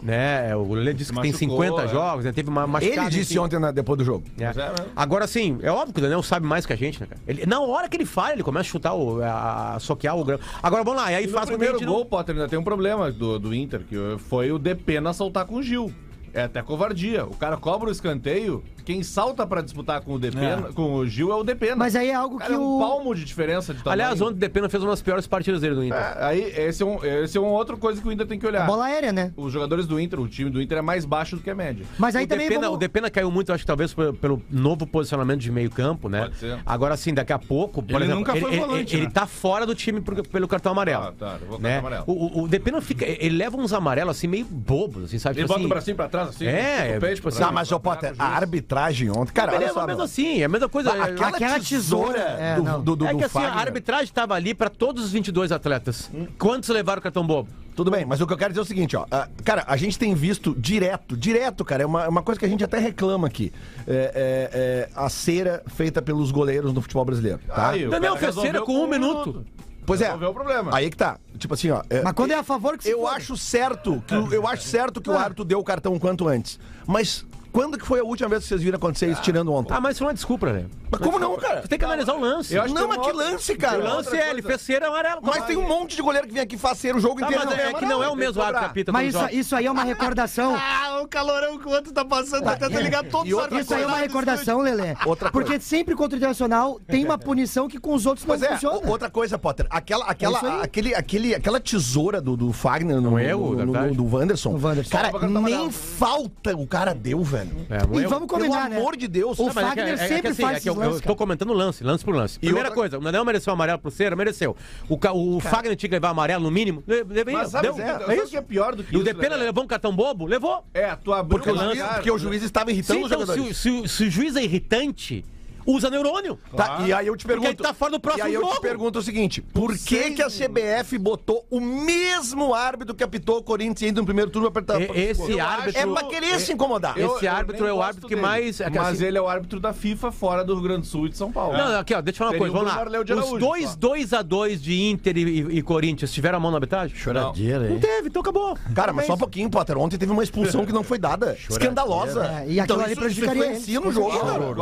Né? 0.02 0.56
O 0.56 0.74
Lelê 0.74 0.94
disse 0.94 1.12
que 1.12 1.20
tem 1.22 1.32
Machucou, 1.32 1.58
50 1.66 1.82
é. 1.84 1.88
jogos, 1.88 2.26
né? 2.26 2.32
Teve 2.32 2.50
uma 2.50 2.68
machucada. 2.68 3.02
Ele 3.02 3.10
disse 3.10 3.34
enfim. 3.34 3.40
ontem 3.40 3.60
na- 3.60 3.72
depois 3.72 3.98
do 3.98 4.06
jogo. 4.06 4.24
É. 4.40 4.44
É 4.44 4.48
mesmo. 4.54 4.86
Agora 4.96 5.26
sim, 5.28 5.58
é 5.62 5.72
óbvio 5.72 5.94
que 5.94 6.00
o 6.00 6.04
Daniel 6.04 6.22
sabe 6.22 6.46
mais 6.46 6.66
que 6.66 6.74
a 6.74 6.76
gente, 6.76 7.00
né, 7.02 7.08
cara? 7.08 7.20
Ele, 7.28 7.46
na 7.46 7.60
hora 7.60 7.90
que 7.90 7.98
ele 7.98 8.06
falha, 8.06 8.34
ele 8.34 8.44
começa 8.44 8.68
a 8.68 8.72
chutar, 8.72 8.94
o, 8.94 9.22
a, 9.24 9.76
a 9.76 9.80
soquear 9.80 10.16
o 10.18 10.24
grão. 10.24 10.40
Agora 10.62 10.84
vamos 10.84 11.02
lá, 11.02 11.12
e 11.12 11.16
aí 11.16 11.26
E 11.26 11.28
faz 11.28 11.46
a 11.46 11.48
primeiro 11.48 11.78
gente 11.80 11.86
não- 11.88 11.94
gol, 11.94 12.06
Potter, 12.06 12.36
ainda 12.36 12.48
tem 12.48 12.60
um 12.60 12.64
problema 12.64 13.12
do, 13.12 13.40
do 13.40 13.54
Inter, 13.56 13.82
que 13.82 13.96
foi 14.20 14.52
o 14.52 14.60
Depena 14.60 15.12
saltar 15.14 15.46
com 15.46 15.56
o 15.56 15.64
Gil. 15.64 15.92
É 16.34 16.44
até 16.44 16.62
covardia. 16.62 17.26
O 17.26 17.36
cara 17.36 17.58
cobra 17.58 17.90
o 17.90 17.92
escanteio, 17.92 18.64
quem 18.88 19.04
salta 19.04 19.46
pra 19.46 19.60
disputar 19.62 20.00
com 20.00 20.14
o 20.14 20.18
Depena, 20.20 20.70
com 20.74 20.94
o 20.96 21.06
Gil 21.06 21.30
é 21.30 21.36
o 21.36 21.44
Depena. 21.44 21.76
Mas 21.76 21.94
aí 21.94 22.08
é 22.10 22.16
algo 22.16 22.38
Cara, 22.38 22.50
que 22.52 22.56
é 22.56 22.58
um 22.58 22.78
o. 22.78 22.80
palmo 22.80 23.14
de 23.14 23.26
diferença 23.26 23.74
de 23.74 23.84
tamanho. 23.84 24.02
Aliás, 24.02 24.22
ontem 24.22 24.36
o 24.36 24.40
Depena 24.40 24.70
fez 24.70 24.82
uma 24.82 24.92
das 24.92 25.02
piores 25.02 25.28
partidas 25.28 25.60
dele 25.60 25.76
no 25.76 25.84
Inter. 25.84 25.98
É, 26.00 26.18
aí, 26.24 26.42
esse 26.56 26.82
é, 26.82 26.86
um, 26.86 27.04
esse 27.04 27.38
é 27.38 27.42
uma 27.42 27.50
outra 27.52 27.76
coisa 27.76 28.02
que 28.02 28.08
o 28.08 28.12
Inter 28.14 28.26
tem 28.26 28.40
que 28.40 28.48
olhar. 28.48 28.66
Bola 28.66 28.86
aérea, 28.86 29.12
né? 29.12 29.34
Os 29.36 29.52
jogadores 29.52 29.86
do 29.86 30.00
Inter, 30.00 30.22
o 30.22 30.28
time 30.30 30.50
do 30.50 30.62
Inter 30.62 30.78
é 30.78 30.82
mais 30.82 31.04
baixo 31.04 31.36
do 31.36 31.42
que 31.42 31.50
a 31.50 31.56
média. 31.56 31.86
Mas 32.00 32.16
aí 32.16 32.24
o, 32.24 32.28
também. 32.30 32.48
Depena, 32.48 32.62
vamos- 32.68 32.76
o 32.78 32.80
Depena 32.80 33.10
caiu 33.10 33.30
muito, 33.30 33.52
acho 33.52 33.64
que 33.64 33.68
talvez 33.68 33.94
pelo, 33.94 34.42
novo 34.50 34.88
posicionamento 34.88 35.42
de 35.42 35.52
meio 35.52 35.70
campo, 35.70 36.08
né? 36.08 36.22
Pode 36.22 36.38
ser. 36.38 36.58
Agora 36.66 36.96
sim, 36.96 37.14
daqui 37.14 37.34
a 37.34 37.40
pouco, 37.40 37.84
por 37.84 37.94
Ele 37.96 38.06
exemplo, 38.06 38.20
nunca 38.20 38.36
foi 38.38 38.52
ele, 38.54 38.60
volante, 38.62 38.96
ele, 38.96 39.02
né? 39.02 39.08
ele 39.08 39.14
tá 39.14 39.26
fora 39.28 39.66
do 39.66 39.76
time 39.76 40.00
por- 40.00 40.26
pelo 40.26 40.48
cartão 40.48 40.72
amarelo. 40.72 41.04
Ah, 41.04 41.12
tá, 41.12 41.38
eu 41.42 41.48
vou 41.48 41.60
né? 41.60 41.82
cartão 41.82 41.88
amarelo. 41.90 42.04
O, 42.08 42.40
o, 42.40 42.44
o 42.44 42.48
Depena 42.48 42.80
fica, 42.80 43.04
ele 43.06 43.36
leva 43.36 43.58
uns 43.58 43.74
amarelos 43.74 44.16
assim 44.16 44.28
meio 44.28 44.46
bobos, 44.46 45.04
assim, 45.04 45.20
sabe? 45.20 45.36
Ele 45.40 45.44
Tipo 45.44 45.48
bota 45.50 45.60
assim, 45.60 45.66
o 45.66 45.70
bracinho 45.70 45.96
pra 45.98 46.08
trás, 46.08 46.30
assim. 46.30 46.46
É, 46.46 46.98
o 46.98 47.08
tipo 47.10 47.22
pra 47.24 47.30
assim, 47.30 47.40
Tá, 47.40 47.52
mas, 47.52 47.68
pra 47.68 47.80
Potter, 47.80 48.10
a 48.12 48.14
o 48.14 48.18
juiz. 48.28 48.34
Arbitragem 48.78 49.10
ontem. 49.12 49.34
Cara, 49.34 49.52
olha 49.52 49.60
Beleza, 49.60 49.74
só. 49.74 49.82
mesmo 49.88 49.98
meu. 49.98 50.06
assim, 50.06 50.42
é 50.42 50.46
a 50.46 50.50
mesma 50.50 50.70
coisa. 50.70 50.92
Aquela, 50.92 51.28
Aquela 51.30 51.60
tesoura, 51.60 52.14
tesoura, 52.14 52.20
é, 52.20 52.56
do, 52.56 52.64
não. 52.64 52.82
do, 52.82 52.96
do, 52.96 53.06
é 53.06 53.10
que 53.10 53.20
do 53.20 53.26
assim, 53.26 53.40
a 53.40 53.54
arbitragem 53.54 54.06
estava 54.06 54.34
ali 54.36 54.54
pra 54.54 54.70
todos 54.70 55.04
os 55.06 55.12
22 55.12 55.52
atletas. 55.52 56.10
Quantos 56.38 56.70
levaram 56.70 57.00
o 57.00 57.04
cartão 57.04 57.26
bobo? 57.26 57.50
Tudo 57.76 57.92
bem, 57.92 58.06
mas 58.06 58.20
o 58.20 58.26
que 58.26 58.34
eu 58.34 58.38
quero 58.38 58.50
dizer 58.50 58.62
é 58.62 58.64
o 58.64 58.66
seguinte, 58.66 58.96
ó. 58.98 59.06
ah, 59.12 59.28
cara, 59.44 59.64
a 59.68 59.78
gente 59.78 60.00
tem 60.00 60.16
visto 60.16 60.56
direto, 60.58 61.16
direto, 61.16 61.64
cara, 61.64 61.84
é 61.84 61.86
uma, 61.86 62.06
é 62.06 62.08
uma 62.08 62.24
coisa 62.24 62.40
que 62.40 62.46
a 62.46 62.50
gente 62.50 62.64
até 62.64 62.80
reclama 62.80 63.28
aqui. 63.28 63.54
É, 63.88 63.94
é, 63.94 64.50
é 64.52 64.90
a 64.96 65.08
cera 65.10 65.62
feita 65.68 66.02
pelos 66.02 66.32
goleiros 66.32 66.74
no 66.74 66.82
futebol 66.82 67.06
brasileiro, 67.06 67.40
tá? 67.48 67.70
Aí, 67.70 67.88
Daniel 67.88 68.18
Fesseira 68.18 68.60
resolveu 68.60 68.66
com 68.66 68.84
um 68.84 68.88
minuto. 68.88 69.46
pois 69.86 70.02
é. 70.02 70.06
Resolveu 70.06 70.30
o 70.30 70.34
problema. 70.34 70.76
Aí 70.76 70.90
que 70.90 70.98
tá. 70.98 71.20
Tipo 71.38 71.54
assim, 71.54 71.70
ó. 71.70 71.84
Mas 72.04 72.14
quando 72.14 72.32
é 72.32 72.36
a 72.36 72.42
favor 72.44 72.80
que 72.80 72.84
se 72.84 72.90
Eu 72.90 73.06
acho 73.08 73.38
certo 73.38 74.04
que 74.08 74.36
eu 74.36 74.48
acho 74.48 74.64
certo 74.64 75.00
que 75.00 75.12
o 75.12 75.14
Ah. 75.14 75.22
árbitro 75.22 75.46
deu 75.46 75.60
o 75.60 75.64
cartão 75.64 75.94
o 75.94 76.00
quanto 76.00 76.28
antes. 76.28 76.60
Mas 76.88 77.24
quando 77.58 77.76
que 77.76 77.88
foi 77.88 78.00
a 78.00 78.04
última 78.04 78.30
vez 78.30 78.44
que 78.44 78.50
vocês 78.50 78.62
viram 78.62 78.76
acontecer 78.78 79.08
isso 79.08 79.20
tirando 79.24 79.52
ontem? 79.52 79.74
Ah, 79.74 79.82
mas 79.82 79.96
isso 79.96 80.04
não 80.04 80.12
é 80.12 80.14
desculpa, 80.14 80.54
né? 80.54 80.68
Mas 80.92 81.02
como 81.02 81.18
não, 81.18 81.36
cara? 81.38 81.62
Você 81.64 81.68
tem 81.68 81.80
que 81.80 81.86
analisar 81.86 82.14
o 82.14 82.20
lance. 82.20 82.54
Eu 82.54 82.62
acho 82.62 82.72
que 82.72 82.80
Não, 82.80 82.88
tem 82.88 82.98
mas 83.00 83.08
que 83.08 83.14
lance, 83.18 83.52
O 83.54 83.58
cara. 83.58 83.78
lance 83.84 84.16
é, 84.16 84.30
ele 84.30 84.44
fez 84.44 84.62
cera 84.62 84.88
amarelo. 84.90 85.22
Mas 85.24 85.44
tem 85.46 85.58
um 85.58 85.68
monte 85.68 85.96
de 85.96 86.04
goleiro 86.04 86.28
que 86.28 86.34
vem 86.36 86.44
aqui 86.44 86.56
fazer 86.56 86.96
o 86.96 87.00
jogo 87.00 87.20
Tá, 87.20 87.26
inteiro. 87.26 87.46
mas 87.46 87.54
é, 87.58 87.64
ganha 87.64 87.74
que 87.74 87.86
não 87.88 88.04
é 88.04 88.08
o 88.10 88.16
mesmo 88.16 88.44
árbitro 88.44 88.60
que 88.66 88.70
apita 88.70 88.92
Mas 88.92 89.16
isso, 89.32 89.56
aí 89.56 89.66
é 89.66 89.72
uma 89.72 89.84
recordação. 89.84 90.56
Ah, 90.98 91.02
o 91.02 91.08
calorão 91.08 91.58
que 91.58 91.68
o 91.68 91.72
outro 91.72 91.92
tá 91.92 92.04
passando, 92.04 92.44
tá 92.44 92.56
tentando 92.56 92.82
ligar 92.82 93.04
todos 93.06 93.28
E 93.30 93.34
os 93.34 93.40
outra 93.42 93.60
Isso 93.60 93.74
aí 93.74 93.84
é 93.84 93.88
uma 93.88 93.98
recordação, 93.98 94.62
Lelê. 94.62 94.96
Outra 95.06 95.30
coisa. 95.32 95.48
Porque 95.48 95.60
sempre 95.60 95.96
contra 95.96 96.16
o 96.16 96.18
Internacional 96.18 96.80
tem 96.88 97.04
uma 97.06 97.18
punição 97.18 97.68
que 97.68 97.80
com 97.80 97.94
os 97.94 98.06
outros 98.06 98.26
não 98.26 98.36
Pois 98.38 98.44
é, 98.44 98.54
funciona. 98.54 98.90
outra 98.90 99.10
coisa, 99.10 99.38
Potter. 99.38 99.66
Aquela, 99.70 100.06
aquela, 100.06 100.38
É 100.38 100.42
isso 100.42 100.62
aquele, 100.64 100.96
aquele, 100.96 101.36
aquela 101.36 101.60
tesoura 101.60 102.20
do, 102.22 102.36
do 102.36 102.52
Fagner 102.54 102.96
no, 103.02 103.12
Não 103.12 103.20
é 103.20 103.36
o 103.36 103.54
no, 103.54 103.66
no- 103.66 103.94
do 103.94 104.16
Wanderson. 104.16 104.58
Wanderson. 104.58 104.90
Cara, 104.90 105.12
nem 105.30 105.72
falta 105.72 106.56
o 106.56 106.66
cara 106.68 106.94
deu, 106.94 107.24
velho. 107.24 107.68
É, 107.70 107.78
E 108.00 108.04
eu- 108.04 108.10
vamos 108.10 108.28
Pelo 108.28 108.40
combinar, 108.40 108.70
né? 108.70 108.78
amor 108.78 108.96
de 108.98 109.08
Deus. 109.08 109.38
O 109.40 109.44
Não, 109.44 109.50
é 109.50 109.54
Fagner 109.54 109.88
é 109.94 109.98
sempre 109.98 110.32
assim, 110.32 110.42
faz 110.42 110.58
é 110.58 110.60
que 110.62 110.70
eu, 110.70 111.02
tô 111.02 111.16
comentando 111.16 111.54
lance, 111.54 111.84
lance 111.84 112.04
por 112.04 112.16
lance. 112.16 112.40
Primeira 112.40 112.72
coisa, 112.72 112.98
o 112.98 113.02
Daniel 113.02 113.24
mereceu 113.26 113.54
amarelo 113.54 113.80
pro 113.80 113.92
Cera? 113.92 114.16
Mereceu. 114.16 114.56
O, 114.90 114.98
o 115.36 115.40
Fagner 115.40 115.76
tinha 115.76 115.90
que 115.90 115.96
levar 115.96 116.10
amarelo 116.10 116.44
no 116.44 116.52
mínimo? 116.52 116.84
Deveria. 116.86 117.34
Mas 117.38 117.52
sabe, 117.52 117.68
Deu. 117.68 117.76
sabe 117.76 118.04
É 118.04 118.08
o 118.08 118.24
isso. 118.24 118.28
que 118.32 118.38
é 118.38 118.42
pior 118.42 118.76
do 118.76 118.84
que 118.84 118.94
E 118.94 118.98
o 118.98 119.02
isso, 119.02 119.06
Depena 119.06 119.38
né? 119.38 119.44
levou 119.46 119.64
um 119.64 119.68
cartão 119.68 119.96
bobo? 119.96 120.26
Levou. 120.26 120.64
É, 120.74 120.87
tu 120.96 121.14
abriu 121.14 121.38
Porque, 121.40 121.52
o 121.52 121.56
juiz, 121.58 121.84
porque 121.84 122.12
o 122.12 122.18
juiz 122.18 122.44
estava 122.44 122.72
irritando 122.72 123.00
Sim, 123.00 123.06
os 123.06 123.12
então, 123.12 123.20
se, 123.22 123.26
jogadores. 123.28 123.58
o- 123.58 123.62
se 123.62 123.70
o- 123.70 123.88
se 123.88 124.04
o 124.06 124.12
juiz 124.12 124.36
é 124.36 124.44
irritante, 124.44 125.26
usa 125.68 125.90
neurônio. 125.90 126.40
Tá, 126.56 126.80
e 126.88 126.94
aí 126.94 127.06
eu 127.06 127.16
te 127.16 127.26
Porque 127.26 127.40
pergunto. 127.40 127.62
ele 127.62 127.68
tá 127.68 127.74
fora 127.74 127.92
do 127.92 128.00
próximo 128.00 128.26
e 128.26 128.28
aí 128.28 128.34
eu 128.34 128.42
te 128.42 128.48
jogo. 128.50 128.62
pergunto 128.62 129.00
o 129.00 129.02
seguinte: 129.04 129.42
por 129.42 129.78
que, 129.78 130.12
que 130.12 130.22
a 130.24 130.28
CBF 130.30 130.98
botou 130.98 131.46
o 131.52 131.60
mesmo 131.60 132.54
árbitro 132.54 132.96
que 132.96 133.04
apitou 133.04 133.38
o 133.38 133.44
Corinthians 133.44 133.90
ainda 133.90 134.02
no 134.02 134.06
primeiro 134.06 134.32
turno 134.32 134.50
pra 134.52 134.62
apertar 134.62 134.82
E- 134.96 135.00
esse 135.02 135.32
Eu 135.32 135.46
árbitro- 135.46 135.82
É 135.82 135.86
pra 135.86 136.04
querer 136.06 136.40
se 136.40 136.54
incomodar. 136.54 136.98
Esse 136.98 137.06
Eu- 137.06 137.20
eu 137.22 137.32
árbitro 137.32 137.62
nem 137.64 137.70
é 137.70 137.74
o 137.74 137.76
gosto 137.76 137.88
árbitro 137.88 138.10
que 138.10 138.16
dele, 138.16 138.28
mais- 138.28 138.62
é 138.62 138.70
que 138.72 138.78
Mas 138.78 138.88
assim- 138.88 139.06
ele 139.06 139.18
é 139.18 139.22
o 139.22 139.28
árbitro 139.28 139.60
da 139.60 139.74
FIFA 139.74 140.12
fora 140.12 140.44
do 140.44 140.54
Rio 140.54 140.64
Grande 140.64 140.82
do 140.82 140.88
Sul 140.88 141.06
e 141.08 141.10
de 141.10 141.18
São 141.18 141.32
Paulo. 141.32 141.58
Não, 141.58 141.80
aqui, 141.80 141.94
ó, 141.94 142.02
deixa 142.02 142.16
eu 142.16 142.18
falar 142.20 142.30
uma 142.30 142.32
Seria 142.34 142.40
coisa, 142.40 142.52
o 142.52 142.54
vamos 142.54 142.72
Bruno 142.72 142.76
lá. 142.76 142.82
Arleu 142.86 143.04
de 143.04 143.14
Os 143.14 143.20
Araújo, 143.20 143.40
dois 143.40 143.70
só. 143.70 143.76
2 143.76 144.14
a 144.14 144.22
2 144.22 144.62
de 144.62 144.82
Inter 144.90 145.18
e, 145.18 145.22
e- 145.22 145.58
e 145.58 145.62
Corinthians 145.62 146.12
tiveram 146.12 146.38
a 146.38 146.40
mão 146.40 146.52
na 146.52 146.58
arbitragem? 146.58 146.96
Choradeira, 146.96 147.68
Não 147.70 147.80
teve, 147.80 148.08
então 148.08 148.22
acabou. 148.22 148.58
Cara, 148.74 148.94
mas 148.94 149.06
só 149.06 149.14
um 149.14 149.18
pouquinho, 149.18 149.50
Potter. 149.50 149.78
Ontem 149.78 149.98
teve 149.98 150.12
uma 150.12 150.24
expulsão 150.24 150.66
que 150.66 150.72
não 150.74 150.84
foi 150.84 150.98
dada. 150.98 151.38
Escandalosa. 151.50 152.26
É, 152.46 152.52
e 152.52 152.60
aquilo 152.60 152.82
ali 152.82 152.94
isso, 152.94 153.06
isso 153.08 153.22
prejudicaria 153.22 153.80
no 153.80 153.92
jogo, 153.92 154.20
cara. 154.20 154.56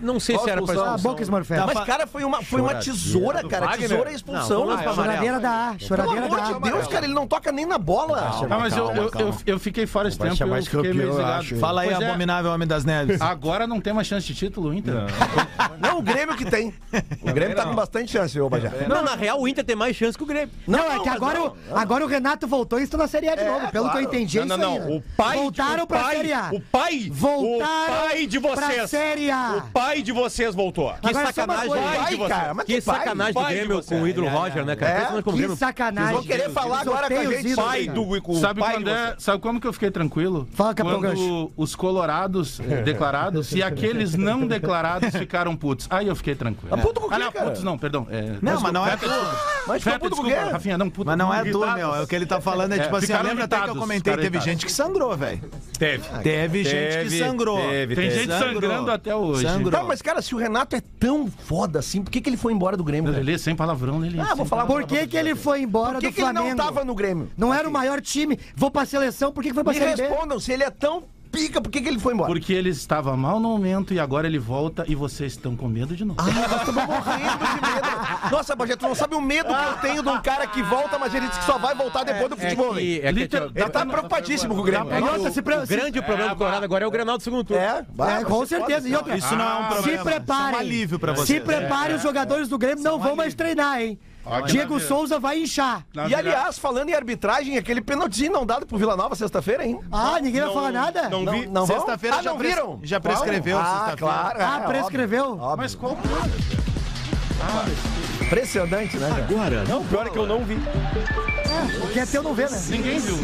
Não 0.00 0.19
sei 0.20 0.36
Qual 0.36 0.44
se 0.44 0.50
era 0.50 0.62
pra 0.62 0.72
expulsão? 0.74 0.92
Ah, 0.92 0.96
expulsão. 0.96 1.10
boca 1.12 1.22
Smurfette. 1.22 1.74
Mas, 1.74 1.84
cara, 1.86 2.06
foi 2.06 2.24
uma, 2.24 2.42
foi 2.42 2.60
uma 2.60 2.74
tesoura, 2.74 3.42
cara. 3.48 3.66
Wagner? 3.66 3.88
Tesoura 3.88 4.12
e 4.12 4.14
expulsão. 4.14 4.66
Não, 4.66 4.70
Ah, 4.74 4.82
foi 4.82 4.94
Choradeira 4.94 5.40
da 5.40 5.50
A, 5.50 5.74
Pelo 5.74 5.80
choradeira 5.88 6.26
amor 6.26 6.38
da 6.38 6.44
de 6.44 6.52
A. 6.52 6.58
Deus, 6.58 6.86
cara, 6.86 7.04
ele 7.06 7.14
não 7.14 7.26
toca 7.26 7.50
nem 7.52 7.66
na 7.66 7.78
bola. 7.78 8.30
Ah, 8.50 8.58
mas 8.58 8.76
eu, 8.76 8.84
calma, 8.86 9.02
eu, 9.02 9.10
calma. 9.10 9.28
eu, 9.28 9.34
eu 9.54 9.58
fiquei 9.58 9.86
fora 9.86 10.08
esse 10.08 10.18
tempo, 10.18 10.42
eu 10.44 10.62
fiquei 10.62 10.92
meio 10.92 11.08
desligado. 11.10 11.56
Fala 11.58 11.82
aí, 11.82 11.88
é, 11.90 11.94
abominável 11.94 12.50
Homem 12.52 12.66
das 12.68 12.84
Neves. 12.84 13.20
Agora 13.20 13.66
não 13.66 13.80
tem 13.80 13.92
mais 13.92 14.06
chance 14.06 14.26
de 14.26 14.34
título, 14.34 14.70
o 14.70 14.74
Inter? 14.74 14.94
Não, 15.78 15.98
o 15.98 16.02
Grêmio 16.02 16.36
que 16.36 16.44
tem. 16.44 16.72
O 17.22 17.32
Grêmio 17.32 17.54
tá 17.54 17.64
com 17.64 17.74
bastante 17.74 18.10
chance, 18.10 18.38
ô 18.40 18.48
Bajé. 18.48 18.70
Não, 18.88 19.02
na 19.02 19.14
real, 19.14 19.40
o 19.40 19.46
Inter 19.46 19.64
tem 19.64 19.76
mais 19.76 19.94
chance 19.94 20.16
que 20.16 20.24
o 20.24 20.26
Grêmio. 20.26 20.50
Não, 20.66 20.90
é 20.90 20.98
que 21.00 21.08
agora, 21.08 21.38
não, 21.38 21.46
o, 21.48 21.76
agora 21.76 22.04
o 22.04 22.08
Renato 22.08 22.46
voltou 22.46 22.80
e 22.80 22.82
estão 22.84 22.98
na 22.98 23.06
Série 23.06 23.28
A 23.28 23.34
de 23.34 23.42
É, 23.42 23.48
novo. 23.50 23.68
Pelo 23.70 23.90
que 23.90 23.96
eu 23.98 24.00
entendi, 24.00 24.38
é 24.38 24.44
Não, 24.44 24.56
isso 24.56 24.66
não, 24.66 24.78
não. 24.78 24.96
O 24.96 25.02
pai, 25.16 25.36
Voltaram 25.36 25.86
pra 25.86 26.04
Série 26.10 26.32
A. 26.32 26.50
O 26.52 26.60
pai, 26.60 27.08
Voltaram 27.12 27.56
o 27.58 28.08
pai 28.08 28.26
de 28.26 28.40
pra 28.40 28.56
vocês. 28.56 28.90
Série 28.90 29.30
A. 29.30 29.56
O 29.58 29.72
pai 29.72 30.02
de 30.02 30.09
vocês 30.12 30.54
voltou. 30.54 30.92
Que 31.00 31.08
Agora, 31.08 31.26
sacanagem. 31.26 31.68
coisa. 31.68 31.84
De 32.10 32.16
Vai, 32.16 32.28
cara, 32.28 32.54
mas 32.54 32.66
Que 32.66 32.80
sacanagem 32.80 33.32
do 33.34 33.40
pai 33.40 33.52
de 33.52 33.58
Grêmio 33.60 33.76
você. 33.82 33.94
com 33.94 34.02
o 34.02 34.08
ídolo 34.08 34.26
É, 34.26 34.30
Roger, 34.30 34.64
né, 34.64 34.76
cara? 34.76 35.18
é. 35.18 35.22
Que 35.22 35.32
Grêmio- 35.32 35.56
sacanagem. 35.56 36.14
Vão 36.14 36.22
querer 36.22 36.50
falar 36.50 36.80
agora 36.80 37.08
com 37.08 37.14
a 37.14 37.24
gente. 37.24 37.38
ídolos, 37.48 37.54
Pai 37.56 37.86
do 37.86 38.02
o 38.02 38.34
Sabe, 38.36 38.60
pai 38.60 38.74
quando 38.74 38.84
de 38.84 38.90
é, 38.90 39.14
sabe 39.18 39.38
como 39.40 39.60
que 39.60 39.66
eu 39.66 39.72
fiquei 39.72 39.90
tranquilo? 39.90 40.48
Fala, 40.52 40.74
Capitão 40.74 41.00
Quando 41.00 41.52
os 41.56 41.74
colorados 41.74 42.60
eh, 42.60 42.82
declarados 42.82 43.52
e 43.52 43.62
aqueles 43.62 44.14
não 44.14 44.46
declarados 44.46 45.10
ficaram 45.14 45.54
putos. 45.56 45.86
Aí 45.90 46.08
eu 46.08 46.16
fiquei 46.16 46.34
tranquilo. 46.34 46.74
Ah, 46.74 46.78
puto 46.78 47.00
com 47.00 47.06
o 47.08 47.10
ah, 47.10 47.16
quê, 47.16 47.24
não, 47.24 47.32
cara? 47.32 47.46
putos 47.46 47.62
não, 47.62 47.78
perdão. 47.78 48.06
É, 48.10 48.36
Não, 48.40 48.60
mas 48.60 48.72
não 48.72 48.86
é 48.86 48.96
tu. 48.96 49.06
desculpa. 49.08 49.36
Mas 49.66 49.82
foi 49.82 49.92
Feta, 49.92 50.04
puto 50.04 50.16
com 50.16 50.24
quê? 50.24 50.34
Rafinha, 50.34 50.78
não, 50.78 50.90
puto. 50.90 51.06
Mas 51.06 51.18
não 51.18 51.32
é 51.32 51.44
tu, 51.44 51.58
meu. 51.58 51.94
É 51.94 52.02
o 52.02 52.06
que 52.06 52.14
ele 52.14 52.26
tá 52.26 52.40
falando. 52.40 52.72
É, 52.72 52.76
É, 52.78 52.82
tipo 52.84 52.96
assim, 52.96 53.12
lembra 53.12 53.44
até 53.44 53.60
que 53.60 53.70
eu 53.70 53.76
comentei, 53.76 54.16
teve 54.16 54.40
gente 54.40 54.64
que 54.66 54.72
sangrou, 54.72 55.16
velho. 55.16 55.40
Teve. 55.78 56.04
Teve 56.22 56.64
gente 56.64 57.04
que 57.10 57.18
sangrou. 57.18 57.58
teve, 57.58 57.94
Tem 57.94 58.10
gente 58.10 58.32
sangrando 58.32 58.90
até 58.90 59.14
hoje. 59.14 59.42
Sangrou. 59.46 59.70
Mas 60.00 60.02
cara, 60.02 60.22
se 60.22 60.34
o 60.34 60.38
Renato 60.38 60.74
é 60.74 60.80
tão 60.98 61.30
foda 61.30 61.78
assim, 61.78 62.02
por 62.02 62.10
que, 62.10 62.22
que 62.22 62.30
ele 62.30 62.38
foi 62.38 62.54
embora 62.54 62.74
do 62.74 62.82
Grêmio? 62.82 63.12
Lelê, 63.12 63.36
sem 63.36 63.54
palavrão, 63.54 63.98
Lelê. 63.98 64.18
Ah, 64.18 64.34
vou 64.34 64.46
falar 64.46 64.64
Por 64.64 64.86
que, 64.86 65.06
que 65.06 65.14
ele 65.14 65.34
foi 65.34 65.60
embora 65.60 65.96
Por 65.96 66.00
que, 66.00 66.06
do 66.08 66.14
que 66.14 66.20
ele 66.22 66.30
Flamengo? 66.32 66.56
não 66.56 66.64
tava 66.64 66.84
no 66.86 66.94
Grêmio? 66.94 67.30
Não 67.36 67.52
era 67.52 67.68
o 67.68 67.70
maior 67.70 68.00
time. 68.00 68.38
Vou 68.56 68.70
pra 68.70 68.86
seleção, 68.86 69.30
por 69.30 69.42
que, 69.42 69.50
que 69.50 69.54
foi 69.54 69.62
pra 69.62 69.74
Me 69.74 69.78
B? 69.78 69.84
respondam, 69.84 70.40
se 70.40 70.52
ele 70.52 70.64
é 70.64 70.70
tão 70.70 71.02
pica, 71.30 71.60
por 71.60 71.70
que, 71.70 71.80
que 71.80 71.88
ele 71.88 71.98
foi 71.98 72.14
embora? 72.14 72.30
Porque 72.30 72.52
ele 72.52 72.70
estava 72.70 73.16
mal 73.16 73.38
no 73.40 73.48
momento 73.48 73.94
e 73.94 74.00
agora 74.00 74.26
ele 74.26 74.38
volta 74.38 74.84
e 74.88 74.94
vocês 74.94 75.32
estão 75.32 75.56
com 75.56 75.68
medo 75.68 75.94
de 75.96 76.04
novo. 76.04 76.20
Ah, 76.20 76.24
nós 76.24 76.60
estamos 76.60 76.84
morrendo 76.86 77.38
de 77.38 77.60
medo. 77.60 78.30
Nossa, 78.30 78.56
Bajé, 78.56 78.76
tu 78.76 78.82
não 78.88 78.94
sabe 78.94 79.14
o 79.14 79.20
medo 79.20 79.48
que 79.48 79.64
eu 79.64 79.72
tenho 79.78 80.02
de 80.02 80.08
um 80.08 80.20
cara 80.22 80.46
que 80.46 80.62
volta, 80.62 80.98
mas 80.98 81.14
ele 81.14 81.28
diz 81.28 81.38
que 81.38 81.44
só 81.44 81.58
vai 81.58 81.74
voltar 81.74 82.04
depois 82.04 82.28
do 82.30 82.36
É 82.36 82.40
futebol. 82.40 82.74
que, 82.74 82.98
é 82.98 83.06
que, 83.06 83.12
Liter- 83.12 83.46
tipo, 83.46 83.58
Ele 83.58 83.70
tá 83.70 83.86
preocupadíssimo 83.86 84.54
com 84.54 84.60
o 84.60 84.64
Grêmio. 84.64 85.04
Outra, 85.12 85.30
se 85.30 85.42
pre- 85.42 85.56
o 85.58 85.66
grande 85.66 86.02
problema 86.02 86.30
do 86.30 86.36
Colorado 86.36 86.64
agora 86.64 86.84
é 86.84 86.86
o 86.86 86.90
Grenal 86.90 87.16
do 87.16 87.22
segundo 87.22 87.44
turno. 87.44 87.62
É, 87.62 87.84
vai, 87.94 88.20
É, 88.20 88.24
com 88.24 88.44
certeza. 88.46 88.88
E 88.88 88.94
outra, 88.94 89.16
Isso 89.16 89.34
não 89.36 89.44
é 89.44 89.54
um 89.54 89.66
problema. 89.68 89.82
se 89.82 89.88
Isso 89.90 89.98
é 89.98 90.02
um 90.02 90.04
preparem. 90.04 90.58
alívio 90.60 90.98
pra 90.98 91.14
Se 91.16 91.20
vocês. 91.26 91.42
preparem, 91.42 91.96
os 91.96 92.02
jogadores 92.02 92.48
do 92.48 92.58
Grêmio 92.58 92.82
não 92.84 92.98
vão 92.98 93.14
mais 93.16 93.34
treinar, 93.34 93.80
hein? 93.80 93.98
Diego 94.46 94.74
na- 94.74 94.80
Souza 94.80 95.18
vai 95.18 95.40
inchar. 95.42 95.84
Na 95.94 96.06
E 96.08 96.14
aliás, 96.14 96.58
falando 96.58 96.88
em 96.90 96.94
arbitragem, 96.94 97.56
aquele 97.56 97.80
pênaltizinho 97.80 98.32
não 98.32 98.44
dado 98.46 98.66
pro 98.66 98.76
Vila 98.78 98.96
Nova 98.96 99.14
sexta-feira, 99.14 99.64
hein? 99.66 99.80
Ah, 99.90 100.18
ninguém 100.20 100.40
vai 100.42 100.52
falar 100.52 100.70
nada? 100.72 101.08
não 101.08 101.22
Não, 101.24 101.32
vi. 101.32 101.46
não? 101.46 101.66
Sexta-feira 101.66 102.16
ah, 102.18 102.22
já, 102.22 102.30
não 102.30 102.38
pres- 102.38 102.54
viram? 102.54 102.80
já 102.82 103.00
prescreveu. 103.00 103.58
Ah, 103.58 103.94
claro. 103.98 104.38
Ah, 104.40 104.60
é, 104.64 104.66
prescreveu? 104.66 105.24
óbvio, 105.32 105.42
óbvio. 105.44 105.56
Mas 105.58 105.74
qual 105.74 105.96
Impressionante, 108.20 108.96
né, 108.98 109.08
cara? 109.08 109.24
Agora, 109.24 109.64
Não, 109.64 109.84
pior 109.84 110.06
é 110.06 110.10
que 110.10 110.18
eu 110.18 110.26
não 110.26 110.44
vi. 110.44 110.56
O 111.82 111.88
que 111.88 111.98
é 111.98 112.06
teu 112.06 112.22
não 112.22 112.34
vê, 112.34 112.48
né? 112.48 112.62
Ninguém 112.68 112.98
viu. 113.00 113.16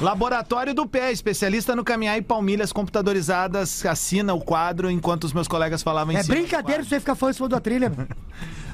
Laboratório 0.00 0.74
do 0.74 0.86
Pé, 0.86 1.10
especialista 1.10 1.74
no 1.74 1.82
caminhar 1.82 2.16
e 2.18 2.22
palmilhas 2.22 2.70
computadorizadas, 2.72 3.84
assina 3.84 4.34
o 4.34 4.40
quadro 4.40 4.90
enquanto 4.90 5.24
os 5.24 5.32
meus 5.32 5.48
colegas 5.48 5.82
falavam 5.82 6.12
em 6.14 6.18
É 6.18 6.22
brincadeira 6.22 6.84
você 6.84 7.00
ficar 7.00 7.14
falando 7.14 7.34
em 7.34 7.36
cima 7.36 7.48
da 7.48 7.60
trilha. 7.60 7.90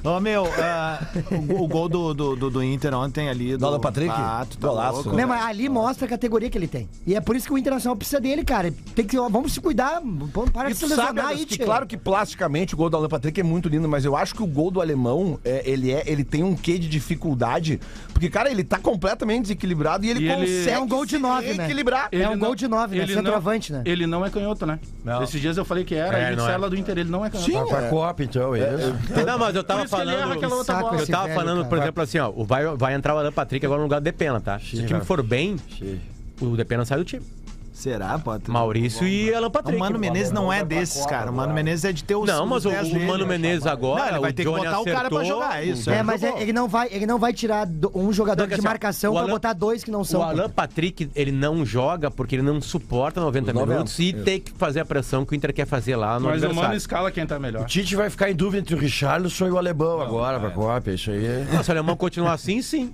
Ô, 0.05 0.19
meu, 0.19 0.45
ah, 0.59 0.99
o, 1.31 1.63
o 1.63 1.69
gol 1.69 1.89
do, 1.89 2.13
do, 2.13 2.35
do- 2.37 2.51
do 2.51 2.63
Inter 2.63 2.93
ontem 2.93 3.29
ali. 3.29 3.57
Do 3.57 3.65
Alan 3.67 3.79
Patrick? 3.79 4.13
Ah, 4.13 4.45
tu 4.51 4.59
tá 4.59 4.67
Golaço. 4.69 4.95
louco, 5.09 5.13
Né, 5.15 5.23
ali 5.23 5.69
mostra 5.69 6.07
a 6.07 6.09
categoria 6.09 6.51
que 6.51 6.59
ele 6.59 6.67
tem. 6.67 6.89
E 7.07 7.15
é 7.15 7.21
por 7.21 7.37
isso 7.37 7.47
que 7.47 7.53
o 7.53 7.59
Internacional 7.59 7.95
precisa 7.97 8.21
dele, 8.21 8.45
cara. 8.45 8.75
Tem 8.97 9.07
que, 9.07 9.17
vamos 9.17 9.53
se 9.53 9.61
cuidar. 9.61 10.03
Para 10.53 10.71
de 10.71 10.75
se 10.75 10.87
lesionar 10.87 11.27
aí, 11.29 11.47
que 11.47 11.57
claro 11.59 11.87
que 11.87 11.97
plasticamente 11.97 12.75
o 12.75 12.77
gol 12.77 12.91
do 12.91 12.97
Alan 12.97 13.09
Patrick 13.09 13.39
é 13.41 13.45
muito 13.45 13.69
lindo, 13.69 13.89
mas 13.89 14.05
eu 14.05 14.17
acho 14.17 14.35
que 14.35 14.43
o 14.43 14.47
gol 14.47 14.73
do 14.73 14.81
alemão, 14.81 15.39
é, 15.45 15.63
ele, 15.65 15.93
é, 15.93 16.03
ele 16.07 16.25
tem 16.25 16.43
um 16.43 16.57
quê 16.57 16.79
de 16.79 16.89
dificuldade, 16.89 17.79
porque, 18.13 18.29
cara, 18.29 18.51
ele 18.51 18.65
tá 18.65 18.79
completamente 18.81 19.43
desequilibrado 19.43 20.05
e 20.05 20.11
ele 20.11 20.25
E 20.25 20.29
ele- 20.29 20.41
consegue 20.47 20.71
É 20.71 20.81
um 20.81 20.89
gol 20.89 21.07
de 21.07 21.17
nove, 21.19 21.55
né? 21.55 21.65
equilibrar. 21.65 22.09
É 22.11 22.29
um 22.29 22.39
gol 22.39 22.57
de 22.57 22.67
nove, 22.67 22.97
né? 22.97 23.05
ele 23.05 23.15
Centroavante, 23.15 23.71
não, 23.73 23.79
né? 23.79 23.85
Ele 23.87 24.07
não 24.07 24.27
é 24.27 24.31
canhoto, 24.31 24.67
né? 24.67 24.81
Esses 25.23 25.41
dias 25.41 25.57
eu 25.57 25.65
falei 25.65 25.85
que 25.85 25.95
era, 25.95 26.19
É, 26.19 26.33
e 26.33 26.37
não 26.37 26.49
é. 26.49 26.59
do 26.59 26.77
Inter, 26.77 26.99
ele 26.99 27.11
não 27.11 27.25
é 27.25 27.31
canhoto. 27.31 27.51
Sim, 27.51 27.65
com 27.65 27.77
a 27.77 27.83
Copa, 27.83 28.23
então, 28.25 28.55
é 28.55 28.75
isso. 28.75 29.25
Não, 29.27 29.39
mas 29.39 29.55
eu 29.55 29.63
tava 29.63 29.92
Ele 30.01 30.11
erra 30.11 30.21
falando. 30.21 30.37
aquela 30.37 30.55
outra 30.57 30.75
bola. 30.81 31.01
Eu 31.01 31.07
tava 31.07 31.25
velho, 31.29 31.41
falando, 31.41 31.65
por 31.67 31.79
exemplo, 31.79 32.03
assim, 32.03 32.19
ó, 32.19 32.31
vai, 32.31 32.65
vai 32.77 32.95
entrar 32.95 33.15
o 33.15 33.19
Alan 33.19 33.33
Patrick 33.33 33.65
agora 33.65 33.79
no 33.79 33.85
lugar 33.85 34.01
do 34.01 34.05
Depena, 34.05 34.41
tá? 34.41 34.59
Se 34.59 34.77
o 34.77 34.87
time 34.87 35.01
for 35.01 35.23
bem, 35.23 35.57
o 36.41 36.57
Depena 36.57 36.85
sai 36.85 36.99
do 36.99 37.05
time. 37.05 37.23
Será, 37.73 38.19
pode? 38.19 38.51
Maurício 38.51 39.07
e 39.09 39.33
Alan 39.35 39.51
Patrick. 39.51 39.77
O 39.77 39.81
Mano 39.81 39.99
Menezes 39.99 40.31
não 40.31 40.53
é 40.53 40.63
desses, 40.65 41.05
cara. 41.07 41.31
O 41.31 41.35
Mano 41.35 41.55
Menezes 41.55 41.85
é 41.87 41.93
de 41.93 42.05
ter 42.05 42.15
os 42.15 42.27
Não, 42.29 42.47
mas 42.47 42.65
o, 42.65 42.69
os 42.69 42.75
10 42.75 42.89
o 42.89 42.93
dele. 42.93 43.07
Mano 43.07 43.27
Menezes 43.27 43.67
agora. 43.67 44.03
Não, 44.03 44.09
ele 44.11 44.21
vai 44.21 44.31
o 44.31 44.35
ter 44.35 44.45
que 44.45 44.51
botar 44.51 44.81
o 44.81 44.85
cara 44.85 45.09
pra 45.09 45.19
acertou, 45.21 45.25
jogar, 45.25 45.67
isso. 45.67 45.91
É, 45.91 46.03
mas 46.03 46.23
é- 46.23 46.41
ele 46.43 46.53
não 46.53 46.69
vai, 46.69 46.89
ele 46.93 47.07
não 47.07 47.19
vai 47.19 47.33
tirar 47.33 47.65
do- 47.67 47.91
um 47.95 48.13
jogador 48.13 48.47
Não, 48.47 48.55
de 48.57 48.63
marcação 48.63 49.13
o 49.13 49.15
pra 49.15 49.23
Alan- 49.23 49.33
botar 49.33 49.53
dois 49.55 49.83
que 49.83 49.91
não 49.91 50.05
são. 50.05 50.21
O 50.21 50.23
Alan 50.23 50.51
Patrick, 50.51 51.11
ele 51.17 51.33
não 51.33 51.65
joga 51.65 52.11
porque 52.11 52.37
ele 52.37 52.43
não 52.43 52.61
suporta 52.61 53.21
90 53.21 53.53
minutos 53.55 53.99
e 53.99 54.13
tem 54.13 54.39
que 54.39 54.53
fazer 54.53 54.81
a 54.81 54.85
pressão 54.85 55.25
que 55.25 55.33
o 55.33 55.35
Inter 55.35 55.53
quer 55.55 55.67
fazer 55.67 55.97
lá 55.97 56.21
no 56.21 56.27
Mas 56.29 56.43
o 56.45 56.55
Mano 56.55 56.75
escala 56.75 57.11
quem 57.11 57.27
tá 57.27 57.39
O 57.39 57.41
melhor. 57.41 57.65
Tite 57.65 57.97
vai 57.97 58.11
ficar 58.11 58.31
em 58.31 58.35
dúvida 58.35 58.61
entre 58.61 58.75
o 58.75 58.79
Richarlison 58.79 59.47
e 59.47 59.51
o 59.51 59.57
Alemão 59.59 60.01
agora 60.01 60.39
pra 60.39 60.51
Copa. 60.51 60.91
Isso 60.91 61.11
aí 61.11 61.25
é. 61.25 61.47
Não, 61.53 61.63
se 61.63 61.71
o 61.71 61.73
alemão 61.73 61.97
continuar 61.97 62.35
assim, 62.35 62.61
sim. 62.61 62.93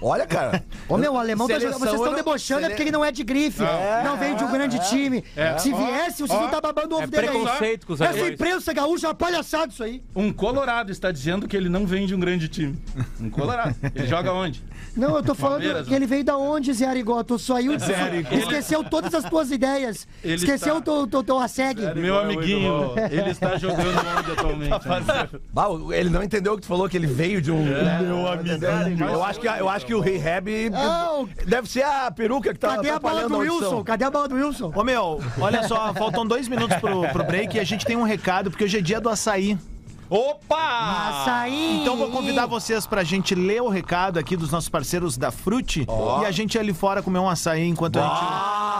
Olha, 0.00 0.26
cara. 0.26 0.62
Ô 0.88 0.96
meu, 0.96 1.14
o 1.14 1.18
alemão 1.18 1.48
tá 1.48 1.58
jogando. 1.58 1.78
Vocês 1.78 1.94
estão 1.94 2.14
debochando 2.14 2.60
é 2.60 2.62
sele- 2.64 2.74
porque 2.74 2.82
ele 2.82 2.90
não 2.90 3.04
é 3.04 3.10
de 3.10 3.24
grife. 3.24 3.62
não 4.04 4.16
veio 4.18 4.36
de 4.36 4.44
um 4.44 4.50
grande 4.52 4.78
time. 4.88 5.24
Se 5.58 5.72
viesse, 5.72 6.18
vocês 6.22 6.38
não 6.40 6.48
tá 6.50 6.60
babando 6.60 6.94
o 6.94 6.98
ovo 6.98 7.04
É 7.04 7.06
dele 7.06 7.28
aí. 7.28 7.32
preconceito 7.40 7.86
com 7.86 7.92
os 7.94 8.00
Essa 8.00 8.10
alemães. 8.12 8.32
imprensa 8.34 8.72
gaúcha 8.72 9.06
é 9.06 9.08
uma 9.08 9.14
palhaçada 9.14 9.72
isso 9.72 9.82
aí. 9.82 10.02
Um 10.14 10.32
Colorado 10.32 10.92
está 10.92 11.10
dizendo 11.10 11.48
que 11.48 11.56
ele 11.56 11.68
não 11.68 11.86
vem 11.86 12.06
de 12.06 12.14
um 12.14 12.20
grande 12.20 12.48
time. 12.48 12.78
Um 13.20 13.30
Colorado. 13.30 13.74
Ele 13.94 14.06
joga 14.06 14.32
onde? 14.32 14.62
Não, 14.96 15.16
eu 15.16 15.22
tô 15.22 15.34
falando 15.34 15.60
Palmeiras, 15.60 15.86
que 15.86 15.94
ele 15.94 16.06
veio 16.06 16.24
da 16.24 16.36
onde, 16.38 16.72
Zé 16.72 16.86
Arigó? 16.86 17.22
Tu 17.22 17.38
saiu, 17.38 17.72
esqueceu 17.74 18.82
todas 18.82 19.14
as 19.14 19.24
tuas 19.28 19.50
ideias. 19.50 20.06
Ele 20.24 20.34
esqueceu 20.34 20.76
o 20.76 20.78
está- 20.78 20.90
teu, 20.92 21.06
teu, 21.06 21.22
teu 21.22 21.38
assegue. 21.38 21.82
Meu 21.94 22.18
amiguinho, 22.18 22.92
ele 23.10 23.30
está 23.30 23.56
jogando 23.58 23.98
onde 24.18 24.30
atualmente? 24.32 25.40
Bah, 25.52 25.66
ele 25.92 26.08
não 26.08 26.22
entendeu 26.22 26.54
o 26.54 26.56
que 26.56 26.62
tu 26.62 26.66
falou, 26.68 26.88
que 26.88 26.96
ele 26.96 27.06
veio 27.06 27.42
de 27.42 27.52
um. 27.52 27.62
Meu 27.64 28.26
amigo. 28.26 29.04
Eu 29.04 29.22
acho 29.22 29.40
que, 29.40 29.46
eu 29.46 29.68
acho 29.68 29.84
que 29.86 29.94
o 29.94 30.00
rehab 30.00 30.70
Não. 30.70 31.28
deve 31.46 31.68
ser 31.68 31.82
a 31.84 32.10
peruca 32.10 32.52
que 32.52 32.58
tá 32.58 32.76
Cadê 32.76 32.90
a 32.90 32.98
bola 32.98 33.28
do. 33.28 33.36
Wilson? 33.38 33.84
Cadê 33.84 34.04
a 34.04 34.10
bola 34.10 34.28
do 34.28 34.34
Wilson? 34.34 34.72
Ô 34.74 34.82
meu, 34.82 35.20
olha 35.40 35.62
só, 35.68 35.92
faltam 35.94 36.26
dois 36.26 36.48
minutos 36.48 36.76
pro, 36.78 37.02
pro 37.08 37.24
break 37.24 37.56
e 37.56 37.60
a 37.60 37.64
gente 37.64 37.84
tem 37.84 37.96
um 37.96 38.02
recado, 38.02 38.50
porque 38.50 38.64
hoje 38.64 38.78
é 38.78 38.80
dia 38.80 39.00
do 39.00 39.08
açaí. 39.08 39.58
Opa! 40.08 41.22
Açaí! 41.22 41.80
Então 41.82 41.96
vou 41.96 42.10
convidar 42.10 42.46
vocês 42.46 42.86
pra 42.86 43.02
gente 43.02 43.34
ler 43.34 43.60
o 43.60 43.68
recado 43.68 44.18
aqui 44.18 44.36
dos 44.36 44.52
nossos 44.52 44.68
parceiros 44.68 45.16
da 45.16 45.32
Frute 45.32 45.84
e 46.22 46.24
a 46.24 46.30
gente 46.30 46.56
ali 46.58 46.72
fora 46.72 47.02
comer 47.02 47.18
um 47.18 47.28
açaí 47.28 47.66
enquanto 47.66 47.98
a 47.98 48.02
gente 48.02 48.20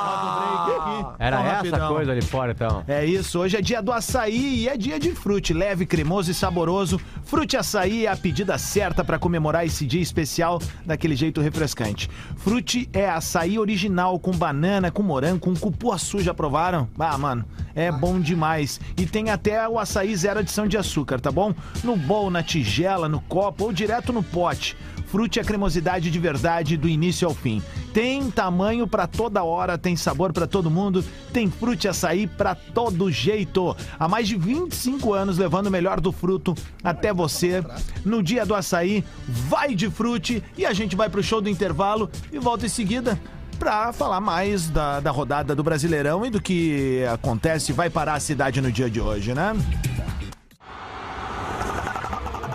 roda 0.06 0.22
o 0.22 0.64
break 0.64 0.80
aqui. 0.80 1.16
Era 1.18 1.40
essa 1.40 1.54
rapidão. 1.56 1.94
coisa 1.94 2.12
ali 2.12 2.22
fora, 2.22 2.52
então. 2.52 2.84
É 2.86 3.04
isso, 3.04 3.40
hoje 3.40 3.56
é 3.56 3.60
dia 3.60 3.82
do 3.82 3.92
açaí 3.92 4.62
e 4.62 4.68
é 4.68 4.76
dia 4.76 5.00
de 5.00 5.10
frute, 5.12 5.52
leve, 5.52 5.84
cremoso 5.84 6.30
e 6.30 6.34
saboroso. 6.34 7.00
Frute 7.24 7.56
açaí 7.56 8.06
é 8.06 8.10
a 8.10 8.16
pedida 8.16 8.56
certa 8.56 9.02
para 9.04 9.18
comemorar 9.18 9.66
esse 9.66 9.84
dia 9.84 10.00
especial 10.00 10.60
daquele 10.84 11.16
jeito 11.16 11.40
refrescante. 11.40 12.08
Frute 12.36 12.88
é 12.92 13.08
açaí 13.08 13.58
original 13.58 14.18
com 14.20 14.30
banana, 14.30 14.92
com 14.92 15.02
morango, 15.02 15.40
com 15.40 15.54
cupuaçu, 15.56 16.20
já 16.20 16.32
provaram? 16.32 16.88
Ah, 16.98 17.18
mano, 17.18 17.44
é 17.74 17.90
bom 17.90 18.20
demais. 18.20 18.80
E 18.96 19.06
tem 19.06 19.30
até 19.30 19.68
o 19.68 19.78
açaí 19.78 20.14
zero 20.14 20.40
adição 20.40 20.68
de 20.68 20.76
açúcar, 20.76 21.15
tá 21.20 21.30
bom? 21.30 21.54
No 21.82 21.96
bowl, 21.96 22.30
na 22.30 22.42
tigela, 22.42 23.08
no 23.08 23.20
copo 23.20 23.64
ou 23.64 23.72
direto 23.72 24.12
no 24.12 24.22
pote. 24.22 24.76
Frute 25.06 25.38
é 25.38 25.44
cremosidade 25.44 26.10
de 26.10 26.18
verdade 26.18 26.76
do 26.76 26.88
início 26.88 27.28
ao 27.28 27.34
fim. 27.34 27.62
Tem 27.94 28.30
tamanho 28.30 28.86
pra 28.86 29.06
toda 29.06 29.44
hora, 29.44 29.78
tem 29.78 29.94
sabor 29.96 30.32
pra 30.32 30.46
todo 30.46 30.70
mundo, 30.70 31.04
tem 31.32 31.50
frute 31.50 31.86
açaí 31.86 32.26
pra 32.26 32.54
todo 32.54 33.10
jeito. 33.10 33.74
Há 33.98 34.08
mais 34.08 34.26
de 34.26 34.36
25 34.36 35.14
anos 35.14 35.38
levando 35.38 35.68
o 35.68 35.70
melhor 35.70 36.00
do 36.00 36.10
fruto 36.10 36.54
até 36.82 37.14
você. 37.14 37.64
No 38.04 38.22
dia 38.22 38.44
do 38.44 38.54
açaí, 38.54 39.04
vai 39.26 39.74
de 39.74 39.88
frute 39.88 40.42
e 40.58 40.66
a 40.66 40.72
gente 40.72 40.96
vai 40.96 41.08
pro 41.08 41.22
show 41.22 41.40
do 41.40 41.48
intervalo 41.48 42.10
e 42.32 42.38
volta 42.38 42.66
em 42.66 42.68
seguida 42.68 43.18
pra 43.58 43.92
falar 43.92 44.20
mais 44.20 44.68
da, 44.68 45.00
da 45.00 45.10
rodada 45.10 45.54
do 45.54 45.62
Brasileirão 45.62 46.26
e 46.26 46.30
do 46.30 46.40
que 46.40 47.04
acontece 47.10 47.72
e 47.72 47.74
vai 47.74 47.88
parar 47.88 48.14
a 48.14 48.20
cidade 48.20 48.60
no 48.60 48.70
dia 48.70 48.90
de 48.90 49.00
hoje, 49.00 49.32
né? 49.34 49.54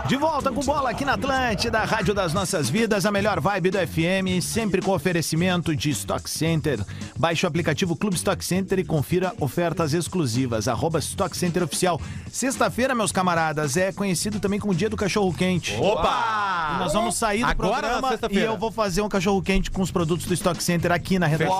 De 0.07 0.17
volta 0.17 0.51
com 0.51 0.61
bola 0.61 0.89
aqui 0.89 1.05
na 1.05 1.13
Atlântida, 1.13 1.79
Rádio 1.79 2.13
das 2.13 2.33
Nossas 2.33 2.69
Vidas, 2.69 3.05
a 3.05 3.11
melhor 3.11 3.39
vibe 3.39 3.71
do 3.71 3.77
FM, 3.77 4.41
sempre 4.41 4.81
com 4.81 4.91
oferecimento 4.91 5.75
de 5.75 5.89
Stock 5.91 6.29
Center. 6.29 6.79
Baixe 7.17 7.45
o 7.45 7.47
aplicativo 7.47 7.95
Clube 7.95 8.15
Stock 8.15 8.43
Center 8.43 8.79
e 8.79 8.83
confira 8.83 9.33
ofertas 9.39 9.93
exclusivas. 9.93 10.67
Arroba 10.67 10.99
Stock 10.99 11.35
Center 11.37 11.63
Oficial. 11.63 12.01
Sexta-feira, 12.29 12.93
meus 12.93 13.11
camaradas, 13.11 13.77
é 13.77 13.91
conhecido 13.93 14.39
também 14.39 14.59
como 14.59 14.75
Dia 14.75 14.89
do 14.89 14.97
Cachorro 14.97 15.33
Quente. 15.33 15.77
Opa! 15.79 16.75
E 16.75 16.79
nós 16.79 16.93
vamos 16.93 17.15
sair 17.15 17.41
do 17.41 17.45
Agora 17.45 17.99
programa 17.99 18.19
e 18.29 18.37
eu 18.39 18.57
vou 18.57 18.71
fazer 18.71 19.01
um 19.01 19.09
cachorro 19.09 19.41
quente 19.41 19.69
com 19.71 19.81
os 19.81 19.91
produtos 19.91 20.25
do 20.25 20.33
Stock 20.33 20.61
Center 20.63 20.91
aqui 20.91 21.19
na 21.19 21.27
redação. 21.27 21.55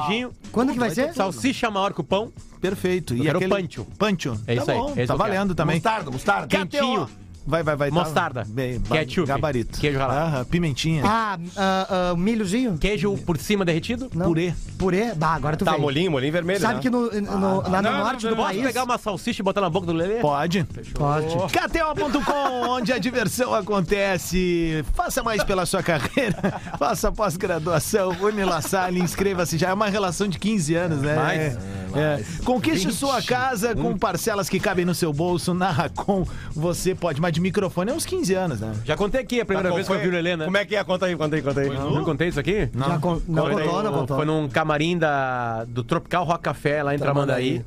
Queijinho, 0.00 0.32
Quando 0.50 0.72
que 0.72 0.78
vai 0.78 0.90
ser? 0.90 1.12
salsicha 1.14 1.70
maior 1.70 1.92
que 1.92 2.00
o 2.00 2.04
pão. 2.04 2.32
Perfeito. 2.60 3.14
Eu 3.14 3.22
quero 3.24 3.48
pancho. 3.48 3.84
Pancho. 3.98 4.40
É 4.46 4.54
isso 4.54 4.66
tá 4.66 4.72
aí, 4.72 4.78
Bom, 4.78 4.92
é 4.96 5.02
isso 5.02 5.06
tá 5.08 5.16
valendo 5.16 5.42
quero. 5.48 5.54
também. 5.54 5.76
Mostarda, 5.76 6.10
mostarda. 6.10 6.46
Quentinho. 6.46 7.08
Vai, 7.46 7.62
vai, 7.62 7.76
vai. 7.76 7.88
tá- 7.90 7.94
Mostarda. 7.94 8.44
Bem, 8.48 8.78
ba- 8.78 8.96
Ketchup. 8.96 9.26
Gabarito. 9.26 9.78
Queijo 9.80 9.98
ralado. 9.98 10.36
Aham, 10.36 10.44
pimentinha. 10.44 11.02
Ah, 11.04 11.38
ah, 11.56 11.86
ah, 12.12 12.16
milhozinho? 12.16 12.78
Queijo 12.78 13.16
por 13.18 13.36
cima 13.38 13.64
derretido. 13.64 14.08
Não. 14.14 14.26
Purê. 14.26 14.54
Purê? 14.78 15.14
Bah, 15.14 15.34
agora 15.34 15.56
tu 15.56 15.64
Tá, 15.64 15.72
veio. 15.72 15.82
molinho, 15.82 16.10
molinho 16.10 16.32
vermelho, 16.32 16.60
Sabe 16.60 16.74
né? 16.74 16.80
que 16.80 16.90
no, 16.90 17.10
no- 17.10 17.62
lá 17.68 17.82
no 17.82 17.90
Não, 17.90 17.98
norte 17.98 18.24
não, 18.26 18.30
do 18.34 18.42
país... 18.42 18.62
pegar 18.62 18.84
uma 18.84 18.96
salsicha 18.98 19.42
e 19.42 19.44
botar 19.44 19.60
na 19.60 19.68
boca 19.70 19.86
do 19.86 19.92
Lelê? 19.92 20.16
Pode. 20.20 20.64
Pode. 20.94 21.26
KTO.com, 21.52 22.68
onde 22.70 22.92
a 22.92 22.98
diversão 22.98 23.52
acontece. 23.54 24.84
Faça 24.94 25.22
mais 25.22 25.42
pela 25.44 25.66
sua 25.66 25.82
carreira. 25.82 26.36
Faça 26.78 27.10
pós-graduação. 27.12 28.10
Unila 28.20 28.60
Salle, 28.60 29.00
inscreva-se. 29.00 29.58
Já 29.58 29.70
é 29.70 29.72
uma 29.72 29.88
relação 29.88 30.28
de 30.28 30.38
15 30.38 30.74
anos, 30.74 31.00
né? 31.02 31.16
Mais. 31.16 31.40
É, 31.40 31.58
é. 31.94 32.24
Conquiste 32.44 32.92
sua 32.92 33.22
casa 33.22 33.74
com 33.74 33.96
parcelas 33.96 34.48
que 34.48 34.58
cabem 34.60 34.84
no 34.84 34.94
seu 34.94 35.12
bolso. 35.12 35.52
Na 35.54 35.70
Racon, 35.70 36.26
você 36.54 36.94
pode. 36.94 37.20
Mas 37.20 37.31
de 37.32 37.40
microfone 37.40 37.90
é 37.90 37.94
uns 37.94 38.06
15 38.06 38.34
anos, 38.34 38.60
né? 38.60 38.72
Já 38.84 38.96
contei 38.96 39.20
aqui 39.20 39.40
a 39.40 39.44
primeira 39.44 39.70
Qual 39.70 39.76
vez 39.76 39.86
que 39.88 39.92
eu 39.92 39.96
foi? 39.96 40.04
vi 40.04 40.10
o 40.10 40.12
Lelê, 40.16 40.36
né? 40.36 40.44
Como 40.44 40.56
é 40.56 40.64
que 40.64 40.76
é? 40.76 40.84
Conta 40.84 41.06
aí, 41.06 41.16
conta 41.16 41.34
aí, 41.36 41.42
conta 41.42 41.60
aí. 41.60 41.68
Não 41.70 42.04
contei 42.04 42.28
isso 42.28 42.38
aqui? 42.38 42.68
Já 42.74 42.98
con- 42.98 43.20
não 43.26 43.42
Foi 43.44 43.54
contou, 43.64 43.82
não 43.82 43.92
contou. 43.92 44.16
Foi 44.16 44.26
num 44.26 44.48
camarim 44.48 44.96
da, 44.98 45.64
do 45.64 45.82
Tropical 45.82 46.24
Rock 46.24 46.42
Café 46.44 46.82
lá 46.82 46.94
em 46.94 46.98
Tramandaí. 46.98 47.64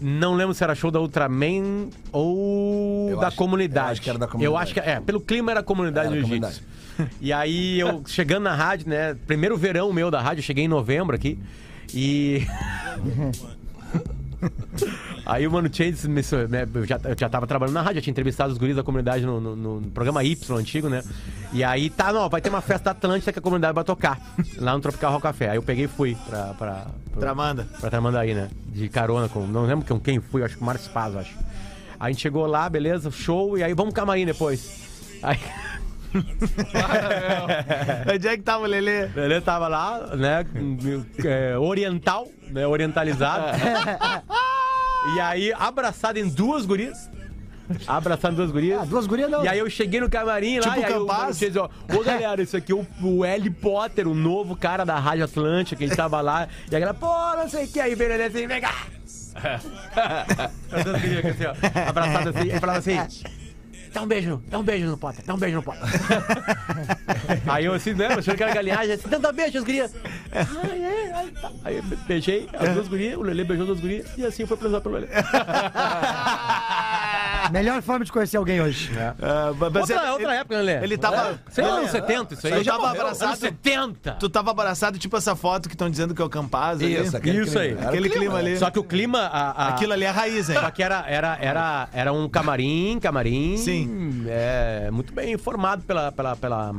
Não 0.00 0.34
lembro 0.34 0.52
se 0.54 0.64
era 0.64 0.74
show 0.74 0.90
da 0.90 1.00
Ultraman 1.00 1.88
ou 2.10 3.08
Eu 3.10 3.20
da 3.20 3.28
acho- 3.28 3.36
comunidade. 3.36 3.86
eu 3.86 3.92
acho 3.92 4.02
que 4.02 4.10
era 4.10 4.18
da 4.18 4.26
Eu 4.26 4.30
comunidade. 4.30 4.62
acho 4.64 4.74
que 4.74 4.80
é, 4.80 5.00
pelo 5.00 5.20
clima 5.20 5.50
era 5.52 5.60
a 5.60 5.62
comunidade 5.62 6.08
Era 6.12 6.16
do 6.20 6.26
Jiu-Jitsu. 6.26 6.62
E 7.20 7.32
aí 7.32 7.78
eu 7.78 8.02
chegando 8.08 8.42
na 8.44 8.54
rádio, 8.54 8.88
né? 8.88 9.14
Primeiro 9.26 9.56
verão 9.56 9.92
meu 9.92 10.10
da 10.10 10.20
rádio, 10.20 10.40
eu 10.40 10.44
cheguei 10.44 10.64
em 10.64 10.68
novembro 10.68 11.14
aqui. 11.14 11.38
E. 11.94 12.44
Aí 15.24 15.46
o 15.46 15.50
Mano 15.52 15.68
me, 16.08 16.22
né, 16.48 16.66
eu, 16.74 16.86
já, 16.86 16.98
eu 17.04 17.14
já 17.18 17.28
tava 17.28 17.46
trabalhando 17.46 17.74
na 17.74 17.82
rádio, 17.82 17.96
já 17.96 18.02
tinha 18.02 18.10
entrevistado 18.12 18.52
os 18.52 18.58
guris 18.58 18.76
da 18.76 18.82
comunidade 18.82 19.24
no, 19.24 19.40
no- 19.40 19.56
no 19.80 19.90
programa 19.90 20.24
Y 20.24 20.56
antigo, 20.58 20.88
né? 20.88 21.02
E 21.52 21.62
aí 21.62 21.88
tá, 21.90 22.12
não, 22.12 22.28
vai 22.28 22.40
ter 22.40 22.48
uma 22.48 22.60
festa 22.60 22.86
da 22.86 22.90
Atlântida 22.90 23.32
que 23.32 23.38
a 23.38 23.42
comunidade 23.42 23.74
vai 23.74 23.84
tocar 23.84 24.18
lá 24.58 24.72
no 24.74 24.80
Tropical 24.80 25.12
Rock 25.12 25.22
Café. 25.22 25.50
Aí 25.50 25.56
eu 25.56 25.62
peguei 25.62 25.84
e 25.84 25.88
fui 25.88 26.16
pra, 26.28 26.54
pra, 26.54 26.86
pra, 27.12 27.20
Tramanda. 27.20 27.66
pra 27.80 27.90
Tramandaí, 27.90 28.34
né? 28.34 28.48
De 28.66 28.88
carona 28.88 29.28
com. 29.28 29.46
Não 29.46 29.64
lembro 29.64 29.86
com 29.86 30.00
quem 30.00 30.20
fui, 30.20 30.42
acho 30.42 30.56
que 30.56 30.62
o 30.62 30.66
Marcos 30.66 30.88
Paz, 30.88 31.14
acho. 31.16 31.36
Aí 32.00 32.08
a 32.08 32.12
gente 32.12 32.20
chegou 32.20 32.46
lá, 32.46 32.68
beleza, 32.68 33.10
show, 33.10 33.56
e 33.56 33.62
aí 33.62 33.74
vamos 33.74 33.94
camarim 33.94 34.26
depois. 34.26 34.82
Aí. 35.22 35.38
Onde 38.12 38.28
é 38.28 38.36
que 38.36 38.42
tava 38.42 38.64
o 38.64 38.66
Lelê? 38.66 39.08
Ele 39.16 39.40
tava 39.40 39.68
lá, 39.68 40.14
né? 40.16 40.44
é, 41.24 41.56
oriental, 41.56 42.26
né? 42.50 42.66
Orientalizado. 42.66 43.44
E 45.14 45.20
aí, 45.20 45.52
abraçado 45.52 46.18
em 46.18 46.28
duas 46.28 46.64
gurias. 46.64 47.10
Abraçado 47.86 48.32
em 48.34 48.36
duas 48.36 48.50
gurias. 48.50 48.82
Ah, 48.82 48.84
duas 48.84 49.06
gurias 49.06 49.30
não. 49.30 49.44
E 49.44 49.48
aí 49.48 49.58
eu 49.58 49.68
cheguei 49.70 50.00
no 50.00 50.10
camarim 50.10 50.58
lá 50.58 50.62
Tipo 50.62 50.80
e 50.80 50.84
aí 50.84 50.92
o 50.92 51.00
Campaz? 51.00 51.18
Mano 51.20 51.34
Chase, 51.34 51.58
ó, 51.58 51.68
Ô 51.94 52.02
galera, 52.02 52.42
esse 52.42 52.56
aqui 52.56 52.72
é 52.72 52.74
o, 52.74 52.86
o 53.02 53.24
L. 53.24 53.50
Potter, 53.50 54.06
o 54.06 54.14
novo 54.14 54.56
cara 54.56 54.84
da 54.84 54.98
Rádio 54.98 55.24
Atlântica, 55.24 55.76
que 55.76 55.84
ele 55.84 55.96
tava 55.96 56.20
lá. 56.20 56.48
E 56.70 56.76
a 56.76 56.78
galera, 56.78 56.94
pô, 56.94 57.36
não 57.36 57.48
sei 57.48 57.64
o 57.64 57.68
que. 57.68 57.80
Aí 57.80 57.94
veio 57.94 58.12
ele 58.12 58.24
assim, 58.24 58.46
vem 58.46 58.60
cá. 58.60 58.74
Gurias 60.70 61.24
assim, 61.24 61.44
ó, 61.46 61.88
abraçado 61.88 62.28
assim, 62.30 62.48
ele 62.48 62.60
falava 62.60 62.78
assim. 62.78 62.98
Dá 63.92 64.00
um 64.02 64.06
beijo, 64.06 64.42
dá 64.48 64.58
um 64.58 64.62
beijo 64.62 64.86
no 64.86 64.96
Potter, 64.96 65.22
dá 65.24 65.34
um 65.34 65.38
beijo 65.38 65.56
no 65.56 65.62
Potter. 65.62 65.82
aí 67.46 67.64
eu 67.66 67.74
assim, 67.74 67.92
né, 67.92 68.06
achando 68.06 68.36
que 68.36 68.42
era 68.42 68.54
galinhagem, 68.54 68.94
assim, 68.94 69.08
dá 69.08 69.30
beijo 69.32 69.58
as 69.58 69.64
gurias. 69.64 69.92
Ai, 70.32 70.82
é, 70.82 71.12
ai, 71.14 71.26
tá. 71.40 71.50
Aí 71.64 71.76
eu 71.76 71.82
beijei 72.06 72.48
as 72.58 72.70
duas 72.70 72.88
gurias, 72.88 73.18
o 73.18 73.22
Lelê 73.22 73.44
beijou 73.44 73.64
as 73.64 73.68
duas 73.68 73.80
gurias 73.80 74.06
e 74.16 74.24
assim 74.24 74.46
foi 74.46 74.54
apresentado 74.56 74.82
pelo 74.82 74.94
Lelê. 74.94 75.08
Melhor 77.50 77.82
forma 77.82 78.04
de 78.04 78.12
conhecer 78.12 78.36
alguém 78.36 78.60
hoje. 78.62 78.90
Ah, 79.20 79.52
mas 79.58 79.74
Outra, 79.76 79.96
ele- 80.02 80.10
outra 80.12 80.34
época, 80.36 80.56
né, 80.56 80.62
Lelê? 80.62 80.84
Ele 80.84 80.96
tava. 80.96 81.40
Sei 81.50 81.64
lá, 81.64 81.70
anos 81.78 81.90
70, 81.90 82.34
isso 82.34 82.46
aí. 82.46 82.52
Ele 82.54 82.64
tava 82.64 82.86
Anos 82.88 83.00
abraçado. 83.00 83.36
70. 83.36 84.12
Tu 84.12 84.28
tava 84.30 84.50
abraçado, 84.52 84.98
tipo 84.98 85.16
essa 85.16 85.34
foto 85.36 85.68
que 85.68 85.74
estão 85.74 85.90
dizendo 85.90 86.14
que 86.14 86.22
é 86.22 86.24
o 86.24 86.30
Campaz. 86.30 86.80
ali. 86.80 86.94
Isso, 87.00 87.16
aquele 87.16 87.42
Isso 87.42 87.58
aí. 87.58 87.68
clima. 87.68 87.80
Era 87.82 87.88
Aquele 87.90 88.08
o 88.08 88.12
clima 88.12 88.38
ali. 88.38 88.56
Só 88.58 88.70
que 88.70 88.78
o 88.78 88.84
clima. 88.84 89.18
A, 89.26 89.50
a- 89.50 89.68
Aquilo 89.68 89.92
ali 89.92 90.04
é 90.04 90.08
a 90.08 90.12
raiz, 90.12 90.48
hein? 90.48 90.56
Só 90.60 90.70
que 90.70 90.82
era, 90.82 91.04
era, 91.08 91.36
era, 91.40 91.88
era 91.92 92.12
um 92.12 92.28
camarim, 92.28 92.98
camarim. 93.00 93.56
Sim. 93.56 93.81
É, 94.28 94.90
muito 94.90 95.12
bem 95.12 95.36
formado 95.38 95.82
pela, 95.82 96.10
pela, 96.12 96.36
pela, 96.36 96.74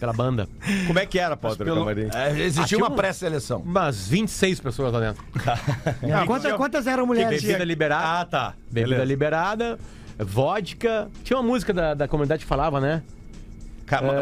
pela 0.00 0.12
banda. 0.12 0.48
Como 0.86 0.98
é 0.98 1.06
que 1.06 1.18
era, 1.18 1.36
Potter, 1.36 1.68
o 1.72 1.74
camarim? 1.76 2.08
É, 2.14 2.40
existia 2.40 2.78
Ah, 2.78 2.80
uma 2.82 2.90
um- 2.90 2.96
pré-seleção. 2.96 3.58
Umas 3.60 4.08
26 4.08 4.60
pessoas 4.60 4.92
lá 4.92 5.00
dentro. 5.00 5.22
Ah, 6.12 6.26
quantas, 6.26 6.52
quantas 6.54 6.86
eram 6.86 7.06
mulheres? 7.06 7.42
Bebida 7.42 7.64
liberada. 7.64 8.20
Ah, 8.20 8.24
tá. 8.24 8.54
Bebida 8.70 8.88
Beleza. 8.96 9.04
liberada, 9.04 9.78
vodka. 10.18 11.08
Tinha 11.24 11.38
uma 11.38 11.42
música 11.48 11.72
da, 11.72 11.94
da 11.94 12.08
comunidade 12.08 12.42
que 12.42 12.48
falava, 12.48 12.80
né? 12.80 13.02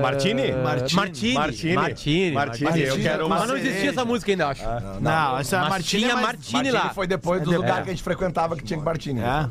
Martini? 0.02 0.42
É, 0.48 0.56
Martini. 0.62 0.96
Martini. 0.96 1.34
Martini. 1.34 1.74
Martini. 1.76 2.32
Martini, 2.32 2.80
eu 2.82 2.96
quero 2.98 3.26
uma 3.26 3.38
Mas 3.38 3.48
não 3.48 3.56
existia 3.56 3.90
essa 3.90 4.04
música 4.04 4.32
ainda, 4.32 4.44
eu 4.44 4.48
acho. 4.48 4.62
Não, 5.00 5.38
essa 5.38 5.60
Martini 5.68 6.04
é. 6.04 6.14
Martini 6.14 6.22
Martini 6.54 6.70
lá. 6.72 6.90
foi 6.92 7.06
depois 7.06 7.42
do 7.42 7.54
É. 7.54 7.56
lugar 7.56 7.82
que 7.84 7.90
a 7.90 7.92
gente 7.92 8.02
frequentava 8.02 8.56
que 8.56 8.64
tinha 8.64 8.78
que 8.78 8.84
Martini. 8.84 9.20
É. 9.20 9.48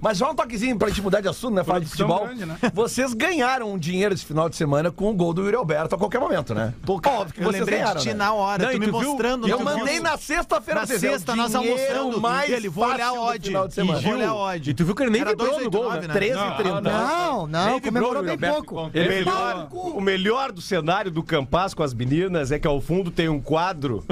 Mas 0.00 0.16
só 0.18 0.30
um 0.30 0.34
toquezinho 0.34 0.78
pra 0.78 0.88
gente 0.88 1.02
mudar 1.02 1.20
de 1.20 1.28
assunto, 1.28 1.54
né? 1.54 1.62
Falar 1.62 1.80
de 1.80 1.86
futebol. 1.86 2.24
grande, 2.26 2.46
né? 2.46 2.56
Vocês 2.72 3.12
ganharam 3.12 3.70
um 3.72 3.78
dinheiro 3.78 4.14
esse 4.14 4.24
final 4.24 4.48
de 4.48 4.56
semana 4.56 4.90
com 4.90 5.10
o 5.10 5.14
gol 5.14 5.34
do 5.34 5.42
Yuri 5.44 5.56
Alberto 5.56 5.94
a 5.94 5.98
qualquer 5.98 6.18
momento, 6.18 6.54
né? 6.54 6.72
Pô, 6.86 6.98
cara, 6.98 7.16
Óbvio 7.20 7.34
que 7.34 7.40
eu 7.40 7.44
vocês 7.44 7.60
lembrei 7.60 7.78
ganharam, 7.80 7.96
de 7.98 8.02
ti 8.02 8.08
né? 8.08 8.14
na 8.14 8.32
hora, 8.32 8.62
Não, 8.64 8.70
tu 8.70 8.76
e 8.76 8.80
me 8.80 8.86
tu 8.86 8.98
viu? 8.98 9.08
mostrando. 9.10 9.48
Eu 9.48 9.60
mandei 9.60 9.94
viu? 9.94 10.02
na 10.02 10.16
sexta-feira 10.16 10.80
Na 10.80 10.86
sexta, 10.86 11.36
nós 11.36 11.54
almoçando. 11.54 12.20
mais 12.20 12.50
ele, 12.50 12.68
vou 12.68 12.84
olhar 12.86 13.10
do 13.12 13.20
odd. 13.20 13.46
final 13.48 13.68
de 13.68 13.74
semana. 13.74 14.00
Vou 14.00 14.12
olhar 14.14 14.34
odd. 14.34 14.70
E 14.70 14.74
tu 14.74 14.84
viu 14.84 14.94
que 14.94 15.02
ele 15.02 15.10
nem 15.10 15.24
vibrou 15.24 15.60
no 15.60 15.70
gol, 15.70 15.90
né? 15.90 16.00
2,89, 16.00 16.06
né? 16.08 16.14
13 16.14 16.34
Não, 16.34 16.48
e 16.48 16.56
30. 16.56 16.80
Não, 16.80 17.46
não, 17.46 17.70
Nem 17.72 17.80
comemorou 17.80 18.22
bem 18.22 18.38
pouco. 18.38 18.80
O 18.80 18.90
melhor, 18.90 19.68
o 19.70 20.00
melhor 20.00 20.52
do 20.52 20.62
cenário 20.62 21.10
do 21.10 21.22
Campas 21.22 21.74
com 21.74 21.82
as 21.82 21.92
meninas 21.92 22.50
é 22.50 22.58
que 22.58 22.66
ao 22.66 22.80
fundo 22.80 23.10
tem 23.10 23.28
um 23.28 23.40
quadro. 23.40 24.02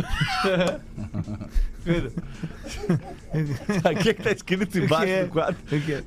Aqui 3.85 4.11
é 4.11 4.14
que 4.14 4.22
tá 4.22 4.31
escrito 4.31 4.79
embaixo 4.79 5.05
quê? 5.07 5.24
do 5.24 5.31
quadro. 5.31 5.57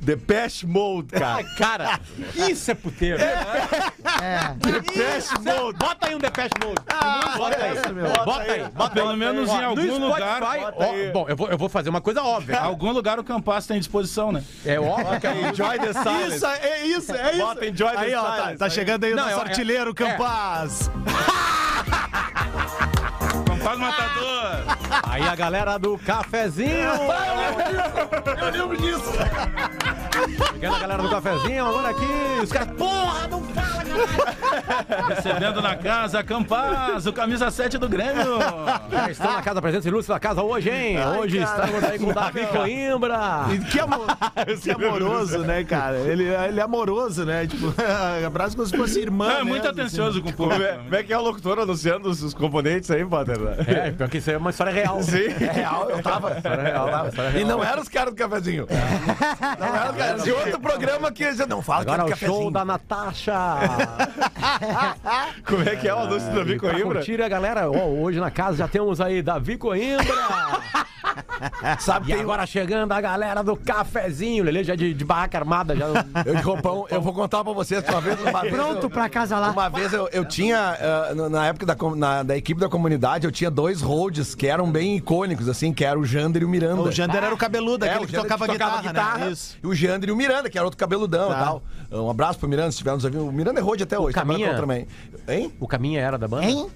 The 0.06 0.16
Pest 0.16 0.64
Mode, 0.64 1.08
cara. 1.10 1.44
Cara, 1.58 2.00
isso 2.50 2.72
é 2.72 2.74
puteiro. 2.74 3.22
É. 3.22 4.56
Depeche 4.58 5.34
Mode. 5.40 5.78
Bota 5.78 6.08
aí 6.08 6.16
um 6.16 6.20
Depeche 6.20 6.50
Mode. 6.64 6.82
bota 7.38 7.64
aí. 7.64 7.76
Bota 8.26 8.52
aí. 8.52 8.64
Bota 8.74 8.90
Pelo 8.96 9.10
aí. 9.12 9.18
menos 9.18 9.50
em 9.50 9.64
algum 9.64 10.00
no 10.00 10.08
lugar- 10.08 10.38
Spotify, 10.42 10.66
ó, 10.78 10.84
aí. 10.84 11.12
bom, 11.12 11.26
eu 11.30 11.36
vou, 11.36 11.50
eu 11.50 11.58
vou 11.58 11.70
fazer 11.70 11.90
uma 11.90 12.02
coisa 12.02 12.22
óbvia. 12.24 12.60
Algum 12.72 12.92
lugar 12.92 13.20
o 13.20 13.24
Campas 13.24 13.68
tem 13.68 13.78
disposição, 13.80 14.32
né? 14.32 14.44
É 14.66 14.80
óbvio 14.80 15.20
que 15.20 15.28
é 15.28 15.50
Enjoy 15.50 15.80
the 15.80 15.94
silence. 15.94 16.36
Isso, 16.38 16.46
é 16.46 16.86
isso, 16.86 17.16
é 17.16 17.30
isso. 17.32 17.38
Bota 17.46 17.66
Enjoy 17.66 17.92
the 17.92 17.98
Aí, 17.98 18.16
ó, 18.16 18.24
tá, 18.24 18.36
silence. 18.38 18.58
tá 18.58 18.70
chegando 18.70 19.04
aí 19.04 19.14
o 19.14 19.16
Não, 19.16 19.24
nosso 19.26 19.38
é- 19.38 19.42
artilheiro, 19.42 19.94
Campaz. 19.94 20.90
Campas 23.46 23.78
Matador! 23.78 24.78
Aí 25.04 25.28
a 25.28 25.36
galera 25.36 25.78
do 25.78 25.98
cafezinho. 25.98 26.90
Eu 28.42 28.52
lembro 28.52 28.78
disso. 28.78 29.12
Chegando 30.54 30.76
a 30.76 30.80
galera 30.80 31.04
do 31.04 31.10
cafezinho, 31.10 31.66
agora 31.66 31.90
aqui. 31.90 32.40
Os 32.44 32.52
caras, 32.52 32.76
porra, 32.76 33.28
não. 33.28 33.51
Recebendo 35.08 35.62
na 35.62 35.76
casa 35.76 36.24
Campas, 36.24 37.06
o 37.06 37.14
camisa 37.14 37.50
7 37.52 37.78
do 37.78 37.88
Grêmio! 37.88 38.40
Já 38.92 39.10
estão 39.12 39.32
na 39.32 39.42
casa, 39.42 39.62
presença 39.62 39.88
ilustre 39.88 40.14
da 40.14 40.20
casa 40.20 40.42
hoje, 40.44 40.70
hein? 40.70 40.98
hoje 41.20 41.38
estamos 41.40 41.84
aí 41.84 42.00
com 42.00 42.08
o 42.08 42.14
Davi 42.14 42.46
Coimbra. 42.48 43.20
Que, 43.70 43.80
amor, 43.80 44.06
que 44.62 44.72
amoroso, 44.72 45.40
né, 45.40 45.64
cara? 45.64 45.98
Ele, 45.98 46.24
ele 46.24 46.60
é 46.60 46.64
amoroso, 46.64 47.26
né? 47.26 47.48
Tipo, 47.48 47.74
abraço 48.26 48.56
como 48.56 48.68
se 48.68 48.76
fosse 48.76 49.00
irmã. 49.00 49.28
Não, 49.28 49.36
é 49.40 49.44
muito 49.44 49.64
mesmo, 49.64 49.80
atencioso 49.82 50.22
com 50.22 50.30
o 50.30 50.34
público. 50.34 50.62
é, 50.64 50.74
como 50.78 50.96
é 50.96 51.04
que 51.04 51.14
é 51.14 51.18
o 51.18 51.22
locutor 51.22 51.60
anunciando 51.60 52.10
os, 52.10 52.22
os 52.22 52.34
componentes 52.34 52.90
aí, 52.92 53.06
Potter? 53.06 53.38
É, 53.68 53.92
pior 53.92 54.10
que 54.10 54.18
isso 54.18 54.30
aí 54.30 54.36
é 54.36 54.40
uma 54.40 54.50
história 54.50 54.72
real. 54.74 55.02
Sim. 55.02 55.26
É 55.40 55.52
real, 55.52 55.90
eu 55.90 56.02
tava. 56.02 56.32
História 56.34 56.64
real, 56.64 56.86
Eu 56.88 56.92
tava. 56.92 57.10
história 57.10 57.30
E 57.30 57.34
real. 57.44 57.48
não 57.48 57.64
eram 57.64 57.82
os 57.82 57.90
caras 57.90 58.14
do 58.14 58.18
cafezinho. 58.18 58.68
Não 59.60 59.68
eram 59.76 59.92
os 59.92 59.98
caras. 59.98 60.24
De 60.24 60.32
outro 60.32 60.60
programa 60.60 61.12
que 61.12 61.32
já 61.34 61.46
não 61.46 61.62
fala 61.62 61.82
Agora 61.82 62.04
que 62.06 62.10
é 62.10 62.12
é 62.12 62.16
o 62.16 62.16
do 62.16 62.20
show 62.20 62.28
cafezinho. 62.30 62.52
da 62.52 62.66
Natasha. 62.66 63.34
Como 65.46 65.68
é 65.68 65.76
que 65.76 65.88
é 65.88 65.94
o 65.94 66.00
anúncio 66.00 66.30
do 66.30 66.36
Davi 66.38 66.58
Pra 66.60 66.72
Coimbra? 66.72 66.96
curtir 66.96 67.22
a 67.22 67.30
galera, 67.30 67.70
ó, 67.70 67.86
hoje 67.88 68.20
na 68.20 68.32
casa 68.32 68.58
já 68.58 68.68
temos 68.68 69.00
aí 69.02 69.22
Davi 69.22 69.58
Coimbra. 69.58 70.06
Sabe, 71.80 72.12
E 72.12 72.14
tem 72.14 72.22
agora 72.22 72.46
chegando 72.46 72.92
a 72.92 73.02
galera 73.02 73.44
do 73.44 73.56
cafezinho, 73.58 74.44
Lelê 74.44 74.64
já 74.64 74.76
de, 74.76 74.94
de 74.94 75.04
barraca 75.04 75.38
armada. 75.40 75.76
Já... 75.76 75.88
Eu 76.26 76.36
de 76.36 76.42
roupão, 76.42 76.86
eu 76.90 77.02
vou 77.02 77.14
contar 77.14 77.44
pra 77.44 77.52
vocês 77.52 77.84
que 77.84 77.92
uma 77.92 78.00
vez. 78.00 78.22
Uma 78.22 78.42
vez 78.42 78.54
Pronto 78.54 78.84
eu, 78.86 78.90
pra 78.90 79.10
casa 79.10 79.38
lá. 79.40 79.50
Uma 79.52 79.68
vez 79.70 79.92
eu, 79.92 80.08
eu 80.14 80.24
tinha, 80.24 80.78
ah, 80.80 81.14
no- 81.16 81.30
na 81.30 81.48
época 81.48 81.66
da, 81.66 81.76
na- 81.96 82.24
da 82.24 82.38
equipe 82.38 82.62
da 82.62 82.70
comunidade, 82.70 83.26
eu 83.26 83.32
tinha 83.32 83.50
dois 83.50 83.82
holds 83.82 84.36
que 84.36 84.46
eram 84.48 84.72
bem 84.72 84.96
icônicos, 84.96 85.50
assim, 85.50 85.74
que 85.74 85.84
era 85.84 85.98
o 86.00 86.06
Jander 86.06 86.44
e 86.44 86.46
o 86.46 86.50
Miranda. 86.50 86.82
O 86.84 86.92
Jander 86.92 87.24
era 87.24 87.34
o 87.34 87.38
cabeludo, 87.38 87.86
É, 87.86 87.90
aquele 87.90 88.06
o 88.06 88.08
que 88.08 88.14
Jander 88.14 88.30
tocava, 88.38 88.48
guitarra, 88.82 89.18
né? 89.26 89.32
Isso. 89.32 89.58
E 89.62 89.68
o 89.68 89.74
Jander 89.74 90.10
e 90.10 90.12
o 90.14 90.16
Miranda, 90.16 90.50
que 90.50 90.58
era 90.58 90.66
outro 90.66 90.78
cabeludão 90.78 91.30
Tá. 91.30 91.36
e 91.36 91.44
tal. 91.44 91.64
Um 91.92 92.10
abraço 92.10 92.40
pro 92.40 92.48
Miranda, 92.48 92.70
se 92.72 92.76
estiver 92.76 92.94
nos 92.94 93.04
ouvindo. 93.04 93.26
O 93.28 93.32
Miranda 93.34 93.60
é 93.60 93.64
road 93.82 93.84
até 93.84 94.00
hoje, 94.00 94.14
trabalha 94.14 94.40
Caminha? 94.40 94.60
também. 94.60 94.88
Hein? 95.28 95.52
O 95.60 95.68
caminho 95.68 96.00
era 96.00 96.18
da 96.18 96.28
banda? 96.28 96.46
Hein? 96.46 96.70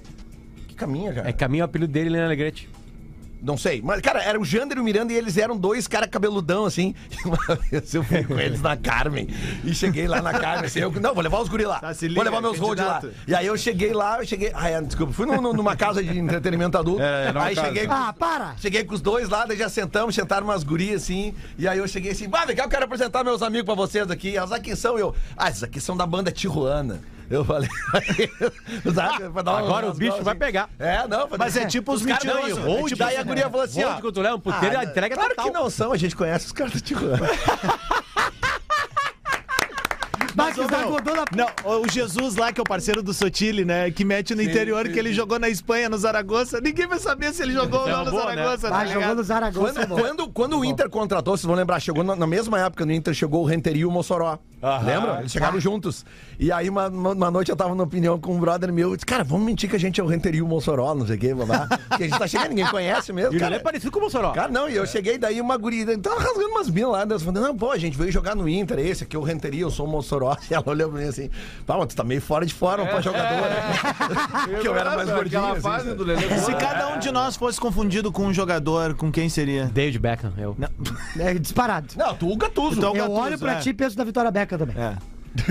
Que 0.68 0.76
caminha, 0.76 1.14
cara? 1.14 1.30
É 1.30 1.34
caminho 1.34 1.62
é 1.62 1.64
o 1.64 1.66
apelido 1.66 1.92
dele, 1.92 2.10
né, 2.10 2.26
Alegrete? 2.26 2.70
Não 3.46 3.56
sei. 3.56 3.80
Mas, 3.84 4.02
cara, 4.02 4.24
era 4.24 4.40
o 4.40 4.44
Jander 4.44 4.78
e 4.80 4.82
o 4.82 4.84
Miranda 4.84 5.14
e 5.14 5.16
eles 5.16 5.38
eram 5.38 5.56
dois 5.56 5.88
caras 5.88 6.10
cabeludão, 6.10 6.66
assim. 6.66 6.96
E 7.12 7.16
uma 7.30 7.56
vez 7.70 7.94
eu 7.94 8.04
fui 8.04 8.24
com 8.24 8.40
eles 8.40 8.60
na 8.60 8.76
Carmen. 8.76 9.28
E 9.64 9.74
cheguei 9.76 10.08
lá 10.08 10.20
na 10.20 10.34
Carmen, 10.34 10.66
assim. 10.66 10.80
Eu, 10.80 10.92
não, 10.92 11.14
vou 11.14 11.22
levar 11.22 11.40
os 11.42 11.48
guri 11.48 11.64
lá. 11.64 11.80
Tá, 11.80 11.94
se 11.94 12.08
vou 12.08 12.10
liga, 12.10 12.24
levar 12.24 12.42
meus 12.42 12.58
road 12.58 12.82
lá. 12.82 13.04
E 13.28 13.36
aí 13.36 13.46
eu 13.46 13.56
cheguei 13.56 13.94
lá, 13.94 14.18
eu 14.20 14.26
cheguei. 14.26 14.52
Ai, 14.54 14.82
desculpa, 14.82 15.14
fui 15.14 15.28
num- 15.28 15.40
num- 15.40 15.54
numa 15.54 15.76
casa 15.76 16.04
de 16.04 16.18
entretenimento 16.18 16.76
adulto. 16.76 17.04
É, 17.04 17.32
aí 17.36 17.54
casa. 17.54 17.68
cheguei. 17.68 17.88
Ah, 17.88 18.12
para! 18.18 18.56
Cheguei 18.58 18.84
com 18.84 18.96
os 18.96 19.02
dois 19.02 19.30
lá, 19.30 19.46
daí 19.46 19.58
já 19.58 19.70
sentamos, 19.70 20.16
sentaram 20.16 20.48
umas 20.48 20.64
gurias 20.64 21.04
assim. 21.04 21.34
E 21.58 21.68
aí 21.68 21.78
eu 21.78 21.88
cheguei 21.88 22.14
assim, 22.14 22.28
vai, 22.28 22.48
legal, 22.48 22.66
eu 22.66 22.70
quero 22.72 22.86
apresentar 22.86 23.24
meus 23.24 23.44
amigos 23.44 23.66
pra 23.68 23.76
vocês 23.76 24.10
aqui. 24.10 24.36
Elas 24.36 24.52
aqui 24.52 24.76
são 24.76 24.98
eu. 24.98 25.14
Ah, 25.38 25.50
esses 25.50 25.62
aqui 25.62 25.80
são 25.80 25.96
da 25.96 26.08
banda 26.08 26.32
Tijuana. 26.32 27.00
Eu 27.30 27.44
falei. 27.44 27.70
Sabe, 28.94 29.26
uma- 29.26 29.42
Agora 29.58 29.88
o 29.90 29.94
bicho 29.94 30.12
golas, 30.12 30.26
vai 30.26 30.34
assim. 30.34 30.40
pegar. 30.40 30.70
É, 30.78 31.08
não. 31.08 31.28
Mas 31.38 31.58
é 31.58 31.66
tipo 31.68 31.94
os 31.94 32.02
não, 32.02 32.08
mentirosos. 32.14 32.58
e 32.58 32.62
É 32.62 32.84
tipo- 32.84 32.96
daí 32.98 33.18
a 33.18 33.24
guria 33.24 33.50
falou 33.50 33.62
assim, 33.66 33.84
ó. 33.84 34.00
Tu 34.12 34.22
leva 34.22 34.36
um 34.36 34.40
puteiro, 34.40 34.78
Ah, 34.78 34.82
a 34.82 34.84
entrega 34.86 35.16
claro 35.16 35.30
total. 35.32 35.46
que 35.46 35.52
não 35.52 35.70
são, 35.70 35.92
a 35.92 35.98
gente 35.98 36.16
conhece 36.16 36.46
os 36.48 36.52
caras 36.52 36.74
da 36.74 36.80
Tijuana. 36.80 37.20
Da 40.36 40.52
meu, 40.52 40.90
Godona. 40.90 41.24
Não, 41.34 41.80
o 41.80 41.88
Jesus 41.90 42.36
lá, 42.36 42.52
que 42.52 42.60
é 42.60 42.62
o 42.62 42.66
parceiro 42.66 43.02
do 43.02 43.14
Sotile, 43.14 43.64
né? 43.64 43.90
Que 43.90 44.04
mete 44.04 44.36
no 44.36 44.42
interior, 44.42 44.86
que 44.90 45.00
ele 45.00 45.14
jogou 45.14 45.40
na 45.40 45.48
Espanha, 45.48 45.88
no 45.88 45.98
Zaragoza. 45.98 46.60
Ninguém 46.60 46.88
vai 46.88 47.00
saber 47.00 47.34
se 47.34 47.42
ele 47.42 47.54
jogou 47.54 47.80
ou 47.82 47.88
É 47.88 47.92
não 47.94 48.04
no 48.04 48.12
né? 48.12 48.18
Zaragoza, 48.18 48.68
tá 48.70 48.76
Vai 48.76 48.88
jogando 48.88 49.02
ligado? 49.02 49.24
Zaragoza. 49.24 49.88
Quando, 49.88 50.02
quando, 50.02 50.28
quando 50.34 50.60
o 50.60 50.66
Inter 50.66 50.90
contratou, 50.90 51.38
vocês 51.38 51.46
vão 51.46 51.56
lembrar, 51.56 51.80
chegou 51.80 52.04
na, 52.04 52.18
na 52.18 52.28
mesma 52.28 52.60
época 52.60 52.86
no 52.86 52.92
Inter, 52.92 53.14
chegou 53.14 53.44
o 53.44 53.46
Renteria 53.46 53.84
e 53.84 53.86
o 53.86 53.92
Mossoró. 53.92 54.38
Lembra? 54.84 55.20
Eles 55.20 55.32
chegaram 55.32 55.60
juntos. 55.60 56.06
E 56.40 56.52
aí, 56.52 56.70
uma, 56.70 56.88
uma, 56.88 57.12
uma 57.12 57.32
noite 57.32 57.50
eu 57.50 57.56
tava 57.56 57.74
na 57.76 57.84
opinião 57.84 58.20
com 58.20 58.36
um 58.36 58.40
brother 58.40 58.72
meu, 58.74 58.90
eu 58.90 58.96
disse, 58.96 59.06
cara, 59.06 59.24
vamos 59.24 59.46
mentir 59.46 59.70
que 59.70 59.76
a 59.76 59.80
gente 59.80 60.02
é 60.02 60.04
o 60.04 60.08
Renteria 60.08 60.40
e 60.40 60.42
o 60.42 60.48
Mossoró, 60.48 60.94
não 60.94 61.06
sei 61.06 61.16
o 61.16 61.20
quê, 61.20 61.34
babá. 61.34 61.68
Porque 61.90 62.04
a 62.04 62.08
gente 62.08 62.20
tá 62.20 62.28
chegando, 62.28 62.50
ninguém 62.50 62.68
conhece 62.68 63.14
mesmo. 63.14 63.34
E 63.34 63.38
o 63.38 63.40
cara. 63.40 63.52
Lelê 63.52 63.62
é 63.62 63.64
parecido 63.64 63.92
com 63.92 64.00
o 64.00 64.02
Mossoró. 64.04 64.32
Cara, 64.32 64.52
não, 64.52 64.70
e 64.70 64.76
eu 64.76 64.86
cheguei 64.86 65.18
daí 65.18 65.40
uma 65.40 65.56
guria, 65.58 65.98
tava 66.00 66.20
rasgando 66.20 66.50
umas 66.50 66.70
minas 66.70 66.92
lá, 66.92 67.06
Deus 67.06 67.24
falando, 67.24 67.42
não, 67.42 67.56
pô, 67.56 67.72
a 67.72 67.78
gente 67.78 67.98
veio 67.98 68.12
jogar 68.12 68.36
no 68.36 68.50
Inter, 68.50 68.80
esse 68.80 69.04
aqui 69.04 69.16
é 69.16 69.20
o 69.20 69.24
Renteria, 69.24 69.62
eu 69.62 69.72
sou 69.72 69.86
o 69.86 69.90
Mossoró. 69.90 70.36
E 70.50 70.54
ela 70.54 70.64
olhou 70.68 70.92
pra 70.92 71.02
mim 71.02 71.08
assim, 71.08 71.30
pá, 71.66 71.76
mas 71.76 71.88
tu 71.88 71.96
tá 71.96 72.04
meio 72.04 72.22
fora 72.22 72.46
de 72.46 72.54
forma 72.54 72.86
pra 72.86 73.02
jogador. 73.02 73.48
que 74.62 74.68
eu 74.68 74.76
era 74.76 74.96
mais 74.96 75.10
gordinho. 75.10 75.44
Assim, 75.44 75.96
do 75.96 76.04
Lelê. 76.04 76.38
Se 76.40 76.54
cada 76.54 76.90
um 76.90 77.00
de 77.00 77.12
nós 77.12 77.36
fosse 77.36 77.60
confundido 77.60 78.12
com 78.12 78.28
um 78.28 78.34
jogador, 78.34 78.94
com 78.94 79.12
quem 79.12 79.28
seria? 79.28 79.66
David 79.66 79.98
Beckham, 80.00 80.34
eu. 80.38 80.56
É 81.20 81.34
disparado. 81.34 81.88
Não, 81.96 82.14
tu 82.16 82.32
o 82.32 82.38
Gattuso. 82.38 82.78
Então, 82.78 82.96
Eu 82.96 83.04
Gattuso, 83.04 83.22
olho 83.22 83.40
pra 83.40 83.54
é. 83.54 83.60
ti 83.60 83.70
e 83.70 83.74
penso 83.74 83.98
na 83.98 84.04
Vitória 84.04 84.32
Beca 84.58 84.66
também. 84.66 84.76
É. 84.84 84.96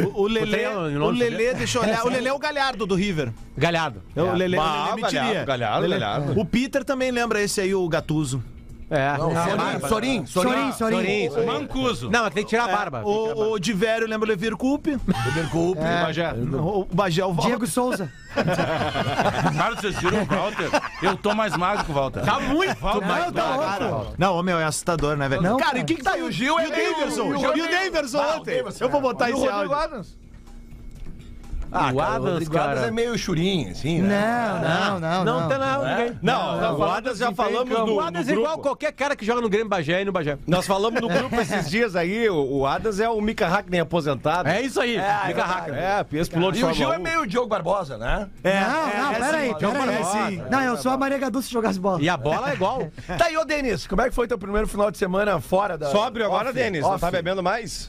O, 0.02 0.22
o 0.22 0.26
Lelê, 0.26 0.66
o 0.66 1.10
Lelê, 1.10 1.52
deixa 1.52 1.76
eu 1.78 1.82
olhar. 1.82 2.04
O 2.06 2.08
Lelê 2.08 2.28
é 2.28 2.32
o 2.32 2.38
Galhardo 2.38 2.86
do 2.86 2.94
River. 2.94 3.30
Galhardo. 3.56 4.02
O 4.16 4.32
Lelê, 4.32 4.56
Bah, 4.56 4.64
o 4.64 4.78
Lelê 4.78 4.92
o 4.92 4.96
mentiria. 4.96 5.20
Galhardo, 5.22 5.46
Galhardo, 5.46 5.80
Lelê- 5.82 5.98
Galhardo. 6.00 6.40
O 6.40 6.44
Peter 6.46 6.82
também 6.84 7.10
lembra 7.10 7.42
esse 7.42 7.60
aí, 7.60 7.74
o 7.74 7.86
Gatuso. 7.86 8.42
É. 8.90 9.16
Não, 9.16 9.30
Sorin, 9.88 10.26
Sorin, 10.26 10.26
Sorin. 10.26 10.72
Sorin, 10.72 11.30
Sorin. 11.30 11.46
Mancuso. 11.46 12.10
Não, 12.10 12.26
é 12.26 12.28
que 12.28 12.34
tem 12.34 12.44
que 12.44 12.50
tirar 12.50 12.64
a 12.64 12.76
barba. 12.76 13.02
O, 13.04 13.52
o 13.52 13.58
de 13.58 13.72
velho 13.72 14.06
lembra 14.06 14.26
o 14.26 14.28
Levir 14.28 14.56
Coupe. 14.56 14.96
Desculpe. 15.34 15.80
Bagé. 15.80 16.32
O 16.32 16.86
Bagé 16.92 17.22
é 17.22 17.26
o 17.26 17.32
Val- 17.32 17.46
Diego 17.46 17.66
Souza. 17.66 18.12
Cara, 18.34 19.76
vocês 19.76 19.96
viram 19.98 20.22
o 20.22 20.26
Walter? 20.26 20.68
Eu 21.02 21.16
tô 21.16 21.34
mais 21.34 21.56
magro 21.56 21.84
que 21.84 21.90
o 21.90 21.94
Walter. 21.94 22.22
Tá 22.24 22.40
muito 22.40 22.76
Não, 22.82 23.32
tá 23.32 23.78
louco. 23.78 24.14
Não, 24.18 24.42
meu, 24.42 24.58
é 24.58 24.64
assustador, 24.64 25.16
né, 25.16 25.28
velho? 25.28 25.42
Não, 25.42 25.56
cara, 25.56 25.70
cara. 25.70 25.78
e 25.78 25.82
o 25.82 25.86
que 25.86 25.94
que 25.96 26.02
Tá, 26.02 26.18
e 26.18 26.22
o 26.22 26.30
Gil 26.30 26.58
é 26.58 26.64
E 26.64 26.66
o 26.66 26.70
Daverson? 26.70 27.34
e 27.34 27.46
o 27.46 27.56
E 27.56 27.68
Daverson 27.68 28.18
ontem. 28.18 28.64
Eu 28.80 28.88
vou 28.88 29.00
é. 29.00 29.02
botar 29.02 29.30
esse 29.30 29.48
áudio. 29.48 30.04
Ah, 31.74 31.90
O 31.92 31.96
cara, 31.96 32.14
Adams, 32.14 32.46
o 32.46 32.50
cara. 32.50 32.80
é 32.86 32.90
meio 32.92 33.18
churinho, 33.18 33.72
assim, 33.72 34.00
né? 34.00 34.60
Não, 34.62 35.00
não, 35.00 35.24
não. 35.24 35.40
Não, 35.40 35.48
tem 35.48 35.58
nada, 35.58 35.96
ninguém. 35.96 36.18
Não, 36.22 36.60
não, 36.60 36.78
o 36.78 36.84
Adams 36.84 37.18
já 37.18 37.32
falamos 37.32 37.68
no, 37.68 37.94
O 37.94 38.00
Adams 38.00 38.28
é 38.28 38.32
igual 38.32 38.46
grupo. 38.52 38.62
qualquer 38.62 38.92
cara 38.92 39.16
que 39.16 39.26
joga 39.26 39.40
no 39.40 39.48
Grêmio 39.48 39.68
Bagé 39.68 40.02
e 40.02 40.04
no 40.04 40.12
Bagé. 40.12 40.38
Nós 40.46 40.66
falamos 40.66 41.00
no 41.00 41.08
grupo 41.08 41.34
esses 41.40 41.68
dias 41.68 41.96
aí, 41.96 42.28
o, 42.30 42.36
o 42.60 42.66
Adams 42.66 43.00
é 43.00 43.08
o 43.08 43.20
Mika 43.20 43.48
Hackney 43.48 43.80
aposentado. 43.80 44.48
É 44.48 44.62
isso 44.62 44.80
aí. 44.80 44.96
é 44.96 45.22
verdade. 45.26 45.40
raca. 45.40 45.74
É, 45.74 46.06
esse 46.16 46.30
piloto 46.30 46.52
de 46.52 46.60
E 46.60 46.64
o 46.64 46.72
Gil 46.72 46.92
é 46.92 46.98
1. 46.98 47.02
meio 47.02 47.26
Diogo 47.26 47.48
Barbosa, 47.48 47.98
né? 47.98 48.28
É, 48.44 48.60
Não, 48.60 48.70
não, 48.70 49.12
é, 49.12 49.14
peraí, 49.18 49.54
peraí. 49.54 49.88
é, 49.94 50.04
sim. 50.04 50.42
Não, 50.50 50.60
eu 50.60 50.76
sou 50.76 50.92
a 50.92 50.96
Maria 50.96 51.18
Gadu 51.18 51.42
se 51.42 51.50
jogasse 51.50 51.80
bola. 51.80 52.00
E 52.00 52.08
a 52.08 52.16
bola 52.16 52.50
é 52.50 52.54
igual. 52.54 52.88
Tá 53.18 53.26
aí, 53.26 53.36
ô 53.36 53.44
Denis, 53.44 53.86
como 53.86 54.00
é 54.02 54.08
que 54.08 54.14
foi 54.14 54.28
teu 54.28 54.38
primeiro 54.38 54.68
final 54.68 54.90
de 54.90 54.98
semana 54.98 55.40
fora 55.40 55.76
da. 55.76 55.90
Sóbrio 55.90 56.24
agora, 56.24 56.52
Denis? 56.52 56.82
Não 56.82 56.98
tá 56.98 57.10
bebendo 57.10 57.42
mais? 57.42 57.88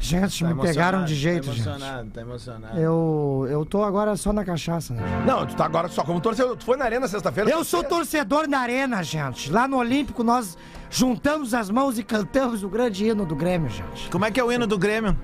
Gente, 0.00 0.42
me 0.44 0.54
pegaram 0.54 1.04
de 1.04 1.14
jeito, 1.14 1.52
gente. 1.52 1.68
tá 2.12 2.20
emocionado. 2.22 2.78
Eu, 2.80 3.46
eu 3.50 3.66
tô 3.66 3.84
agora 3.84 4.16
só 4.16 4.32
na 4.32 4.42
cachaça, 4.44 4.94
né? 4.94 5.02
Não, 5.26 5.46
tu 5.46 5.54
tá 5.54 5.66
agora 5.66 5.88
só 5.88 6.02
como 6.02 6.18
torcedor. 6.20 6.56
Tu 6.56 6.64
foi 6.64 6.76
na 6.78 6.86
arena 6.86 7.06
sexta-feira? 7.06 7.50
Eu 7.50 7.62
sou 7.62 7.84
torcedor 7.84 8.48
na 8.48 8.60
arena, 8.60 9.02
gente. 9.02 9.52
Lá 9.52 9.68
no 9.68 9.76
Olímpico 9.76 10.24
nós 10.24 10.56
juntamos 10.88 11.52
as 11.52 11.68
mãos 11.70 11.98
e 11.98 12.02
cantamos 12.02 12.64
o 12.64 12.68
grande 12.68 13.04
hino 13.06 13.26
do 13.26 13.36
Grêmio, 13.36 13.68
gente. 13.68 14.08
Como 14.10 14.24
é 14.24 14.30
que 14.30 14.40
é 14.40 14.44
o 14.44 14.50
hino 14.50 14.66
do 14.66 14.78
Grêmio? 14.78 15.16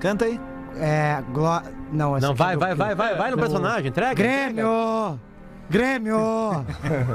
Canta 0.00 0.24
aí. 0.24 0.40
É, 0.76 1.22
gló... 1.32 1.62
Não, 1.92 2.18
Não, 2.18 2.32
é 2.32 2.34
vai, 2.34 2.54
do- 2.54 2.58
vai, 2.60 2.74
vai, 2.74 2.94
vai, 2.96 3.14
vai 3.14 3.30
no 3.30 3.36
personagem, 3.38 3.86
entrega. 3.88 4.14
Grêmio! 4.14 5.20
Grêmio! 5.70 6.18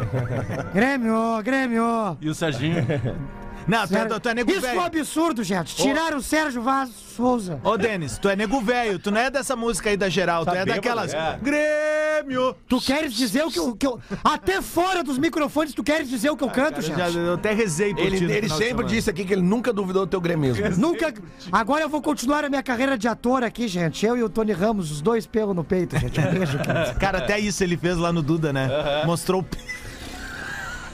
Grêmio! 0.73 1.43
Grêmio! 1.43 2.17
E 2.21 2.29
o 2.29 2.33
Serginho? 2.33 2.85
Não, 3.67 3.87
tu 3.87 3.95
é, 3.95 4.19
tu 4.19 4.29
é 4.29 4.33
nego 4.33 4.51
Isso 4.51 4.65
é 4.65 4.69
um 4.69 4.73
velho. 4.73 4.85
absurdo, 4.85 5.43
gente. 5.43 5.75
Tiraram 5.75 6.17
o 6.17 6.21
Sérgio 6.21 6.61
Vaz 6.61 6.89
Souza. 7.15 7.59
Ô, 7.63 7.77
Denis, 7.77 8.17
tu 8.17 8.29
é 8.29 8.35
nego 8.35 8.61
velho. 8.61 8.97
Tu 8.97 9.11
não 9.11 9.19
é 9.19 9.29
dessa 9.29 9.55
música 9.55 9.89
aí 9.89 9.97
da 9.97 10.09
geral. 10.09 10.45
Tu 10.45 10.49
é 10.51 10.65
bêbado, 10.65 10.71
daquelas. 10.75 11.13
é. 11.13 11.37
Grêmio! 11.41 12.55
Tu 12.67 12.79
queres 12.81 13.13
dizer 13.13 13.43
o 13.45 13.51
que 13.51 13.59
eu, 13.59 13.75
que 13.75 13.85
eu- 13.85 13.99
Até 14.23 14.61
fora 14.61 15.03
dos 15.03 15.17
microfones, 15.17 15.73
tu 15.73 15.83
queres 15.83 16.09
dizer 16.09 16.29
o 16.29 16.37
que 16.37 16.43
eu 16.43 16.49
canto, 16.49 16.77
Eu, 16.79 16.81
gente? 16.81 16.97
já, 16.97 17.09
eu 17.09 17.33
até 17.35 17.53
rezei 17.53 17.93
por 17.93 18.01
Ele, 18.01 18.19
no 18.21 18.31
ele 18.31 18.41
final 18.41 18.41
de 18.41 18.49
sempre 18.49 18.67
semana. 18.67 18.87
disse 18.89 19.09
aqui 19.09 19.25
que 19.25 19.33
ele 19.33 19.41
nunca 19.41 19.71
duvidou 19.73 20.05
do 20.05 20.09
teu 20.09 20.21
gremismo. 20.21 20.63
Nunca. 20.79 21.13
Agora 21.51 21.81
eu 21.83 21.89
vou 21.89 22.01
continuar 22.01 22.43
a 22.45 22.49
minha 22.49 22.63
carreira 22.63 22.97
de 22.97 23.07
ator 23.07 23.43
aqui, 23.43 23.67
gente. 23.67 24.05
Eu 24.05 24.17
e 24.17 24.23
o 24.23 24.29
Tony 24.29 24.51
Ramos, 24.53 24.91
os 24.91 25.01
dois 25.01 25.25
pelos 25.27 25.55
no 25.55 25.63
peito, 25.63 25.97
gente. 25.99 26.19
Um 26.19 26.31
beijo, 26.31 26.57
cara. 26.59 26.93
Cara, 26.95 27.17
até 27.19 27.39
isso 27.39 27.63
ele 27.63 27.75
fez 27.77 27.97
lá 27.97 28.11
no 28.13 28.21
Duda, 28.21 28.51
né? 28.53 28.69
Mostrou. 29.05 29.41
o- 29.41 29.45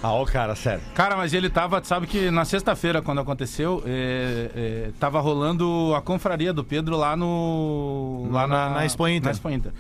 Ah, 0.07 0.13
ô 0.13 0.23
cara, 0.25 0.53
sério. 0.55 0.81
Cara, 0.93 1.15
mas 1.17 1.33
ele 1.33 1.49
tava, 1.49 1.81
tu 1.81 1.87
sabe 1.87 2.05
que 2.05 2.29
na 2.29 2.45
sexta-feira, 2.45 3.01
quando 3.01 3.21
aconteceu, 3.21 3.81
é, 3.87 4.51
é, 4.55 4.91
tava 4.99 5.19
rolando 5.19 5.93
a 5.95 6.01
confraria 6.01 6.53
do 6.53 6.63
Pedro 6.63 6.95
lá 6.95 7.15
no. 7.15 8.27
Lá 8.31 8.45
Na- 8.45 8.69
na 8.69 8.85
Expo 8.85 9.07
Inter. 9.07 9.23
Na 9.25 9.31
Expo 9.31 9.49
Inter. 9.49 9.71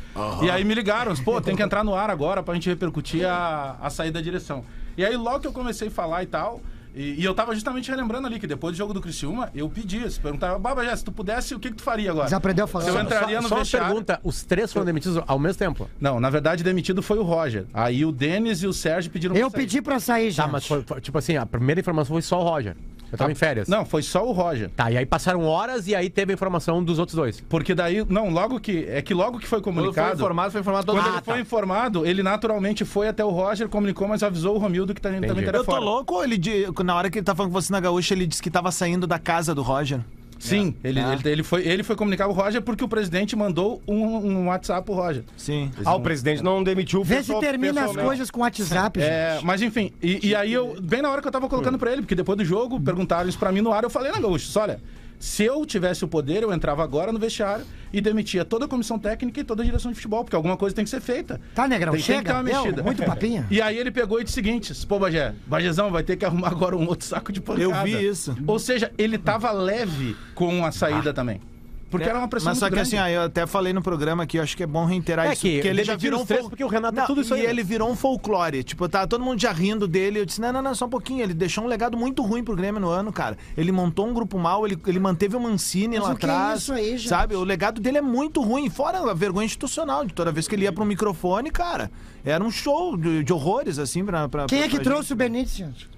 E 0.41 0.49
aí 0.49 0.63
me 0.63 0.73
ligaram, 0.73 1.13
pô, 1.17 1.39
tem 1.39 1.55
que 1.55 1.61
entrar 1.61 1.83
no 1.83 1.93
ar 1.93 2.09
agora 2.09 2.41
pra 2.41 2.55
gente 2.55 2.67
repercutir 2.67 3.23
a, 3.27 3.75
a 3.79 3.89
saída 3.91 4.19
da 4.19 4.23
direção. 4.23 4.63
E 4.97 5.05
aí 5.05 5.15
logo 5.15 5.41
que 5.41 5.47
eu 5.47 5.51
comecei 5.53 5.89
a 5.89 5.91
falar 5.91 6.23
e 6.23 6.25
tal. 6.25 6.59
E, 6.95 7.19
e 7.19 7.23
eu 7.25 7.33
tava 7.35 7.53
justamente 7.53 7.91
relembrando 7.91 8.25
ali 8.25 8.39
que 8.39 8.47
depois 8.47 8.73
do 8.73 8.77
jogo 8.77 8.93
do 8.93 9.01
Criciúma, 9.01 9.49
eu 9.53 9.69
pedi, 9.69 10.09
se 10.09 10.19
perguntava, 10.19 10.57
Baba, 10.57 10.85
Jé, 10.85 10.95
se 10.95 11.03
tu 11.03 11.11
pudesse, 11.11 11.53
o 11.53 11.59
que, 11.59 11.69
que 11.69 11.75
tu 11.75 11.83
faria 11.83 12.09
agora? 12.11 12.29
Já 12.29 12.37
aprendeu 12.37 12.63
a 12.63 12.67
falar? 12.67 12.85
Se 12.85 12.89
eu 12.91 12.99
entraria 13.01 13.41
no 13.41 13.49
Só 13.49 13.55
uma 13.55 13.61
vestiário... 13.61 13.87
pergunta, 13.89 14.19
os 14.23 14.43
três 14.43 14.71
foram 14.71 14.85
demitidos 14.85 15.21
ao 15.27 15.37
mesmo 15.37 15.59
tempo? 15.59 15.89
Não, 15.99 16.19
na 16.21 16.29
verdade, 16.29 16.63
demitido 16.63 17.01
foi 17.03 17.17
o 17.19 17.23
Roger. 17.23 17.65
Aí 17.73 18.05
o 18.05 18.11
Denis 18.11 18.63
e 18.63 18.67
o 18.67 18.73
Sérgio 18.73 19.11
pediram 19.11 19.35
Eu 19.35 19.49
pra 19.51 19.57
sair. 19.59 19.65
pedi 19.67 19.81
pra 19.81 19.99
sair, 19.99 20.31
gente. 20.31 20.37
Tá, 20.37 20.47
mas 20.47 20.65
foi, 20.65 20.81
foi- 20.83 21.01
tipo 21.01 21.17
assim, 21.17 21.35
a 21.35 21.45
primeira 21.45 21.81
informação 21.81 22.13
foi 22.15 22.21
só 22.21 22.39
o 22.39 22.43
Roger. 22.43 22.75
Eu 23.11 23.17
tava 23.17 23.31
em 23.31 23.35
férias. 23.35 23.67
Não, 23.67 23.85
foi 23.85 24.01
só 24.01 24.25
o 24.27 24.31
Roger. 24.31 24.69
Tá, 24.69 24.91
e 24.91 24.97
aí 24.97 25.05
passaram 25.05 25.43
horas 25.45 25.87
e 25.87 25.95
aí 25.95 26.09
teve 26.09 26.33
a 26.33 26.35
informação 26.35 26.83
dos 26.83 26.99
outros 26.99 27.15
dois. 27.15 27.41
Porque 27.41 27.73
daí, 27.73 28.05
não, 28.09 28.29
logo 28.29 28.59
que. 28.59 28.85
É 28.89 29.01
que 29.01 29.13
logo 29.13 29.39
que 29.39 29.47
foi 29.47 29.61
Quando 29.61 29.75
comunicado. 29.75 30.07
foi 30.07 30.15
informado, 30.15 30.51
foi 30.51 30.61
informado 30.61 30.85
todo 30.85 30.97
Quando 30.97 31.13
ele 31.13 31.21
foi 31.21 31.39
informado, 31.39 32.05
ele 32.05 32.23
naturalmente 32.23 32.83
foi 32.85 33.07
até 33.07 33.23
o 33.23 33.29
Roger, 33.29 33.69
comunicou, 33.69 34.07
mas 34.07 34.23
avisou 34.23 34.55
o 34.55 34.57
Romildo 34.57 34.93
que 34.93 35.01
tá, 35.01 35.09
também 35.09 35.29
estaria 35.29 35.59
Eu 35.59 35.63
tô 35.63 35.71
fora. 35.71 35.79
louco, 35.81 36.23
ele 36.23 36.39
na 36.83 36.95
hora 36.95 37.09
que 37.09 37.19
ele 37.19 37.25
tá 37.25 37.33
falando 37.35 37.51
com 37.51 37.61
você 37.61 37.71
na 37.71 37.79
gaúcha, 37.79 38.13
ele 38.13 38.27
disse 38.27 38.41
que 38.41 38.49
tava 38.49 38.71
saindo 38.71 39.07
da 39.07 39.19
casa 39.19 39.55
do 39.55 39.61
Roger. 39.61 40.01
Sim, 40.47 40.75
ele, 40.83 40.99
É. 40.99 41.13
ele, 41.13 41.29
ele 41.29 41.43
foi, 41.43 41.67
ele 41.67 41.83
foi 41.83 41.95
comunicar 41.95 42.27
o 42.27 42.31
Roger 42.31 42.61
porque 42.61 42.83
o 42.83 42.87
presidente 42.87 43.35
mandou 43.35 43.81
um, 43.87 43.95
um 44.03 44.47
WhatsApp 44.47 44.85
pro 44.85 44.93
Roger. 44.95 45.23
Sim. 45.37 45.71
Ah, 45.83 45.95
o 45.95 46.01
presidente 46.01 46.43
não 46.43 46.63
demitiu 46.63 47.01
o 47.01 47.03
Vê 47.03 47.15
se 47.15 47.19
pessoal- 47.21 47.39
termina 47.41 47.69
as 47.69 47.75
pessoalmente. 47.87 48.05
coisas 48.07 48.31
com 48.31 48.41
WhatsApp, 48.41 48.99
gente. 48.99 49.09
É, 49.09 49.39
mas 49.43 49.61
enfim, 49.61 49.91
e, 50.01 50.27
e 50.29 50.35
aí 50.35 50.51
eu, 50.53 50.75
bem 50.81 51.01
na 51.01 51.09
hora 51.09 51.21
que 51.21 51.27
eu 51.27 51.31
tava 51.31 51.47
colocando 51.49 51.77
pra 51.77 51.91
ele, 51.91 52.01
porque 52.01 52.15
depois 52.15 52.37
do 52.37 52.45
jogo, 52.45 52.79
perguntaram 52.79 53.27
isso 53.27 53.37
pra 53.39 53.51
mim 53.51 53.61
no 53.61 53.71
ar, 53.73 53.83
eu 53.83 53.89
falei 53.89 54.11
na 54.11 54.19
gaúcha, 54.19 54.59
olha, 54.59 54.79
Se 55.19 55.43
eu 55.43 55.65
tivesse 55.65 56.03
o 56.03 56.07
poder, 56.07 56.43
eu 56.43 56.53
entrava 56.53 56.83
agora 56.83 57.11
no 57.11 57.19
vestiário 57.19 57.65
e 57.91 58.01
demitia 58.01 58.43
toda 58.43 58.65
a 58.65 58.67
comissão 58.67 58.99
técnica 58.99 59.39
e 59.39 59.43
toda 59.43 59.61
a 59.63 59.65
direção 59.65 59.91
de 59.91 59.95
futebol, 59.95 60.23
porque 60.23 60.35
alguma 60.35 60.57
coisa 60.57 60.75
tem 60.75 60.83
que 60.83 60.89
ser 60.89 61.01
feita. 61.01 61.39
Tá, 61.53 61.67
Negrão, 61.67 61.93
Tem, 61.93 62.01
tem 62.01 62.17
que 62.17 62.23
ter 62.23 62.27
chega. 62.29 62.33
uma 62.39 62.43
Deu, 62.43 62.61
mexida. 62.61 62.83
muito 62.83 63.03
papinha. 63.03 63.45
E 63.55 63.61
aí 63.61 63.77
ele 63.77 63.91
pegou 63.91 64.19
e 64.19 64.23
disse 64.23 64.33
o 64.39 64.43
seguinte: 64.43 64.85
pô, 64.85 64.99
Bagé, 64.99 65.33
Bagezão 65.47 65.89
vai 65.91 66.03
ter 66.03 66.17
que 66.17 66.25
arrumar 66.25 66.49
agora 66.49 66.75
um 66.75 66.85
outro 66.87 67.05
saco 67.07 67.31
de 67.31 67.39
pancada. 67.39 67.63
Eu 67.63 67.83
vi 67.83 68.05
isso. 68.05 68.35
Ou 68.45 68.59
seja, 68.59 68.91
ele 68.97 69.17
tava 69.17 69.51
leve 69.51 70.15
com 70.33 70.65
a 70.65 70.71
saída 70.71 71.13
também. 71.13 71.39
Porque 71.89 72.09
era 72.09 72.17
uma 72.17 72.27
pressão 72.27 72.49
Mas 72.51 72.57
só 72.57 72.65
que 72.65 72.71
grande. 72.71 72.95
assim, 72.95 72.97
ó, 73.01 73.07
eu 73.07 73.21
até 73.23 73.45
falei 73.45 73.71
no 73.71 73.81
programa 73.81 74.23
aqui, 74.23 74.37
eu 74.37 74.43
acho 74.43 74.57
que 74.57 74.63
é 74.63 74.67
bom 74.67 74.85
reiterar 74.85 75.27
É 75.27 75.33
isso. 75.33 75.41
que 75.43 75.53
porque 75.55 75.67
ele 75.67 75.83
já 75.83 75.95
virou 75.95 76.21
um 76.21 76.25
três 76.25 76.41
fol- 76.41 76.49
porque 76.49 76.63
o 76.63 76.67
Renato 76.67 76.97
é 76.97 76.99
Não, 77.01 77.07
tudo 77.07 77.21
isso 77.21 77.35
e 77.35 77.41
aí, 77.41 77.45
ele 77.45 77.63
virou 77.63 77.89
um 77.89 77.95
folclore. 77.95 78.63
Tipo, 78.63 78.89
tá 78.89 79.07
todo 79.07 79.23
mundo 79.23 79.39
já 79.39 79.51
rindo 79.51 79.87
dele. 79.87 80.19
Eu 80.19 80.25
disse, 80.25 80.41
não, 80.41 80.51
não, 80.51 80.61
não, 80.61 80.75
só 80.75 80.85
um 80.87 80.89
pouquinho. 80.89 81.21
Ele 81.23 81.33
deixou 81.33 81.63
um 81.63 81.67
legado 81.67 81.95
muito 81.97 82.21
ruim 82.23 82.43
pro 82.43 82.55
Grêmio 82.55 82.81
no 82.81 82.89
ano, 82.89 83.13
cara. 83.13 83.37
Ele 83.55 83.71
montou 83.71 84.07
um 84.07 84.13
grupo 84.13 84.37
mal, 84.37 84.65
ele, 84.65 84.77
ele 84.87 84.99
manteve 84.99 85.35
o 85.35 85.39
Mancini 85.39 85.95
Mas 85.97 86.07
lá 86.07 86.13
o 86.13 86.17
que 86.17 86.25
é 86.25 86.29
atrás. 86.29 86.61
isso 86.63 86.73
aí, 86.73 86.97
gente? 86.97 87.07
sabe? 87.07 87.35
O 87.35 87.43
legado 87.43 87.79
dele 87.79 87.99
é 87.99 88.01
muito 88.01 88.41
ruim. 88.41 88.69
Fora 88.69 88.99
a 89.09 89.13
vergonha 89.13 89.45
institucional. 89.45 90.03
De 90.05 90.13
toda 90.13 90.31
vez 90.31 90.47
que 90.47 90.55
ele 90.55 90.63
ia 90.63 90.73
pro 90.73 90.83
microfone, 90.85 91.49
cara, 91.51 91.89
era 92.25 92.43
um 92.43 92.51
show 92.51 92.97
de, 92.97 93.23
de 93.23 93.31
horrores, 93.31 93.79
assim, 93.79 94.03
pra. 94.03 94.27
pra 94.27 94.47
Quem 94.47 94.57
pra- 94.59 94.67
é 94.67 94.69
que 94.69 94.75
pra 94.77 94.83
trouxe 94.83 95.13
o 95.13 95.15
Benítez, 95.15 95.55
gente? 95.55 95.94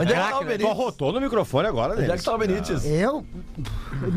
Onde 0.00 0.12
é 0.12 0.16
que 0.16 0.30
tá 0.30 0.36
o 0.36 0.40
Tu 0.40 0.44
Benítez? 0.46 0.70
arrotou 0.70 1.12
no 1.12 1.20
microfone 1.20 1.68
agora, 1.68 1.92
Onde 1.94 2.04
é 2.04 2.08
né? 2.08 2.16
que 2.16 2.24
tá 2.24 2.34
o 2.34 2.38
Benítez? 2.38 2.84
Eu? 2.84 3.24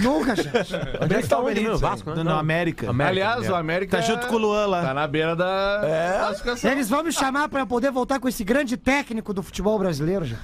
Nunca, 0.01 0.35
gente. 0.35 0.73
Onde 1.01 1.15
é 1.15 1.21
que 1.21 1.27
tá 1.27 1.37
o 1.39 1.45
onde, 1.45 1.53
meu? 1.61 1.63
Benítez? 1.63 1.81
Vasco, 1.81 2.09
né? 2.11 2.15
No, 2.17 2.23
no 2.25 2.31
América. 2.35 2.89
América, 2.89 3.09
Aliás, 3.11 3.49
o 3.49 3.55
América 3.55 3.97
Tá 3.97 4.03
junto 4.03 4.27
com 4.27 4.35
o 4.35 4.37
Luan 4.37 4.65
lá. 4.67 4.81
tá 4.81 4.93
na 4.93 5.07
beira 5.07 5.35
da 5.35 5.81
É? 5.83 6.19
classificação. 6.19 6.71
Eles 6.71 6.89
vão 6.89 7.03
me 7.03 7.11
chamar 7.11 7.49
pra 7.49 7.65
poder 7.65 7.91
voltar 7.91 8.19
com 8.19 8.27
esse 8.27 8.43
grande 8.43 8.77
técnico 8.77 9.33
do 9.33 9.43
futebol 9.43 9.77
brasileiro, 9.77 10.25
gente. 10.25 10.41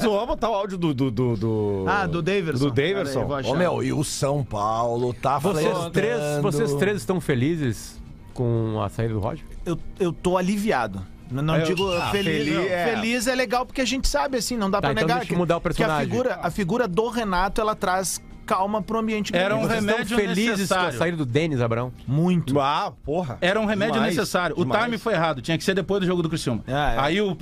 Tu 0.00 0.10
vai 0.16 0.26
botar 0.26 0.50
o 0.50 0.54
áudio 0.54 0.78
do. 0.78 0.92
do, 0.94 1.10
do, 1.10 1.36
do- 1.36 1.84
Ah, 1.88 2.06
do 2.06 2.20
Daverson. 2.22 2.64
Do 2.64 2.70
Daverson. 2.70 3.12
Pera 3.12 3.20
aí, 3.22 3.26
vou 3.26 3.36
achar. 3.36 3.50
Ô, 3.50 3.56
meu, 3.56 3.82
e 3.82 3.92
o 3.92 4.02
São 4.04 4.42
Paulo 4.44 5.12
tá 5.14 5.38
Vocês 5.38 5.64
flertando. 5.66 5.90
três, 5.90 6.20
vocês 6.42 6.74
três 6.74 6.96
estão 6.98 7.20
felizes 7.20 8.00
com 8.34 8.80
a 8.82 8.88
saída 8.88 9.14
do 9.14 9.20
Roger? 9.20 9.44
eu, 9.66 9.78
eu 9.98 10.12
tô 10.12 10.36
aliviado. 10.36 11.02
Não, 11.30 11.42
não 11.42 11.56
Eu- 11.56 11.64
digo 11.66 11.90
ah, 11.92 12.10
feliz. 12.10 12.38
feliz, 12.44 12.54
não. 12.56 12.62
é. 12.64 12.94
Feliz 12.94 13.26
é 13.26 13.34
legal 13.34 13.64
porque 13.66 13.80
a 13.80 13.84
gente 13.86 14.08
sabe, 14.08 14.36
assim, 14.38 14.56
não 14.56 14.70
dá 14.70 14.78
Tá, 14.80 14.88
pra 14.92 15.02
então 15.02 15.16
negar. 15.16 15.30
eu 15.30 15.38
mudar 15.38 15.56
o 15.56 15.60
que 15.60 15.68
a 15.68 15.70
personagem. 15.70 16.06
figura, 16.10 16.38
a 16.42 16.50
figura 16.50 16.88
do 16.88 17.08
Renato, 17.08 17.60
ela 17.60 17.74
traz 17.74 18.20
calma 18.46 18.82
pro 18.82 18.98
ambiente 18.98 19.30
Era 19.36 19.54
um 19.54 19.64
remédio 19.64 19.86
Vocês 19.94 20.00
estão 20.10 20.18
felizes 20.18 20.50
necessário. 20.58 20.98
saída 20.98 21.16
do 21.16 21.24
Denis 21.24 21.60
Abrão? 21.60 21.92
Muito. 22.04 22.58
Ah, 22.58 22.92
porra. 23.04 23.38
Era 23.40 23.60
um 23.60 23.64
remédio 23.64 23.94
Demais, 23.94 24.16
necessário. 24.16 24.56
O 24.58 24.64
demais. 24.64 24.84
time 24.84 24.98
foi 24.98 25.12
errado, 25.14 25.40
tinha 25.40 25.56
que 25.56 25.62
ser 25.62 25.72
depois 25.74 26.00
do 26.00 26.06
jogo 26.06 26.20
do 26.20 26.28
Criciúma. 26.28 26.64
Ah, 26.66 26.92
é. 26.94 26.98
Aí 26.98 27.20
o 27.20 27.36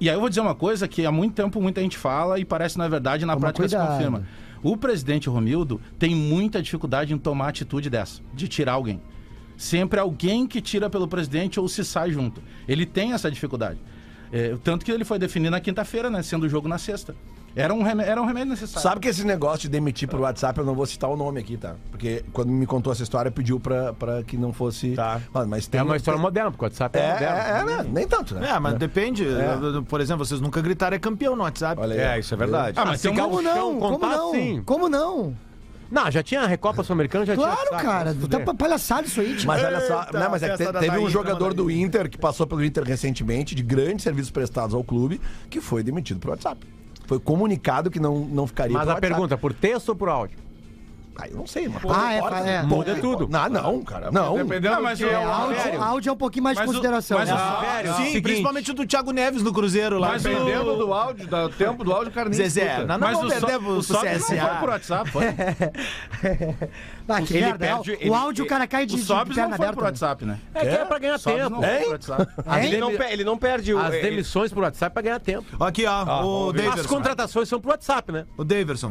E 0.00 0.08
aí 0.08 0.16
eu 0.16 0.20
vou 0.20 0.30
dizer 0.30 0.40
uma 0.40 0.54
coisa 0.54 0.88
que 0.88 1.04
há 1.04 1.12
muito 1.12 1.34
tempo 1.34 1.60
muita 1.60 1.82
gente 1.82 1.98
fala 1.98 2.38
e 2.38 2.44
parece 2.44 2.78
na 2.78 2.88
verdade 2.88 3.26
na 3.26 3.34
Toma 3.34 3.40
prática 3.52 3.64
cuidado. 3.68 3.86
se 3.86 3.92
confirma. 3.96 4.22
O 4.62 4.76
presidente 4.78 5.28
Romildo 5.28 5.78
tem 5.98 6.14
muita 6.14 6.62
dificuldade 6.62 7.12
em 7.12 7.18
tomar 7.18 7.48
atitude 7.48 7.90
dessa, 7.90 8.22
de 8.32 8.48
tirar 8.48 8.72
alguém. 8.72 9.00
Sempre 9.56 9.98
alguém 10.00 10.46
que 10.46 10.60
tira 10.60 10.90
pelo 10.90 11.08
presidente 11.08 11.58
ou 11.58 11.68
se 11.68 11.84
sai 11.84 12.10
junto. 12.10 12.42
Ele 12.68 12.84
tem 12.84 13.12
essa 13.12 13.30
dificuldade. 13.30 13.78
É, 14.32 14.56
tanto 14.62 14.84
que 14.84 14.90
ele 14.92 15.04
foi 15.04 15.18
definido 15.18 15.52
na 15.52 15.60
quinta-feira, 15.60 16.10
né? 16.10 16.22
Sendo 16.22 16.44
o 16.44 16.48
jogo 16.48 16.68
na 16.68 16.78
sexta. 16.78 17.14
Era 17.54 17.72
um, 17.72 17.82
remé- 17.82 18.06
era 18.06 18.20
um 18.20 18.26
remédio 18.26 18.50
necessário. 18.50 18.82
Sabe 18.82 19.00
que 19.00 19.08
esse 19.08 19.24
negócio 19.24 19.60
de 19.60 19.70
demitir 19.70 20.06
por 20.06 20.20
WhatsApp, 20.20 20.58
eu 20.58 20.66
não 20.66 20.74
vou 20.74 20.84
citar 20.84 21.08
o 21.08 21.16
nome 21.16 21.40
aqui, 21.40 21.56
tá? 21.56 21.74
Porque 21.90 22.22
quando 22.30 22.50
me 22.50 22.66
contou 22.66 22.92
essa 22.92 23.02
história, 23.02 23.30
pediu 23.30 23.58
pra, 23.58 23.94
pra 23.94 24.22
que 24.24 24.36
não 24.36 24.52
fosse. 24.52 24.90
Tá. 24.90 25.22
Mas, 25.32 25.46
mas 25.48 25.66
tem 25.66 25.80
É 25.80 25.82
uma 25.82 25.96
história 25.96 26.20
moderna, 26.20 26.50
porque 26.50 26.64
o 26.64 26.66
WhatsApp 26.66 26.98
é, 26.98 27.02
É, 27.02 27.12
moderno. 27.12 27.38
é, 27.38 27.50
é, 27.78 27.82
né? 27.84 27.90
nem 27.94 28.06
tanto, 28.06 28.34
né? 28.34 28.50
É, 28.50 28.58
mas 28.58 28.74
depende. 28.74 29.26
É. 29.26 29.80
Por 29.88 30.02
exemplo, 30.02 30.26
vocês 30.26 30.38
nunca 30.38 30.60
gritaram 30.60 30.96
é 30.96 30.98
campeão 30.98 31.34
no 31.34 31.44
WhatsApp. 31.44 31.80
Olha 31.80 31.94
aí. 31.94 32.16
É, 32.16 32.20
isso 32.20 32.34
é 32.34 32.36
verdade. 32.36 32.78
Ah, 32.78 32.84
mas 32.84 33.00
tem 33.00 33.10
um 33.10 33.14
Como 33.14 33.40
não? 33.40 33.54
chão, 33.54 33.78
Como 33.78 33.98
não? 34.06 34.32
sim. 34.32 34.62
Como 34.62 34.88
não? 34.90 35.34
Não, 35.90 36.10
já 36.10 36.22
tinha 36.22 36.40
a 36.42 36.46
Recopa 36.46 36.82
Sul-Americana, 36.82 37.24
já 37.24 37.34
tinha. 37.36 37.46
Claro, 37.46 37.70
cara. 37.84 38.14
Tá 38.28 38.40
pa- 38.40 38.54
palhaçada 38.54 39.06
isso 39.06 39.20
aí, 39.20 39.36
tio. 39.36 39.46
Mas 39.46 39.62
olha 39.62 39.80
só, 39.86 40.02
Eita, 40.02 40.18
não, 40.20 40.30
mas 40.30 40.42
é 40.42 40.50
que 40.56 40.56
te- 40.64 40.72
teve 40.80 40.98
um 40.98 41.08
jogador 41.08 41.54
do 41.54 41.70
Inter 41.70 42.08
que 42.10 42.18
passou 42.18 42.46
pelo 42.46 42.64
Inter 42.64 42.82
recentemente, 42.82 43.54
de 43.54 43.62
grandes 43.62 44.02
serviços 44.02 44.30
prestados 44.30 44.74
ao 44.74 44.82
clube, 44.82 45.20
que 45.48 45.60
foi 45.60 45.82
demitido 45.82 46.18
por 46.20 46.30
WhatsApp. 46.30 46.60
Foi 47.06 47.20
comunicado 47.20 47.88
que 47.90 48.00
não, 48.00 48.20
não 48.24 48.46
ficaria 48.48 48.72
Mas 48.74 48.88
a 48.88 48.94
WhatsApp. 48.94 49.00
pergunta, 49.08 49.38
por 49.38 49.52
texto 49.54 49.90
ou 49.90 49.96
por 49.96 50.08
áudio? 50.08 50.36
Ah, 51.18 51.28
eu 51.28 51.36
não 51.38 51.46
sei, 51.46 51.66
mas 51.66 51.82
Ah, 51.90 52.12
é, 52.12 52.20
fa- 52.20 52.38
é. 52.40 52.62
Muda 52.62 52.94
tudo. 52.96 53.26
Não, 53.28 53.48
não, 53.48 53.82
cara. 53.82 54.10
Não. 54.10 54.36
Dependendo 54.36 54.74
Não, 54.74 54.82
mas 54.82 54.98
do 54.98 55.06
que 55.06 55.10
o- 55.10 55.16
é 55.16 55.18
o 55.18 55.30
Áudio, 55.32 55.82
áudio 55.82 56.10
é 56.10 56.12
um 56.12 56.16
pouquinho 56.16 56.44
mais 56.44 56.56
de 56.56 56.60
Mas 56.62 56.70
o- 56.70 56.72
consideração. 56.74 57.18
mas 57.18 57.28
né? 57.30 57.34
o- 57.34 57.60
Sério, 57.64 57.92
Sim, 57.94 58.04
seguinte, 58.04 58.20
principalmente 58.22 58.70
o 58.70 58.74
do 58.74 58.86
Thiago 58.86 59.10
Neves 59.12 59.42
no 59.42 59.52
Cruzeiro 59.52 59.98
lá. 59.98 60.08
Mas 60.08 60.22
Dependendo 60.22 60.76
do 60.76 60.92
áudio, 60.92 61.26
do 61.26 61.48
tempo 61.50 61.82
do 61.84 61.92
áudio, 61.92 62.10
o 62.10 62.14
cara 62.14 62.28
nem 62.28 62.36
Zezé, 62.36 62.66
escuta. 62.66 62.86
não, 62.86 62.98
não 62.98 63.08
Mas 63.08 63.16
o, 63.16 63.28
perder 63.28 63.40
so, 63.40 63.46
pro, 63.46 63.56
o 63.56 63.72
pro 63.74 63.82
sobe 63.82 64.08
não 64.10 64.18
CSA. 64.18 64.46
foi 64.46 64.56
por 64.60 64.68
WhatsApp, 64.68 65.10
foi. 65.10 65.24
Ah, 67.08 67.22
que 67.22 67.36
Ele 67.36 67.54
perde- 67.54 67.90
o 67.92 67.94
ele- 67.94 68.12
áudio 68.14 68.44
o 68.44 68.48
cara 68.48 68.66
cai 68.66 68.84
de, 68.84 68.94
O 68.94 68.98
de 68.98 69.06
perna 69.06 69.24
não 69.24 69.32
foi 69.34 69.42
aberta. 69.54 69.72
por 69.74 69.84
WhatsApp, 69.84 70.24
né? 70.24 70.38
É 70.54 70.60
que 70.60 70.66
é 70.66 70.84
pra 70.84 70.98
ganhar 70.98 71.18
Sobs 71.18 71.38
tempo. 71.42 71.60
Ele 73.12 73.24
não, 73.24 73.38
perde 73.38 73.72
o. 73.72 73.78
as 73.78 73.94
ele- 73.94 74.02
demissões 74.10 74.52
por 74.52 74.62
WhatsApp 74.64 74.90
é 74.90 74.92
pra 74.92 75.02
ganhar 75.02 75.20
tempo. 75.20 75.64
Aqui, 75.64 75.86
ó, 75.86 76.02
o 76.02 76.04
vamos 76.04 76.52
ver. 76.54 76.68
As 76.68 76.86
contratações 76.86 77.48
são 77.48 77.60
por 77.60 77.70
WhatsApp, 77.70 78.10
né? 78.12 78.26
O 78.36 78.44
Daverson. 78.44 78.90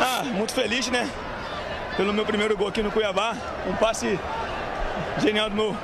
Ah, 0.00 0.24
muito 0.24 0.52
feliz, 0.52 0.88
né? 0.90 1.08
Pelo 1.96 2.12
meu 2.12 2.24
primeiro 2.24 2.56
gol 2.56 2.68
aqui 2.68 2.82
no 2.82 2.90
Cuiabá. 2.90 3.36
Um 3.68 3.74
passe 3.76 4.18
genial 5.22 5.48
do 5.48 5.54
meu, 5.56 5.76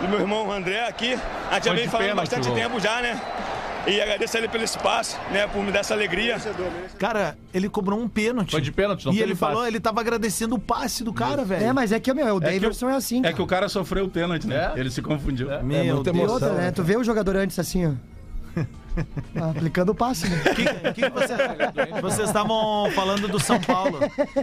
do 0.00 0.08
meu 0.08 0.20
irmão 0.20 0.50
André 0.52 0.86
aqui. 0.86 1.18
A 1.50 1.54
gente 1.54 1.64
já 1.64 1.74
vem 1.74 1.88
falando 1.88 2.14
bastante 2.16 2.46
gol. 2.48 2.56
tempo 2.56 2.80
já, 2.80 3.00
né? 3.02 3.20
E 3.84 4.00
agradeço 4.00 4.36
a 4.36 4.38
ele 4.38 4.46
pelo 4.48 4.62
espaço, 4.62 5.18
né? 5.32 5.44
Por 5.48 5.60
me 5.64 5.72
dar 5.72 5.80
essa 5.80 5.92
alegria. 5.92 6.36
Cara, 7.00 7.36
ele 7.52 7.68
cobrou 7.68 7.98
um 7.98 8.08
pênalti. 8.08 8.52
Foi 8.52 8.60
de 8.60 8.70
pênalti, 8.70 9.04
não 9.04 9.12
E 9.12 9.16
foi 9.16 9.24
ele 9.24 9.32
de 9.32 9.38
falou, 9.40 9.56
passe. 9.56 9.68
ele 9.70 9.80
tava 9.80 10.00
agradecendo 10.00 10.54
o 10.54 10.58
passe 10.60 11.02
do 11.02 11.12
cara, 11.12 11.44
velho. 11.44 11.64
É, 11.64 11.72
mas 11.72 11.90
é 11.90 11.98
que 11.98 12.14
meu, 12.14 12.36
o 12.36 12.38
É 12.38 12.52
que 12.52 12.60
Davidson 12.60 12.88
é 12.90 12.94
assim. 12.94 13.18
É 13.18 13.22
cara. 13.22 13.34
que 13.34 13.42
o 13.42 13.46
cara 13.46 13.68
sofreu 13.68 14.04
o 14.04 14.08
pênalti, 14.08 14.46
né? 14.46 14.72
É? 14.76 14.78
Ele 14.78 14.88
se 14.88 15.02
confundiu. 15.02 15.48
Meu 15.64 15.96
muita 15.96 16.12
Deus. 16.12 16.16
E 16.16 16.20
emoção. 16.20 16.32
outra, 16.34 16.52
né? 16.52 16.70
Tu 16.70 16.84
vê 16.84 16.96
o 16.96 17.02
jogador 17.02 17.34
antes 17.36 17.58
assim, 17.58 17.88
ó. 17.88 17.92
Ah, 19.36 19.50
aplicando 19.50 19.90
o 19.90 19.94
passe, 19.94 20.28
né? 20.28 20.36
O 20.36 20.54
que, 20.94 21.02
que 21.02 21.10
você- 21.10 22.00
vocês 22.00 22.28
estavam 22.28 22.90
falando 22.92 23.26
do 23.28 23.40
São 23.40 23.60
Paulo? 23.60 23.98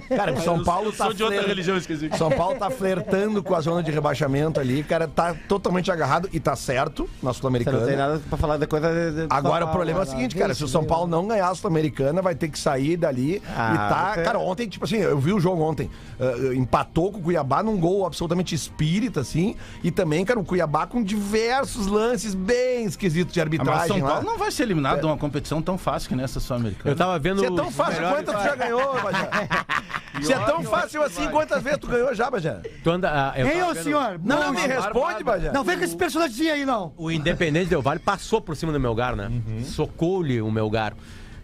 Cara, 0.10 0.34
o 0.34 0.42
São 0.42 0.64
Paulo 0.64 0.92
tá 0.92 1.06
Sou 1.06 1.14
de 1.14 1.24
outra 1.24 1.42
religião, 1.46 1.78
esqueci. 1.78 2.10
São 2.18 2.30
Paulo 2.32 2.58
tá 2.58 2.70
flertando 2.70 3.42
com 3.44 3.56
a 3.56 3.62
zona 3.62 3.84
de 3.84 3.92
rebaixamento 3.92 4.60
ali, 4.60 4.84
cara, 4.84 5.08
tá 5.08 5.36
totalmente 5.48 5.92
agarrado 5.92 6.30
e 6.34 6.40
tá 6.40 6.56
certo 6.56 7.04
na 7.04 7.32
Você 7.34 7.42
não 7.44 7.52
tem 7.52 7.62
Sul-Americana. 7.64 7.96
nada 7.96 8.22
pra 8.30 8.38
falar 8.38 8.58
da 8.58 8.68
coisa. 8.68 8.90
de- 8.90 9.28
de- 9.28 9.28
Agora 9.30 9.66
o 9.66 9.68
São 9.68 9.74
problema 9.76 10.00
é 10.00 10.02
o 10.02 10.06
Paulo, 10.06 10.18
seguinte, 10.18 10.36
né? 10.36 10.42
cara, 10.42 10.54
se 10.54 10.64
o 10.64 10.68
São 10.68 10.84
Paulo 10.84 11.08
não 11.08 11.28
ganhar 11.28 11.50
a 11.50 11.56
Sul-Americana, 11.56 12.22
vai 12.22 12.34
ter 12.36 12.50
que 12.50 12.58
sair 12.58 12.98
dali 12.98 13.42
Ah, 13.56 13.74
e 13.74 13.78
tá. 13.78 14.12
você- 14.16 14.24
Cara, 14.24 14.40
ontem, 14.40 14.68
tipo 14.68 14.86
assim, 14.86 14.98
eu 14.98 15.18
vi 15.20 15.32
o 15.34 15.40
jogo 15.40 15.62
ontem. 15.64 15.90
uh, 16.20 16.54
empatou 16.54 17.12
com 17.12 17.20
o 17.20 17.22
Cuiabá 17.22 17.64
num 17.64 17.78
gol 17.80 18.06
absolutamente 18.06 18.54
espírita, 18.54 19.22
assim. 19.22 19.56
E 19.84 19.90
também, 19.92 20.26
cara, 20.26 20.40
o 20.40 20.44
Cuiabá 20.44 20.86
com 20.86 21.02
diversos 21.02 21.88
lances 21.88 22.34
bem 22.36 22.86
esquisitos 22.86 23.34
de 23.34 23.40
Ah, 23.40 23.46
Mas 23.46 23.54
arbitragem 23.60 23.88
São 24.00 24.06
lá. 24.08 24.14
Paulo 24.16 24.26
não 24.26 24.38
vai 24.40 24.52
ser 24.52 24.64
eliminado 24.64 25.00
de 25.00 25.06
uma 25.06 25.18
competição 25.18 25.62
tão 25.62 25.78
fácil 25.78 26.10
que 26.10 26.16
nessa 26.16 26.40
Sul-Americana. 26.40 26.92
Eu 26.92 26.96
tava 26.96 27.20
vendo. 27.20 27.40
Se 27.40 27.46
é 27.46 27.56
tão 27.56 27.72
fácil 27.72 28.02
quanto 28.02 28.26
tu 28.34 28.44
já 28.44 28.56
ganhou, 28.56 29.02
Bajé? 29.02 29.30
Se 30.22 30.34
é 30.34 30.40
tão 30.40 30.64
fácil 30.64 31.04
assim, 31.04 31.30
quantas 31.30 31.64
vezes 31.64 31.80
tu 31.80 31.88
ganhou 31.88 32.14
já, 32.14 32.30
Bajé? 32.30 32.60
Tu 32.84 32.90
anda, 32.90 33.10
ah, 33.32 33.40
eu 33.40 33.48
Ei, 33.48 33.62
ô 33.62 33.74
senhor! 33.76 34.20
Não, 34.24 34.40
Não, 34.40 34.54
me 34.54 34.68
responde, 34.68 35.24
Bajé. 35.24 35.52
não 35.52 35.64
vem 35.64 35.78
com 35.78 35.84
esse 35.84 35.96
personagem 35.96 36.50
aí, 36.50 36.66
não. 36.66 36.94
O 36.98 37.10
Independente 37.12 37.70
Del 37.70 37.82
Vale 37.82 38.00
passou 38.00 38.42
por 38.42 38.56
cima 38.56 38.72
do 38.74 38.80
Melgar, 38.80 39.16
né? 39.16 39.32
Socou-lhe 39.64 40.42
o 40.42 40.52
Melgar. 40.52 40.94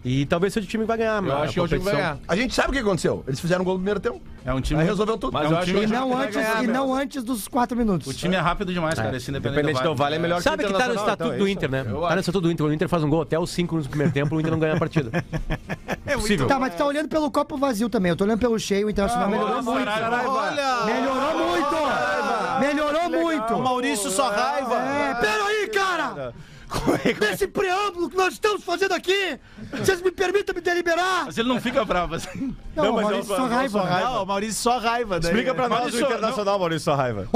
E 0.07 0.23
talvez 0.27 0.53
seja 0.53 0.67
o 0.67 0.69
time 0.69 0.83
que 0.83 0.87
vai 0.87 0.97
ganhar. 0.99 1.21
Eu 1.23 1.33
a 1.33 1.41
acho 1.41 1.53
que 1.53 1.59
é 1.59 1.63
o 1.63 1.67
time 1.67 1.79
que 1.79 1.85
vai 1.85 1.95
ganhar. 1.95 2.17
A 2.27 2.35
gente 2.35 2.53
sabe 2.53 2.69
o 2.69 2.71
que 2.73 2.77
aconteceu. 2.77 3.23
Eles 3.27 3.39
fizeram 3.39 3.63
um 3.63 3.65
gol 3.65 3.73
no 3.73 3.79
primeiro 3.79 3.99
tempo. 3.99 4.21
É 4.45 4.53
um 4.53 4.61
time. 4.61 4.79
Aí 4.79 4.85
resolveu 4.85 5.17
tudo. 5.17 5.33
Mas 5.33 5.45
É 5.45 5.47
eu 5.47 5.51
um 5.51 5.57
acho 5.57 5.65
time- 5.65 5.79
que 5.79 5.85
E 5.85 5.89
não 5.89 6.09
que 6.09 6.15
antes, 6.15 6.35
ganhar, 6.35 6.63
e 6.63 6.67
não 6.67 6.93
antes 6.93 7.23
dos 7.23 7.47
quatro 7.47 7.75
minutos. 7.75 8.07
O 8.07 8.13
time 8.13 8.35
é 8.35 8.39
rápido 8.39 8.71
demais, 8.71 8.93
cara. 8.93 9.17
Esse 9.17 9.31
Independente, 9.31 9.61
Independente 9.63 9.83
do 9.83 9.95
Vale 9.95 10.15
é 10.17 10.19
melhor 10.19 10.39
Sabe 10.43 10.63
que 10.63 10.71
tá 10.73 10.87
no 10.87 10.93
estatuto 10.93 11.23
então, 11.29 11.37
do 11.39 11.47
é 11.47 11.51
Inter, 11.51 11.71
né? 11.71 11.79
Eu 11.79 11.85
Tá 11.85 11.91
no 11.91 12.05
acho. 12.05 12.19
estatuto 12.19 12.41
do 12.41 12.51
Inter. 12.51 12.65
O 12.67 12.71
Inter 12.73 12.87
faz 12.87 13.03
um 13.03 13.09
gol 13.09 13.23
até 13.23 13.39
os 13.39 13.49
5 13.49 13.75
no 13.77 13.83
primeiro 13.89 14.13
tempo, 14.13 14.35
o 14.35 14.39
Inter 14.39 14.51
não 14.51 14.59
ganha 14.59 14.75
a 14.75 14.79
partida. 14.79 15.09
É 16.05 16.13
possível. 16.13 16.45
Tá, 16.47 16.59
mas 16.59 16.75
tu 16.75 16.77
tá 16.77 16.85
olhando 16.85 17.09
pelo 17.09 17.31
copo 17.31 17.57
vazio 17.57 17.89
também. 17.89 18.11
Eu 18.11 18.15
tô 18.15 18.25
olhando 18.25 18.37
pelo 18.39 18.59
cheio, 18.59 18.85
o 18.85 18.89
Internacional 18.91 19.27
melhorou 19.27 19.63
muito. 19.63 19.89
Olha! 19.89 20.85
Melhorou 20.85 21.47
muito! 21.49 21.75
Melhorou 22.59 23.09
muito! 23.09 23.53
O 23.55 23.63
Maurício 23.63 24.11
só 24.11 24.29
raiva. 24.29 24.75
É, 24.75 25.15
peraí! 25.15 25.64
Nesse 27.19 27.47
preâmbulo 27.47 28.09
que 28.09 28.15
nós 28.17 28.33
estamos 28.33 28.63
fazendo 28.63 28.93
aqui, 28.93 29.39
vocês 29.71 30.01
me 30.01 30.11
permitem 30.11 30.53
me 30.55 30.61
deliberar? 30.61 31.25
Mas 31.25 31.37
ele 31.37 31.47
não 31.49 31.59
fica 31.61 31.83
bravo 31.85 32.15
assim. 32.15 32.55
Não, 32.75 32.93
mas 32.93 33.03
Maurício, 33.03 33.31
eu- 33.33 33.37
só 33.37 33.45
raiva. 33.47 33.79
só 33.79 33.85
né? 33.85 34.03
Não, 34.03 34.23
o 34.23 34.25
Maurício 34.25 34.61
só 34.61 34.77
raiva. 34.77 35.19
Daí. 35.19 35.31
Explica 35.31 35.53
pra 35.53 35.69
nós 35.69 35.79
Maurício, 35.79 36.01
o 36.03 36.05
Internacional, 36.07 36.59
Maurício 36.59 36.83
Sua 36.83 36.95
Raiva. 36.95 37.27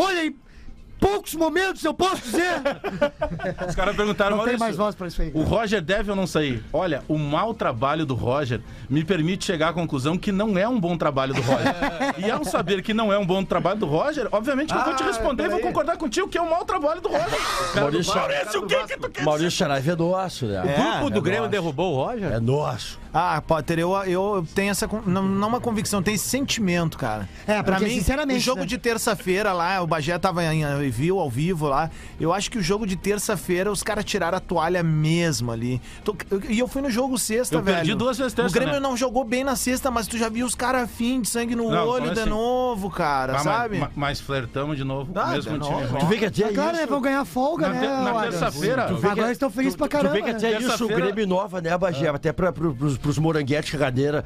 Poucos 1.00 1.34
momentos 1.34 1.84
eu 1.84 1.94
posso 1.94 2.22
dizer. 2.22 2.62
Os 3.68 3.76
caras 3.76 3.96
perguntaram, 3.96 4.38
Não 4.38 4.46
tem 4.46 4.58
mais 4.58 4.76
voz 4.76 4.96
pra 4.96 5.08
isso 5.08 5.22
aí. 5.22 5.32
O 5.34 5.44
Roger 5.44 5.82
deve 5.82 6.10
ou 6.10 6.16
não 6.16 6.28
sair? 6.28 6.64
Olha, 6.74 7.04
o 7.08 7.18
mau 7.18 7.54
trabalho 7.54 8.06
do 8.06 8.14
Roger 8.14 8.62
me 8.90 9.04
permite 9.04 9.46
chegar 9.46 9.70
à 9.70 9.74
conclusão 9.74 10.18
que 10.18 10.32
não 10.32 10.58
é 10.58 10.68
um 10.68 10.80
bom 10.80 10.98
trabalho 10.98 11.34
do 11.34 11.42
Roger. 11.42 11.76
e 12.18 12.30
ao 12.30 12.44
saber 12.44 12.82
que 12.82 12.94
não 12.94 13.14
é 13.14 13.18
um 13.18 13.26
bom 13.26 13.44
trabalho 13.44 13.80
do 13.80 13.86
Roger, 13.86 14.28
obviamente 14.32 14.74
que 14.74 14.80
eu 14.80 14.84
vou 14.84 14.96
te 14.96 15.04
responder 15.04 15.46
e 15.46 15.50
vou 15.50 15.60
concordar 15.60 15.98
contigo 15.98 16.28
que 16.28 16.38
é 16.38 16.42
um 16.42 16.50
mau 16.50 16.66
trabalho 16.66 17.02
do 17.02 17.08
Roger. 17.08 17.40
Maurício, 17.76 18.16
Maurício, 18.16 18.64
o 18.64 18.68
que 18.68 18.88
que 18.88 18.98
tu 18.98 19.10
quer 19.10 19.24
Maurício 19.24 19.52
Saraiva 19.52 19.92
é 19.92 19.96
nosso, 19.96 20.46
né? 20.46 20.62
O 20.62 21.00
grupo 21.00 21.10
do 21.10 21.20
é 21.20 21.22
Grêmio 21.22 21.50
derrubou 21.50 21.94
o 21.94 22.04
Roger? 22.04 22.32
É 22.32 22.40
nosso. 22.40 23.00
Ah, 23.14 23.42
Potter, 23.46 23.80
eu, 23.80 23.92
eu 24.04 24.46
tenho 24.54 24.70
essa. 24.72 24.88
Não, 25.06 25.24
não 25.24 25.48
uma 25.48 25.60
convicção, 25.60 26.02
tem 26.04 26.14
esse 26.14 26.28
sentimento, 26.28 26.98
cara. 26.98 27.28
É, 27.48 27.62
pra 27.64 27.80
mim, 27.80 27.90
sinceramente, 27.90 28.40
o 28.40 28.44
jogo 28.44 28.60
né? 28.62 28.66
de 28.68 28.78
terça-feira 28.78 29.52
lá, 29.52 29.82
o 29.82 29.88
Bagé 29.88 30.18
tava 30.20 30.44
em, 30.46 30.62
em- 30.64 30.90
viu 30.90 31.20
ao 31.20 31.30
vivo 31.30 31.68
lá. 31.68 31.90
Eu 32.20 32.32
acho 32.34 32.52
que 32.52 32.58
o 32.58 32.62
jogo 32.62 32.86
de 32.86 32.96
terça-feira 32.96 33.72
os 33.72 33.82
caras 33.82 34.06
tiraram 34.06 34.38
a 34.38 34.42
toalha 34.42 34.84
mesmo 34.84 35.52
ali. 35.52 35.82
Tô- 36.04 36.16
eu- 36.30 36.42
E 36.50 36.60
eu, 36.60 36.68
fui 36.68 36.82
no 36.82 36.90
jogo 36.92 37.18
sexta, 37.18 37.56
Eu 37.56 37.62
velho. 37.64 37.78
perdi 37.78 37.96
duas 37.96 38.18
vezes 38.18 38.34
O 38.34 38.36
terça, 38.36 38.54
Grêmio 38.54 38.76
né? 38.76 38.80
não 38.80 38.96
jogou 38.96 39.24
bem 39.24 39.44
na 39.44 39.56
sexta, 39.56 39.90
mas 39.90 40.08
tu 40.08 40.18
já 40.18 40.30
viu 40.30 40.46
os 40.46 40.54
caras 40.56 40.84
afim 40.84 41.22
de 41.22 41.30
sangue 41.30 41.56
no 41.56 41.70
Não, 41.72 41.88
olho 41.88 42.14
de 42.14 42.20
assim? 42.20 42.30
novo, 42.30 42.90
cara, 42.92 43.32
Ah, 43.34 43.36
mas- 43.36 43.44
sabe? 43.44 43.78
Mas, 43.80 43.90
mas 43.96 44.22
flertamos 44.22 44.78
de 44.78 44.84
novo, 44.84 45.12
Ah, 45.16 45.28
mesmo 45.32 45.58
de 45.58 45.66
time 45.68 45.82
novo. 45.82 45.98
Tu 45.98 46.06
vê 46.06 46.18
que 46.18 46.26
até 46.26 46.54
claro, 46.54 46.74
né? 46.74 46.80
isso... 46.84 46.90
Vão 46.92 47.02
ganhar 47.02 47.26
folga, 47.26 47.70
Na 47.70 47.74
né? 47.74 47.80
te- 47.82 48.04
na 48.14 48.22
terça-feira, 48.22 48.86
tu 48.88 48.96
vê 48.98 49.08
Agora 49.08 49.28
eles 49.28 49.32
estão 49.38 49.50
felizes 49.50 49.76
pra 49.76 49.88
Tu 49.88 49.92
caramba. 49.92 50.14
vê 50.14 50.22
que 50.22 50.32
né? 50.32 50.38
até 50.38 50.60
isso, 50.60 50.86
o 50.86 50.88
Grêmio 50.88 51.24
inova, 51.24 51.60
né, 51.62 51.76
Bagé? 51.78 52.08
Até 52.10 52.32
pra, 52.32 52.52
pro, 52.52 52.76
pros, 52.76 52.99
pros 53.02 53.18
moranguetes 53.18 53.72
cagadeira. 53.72 54.24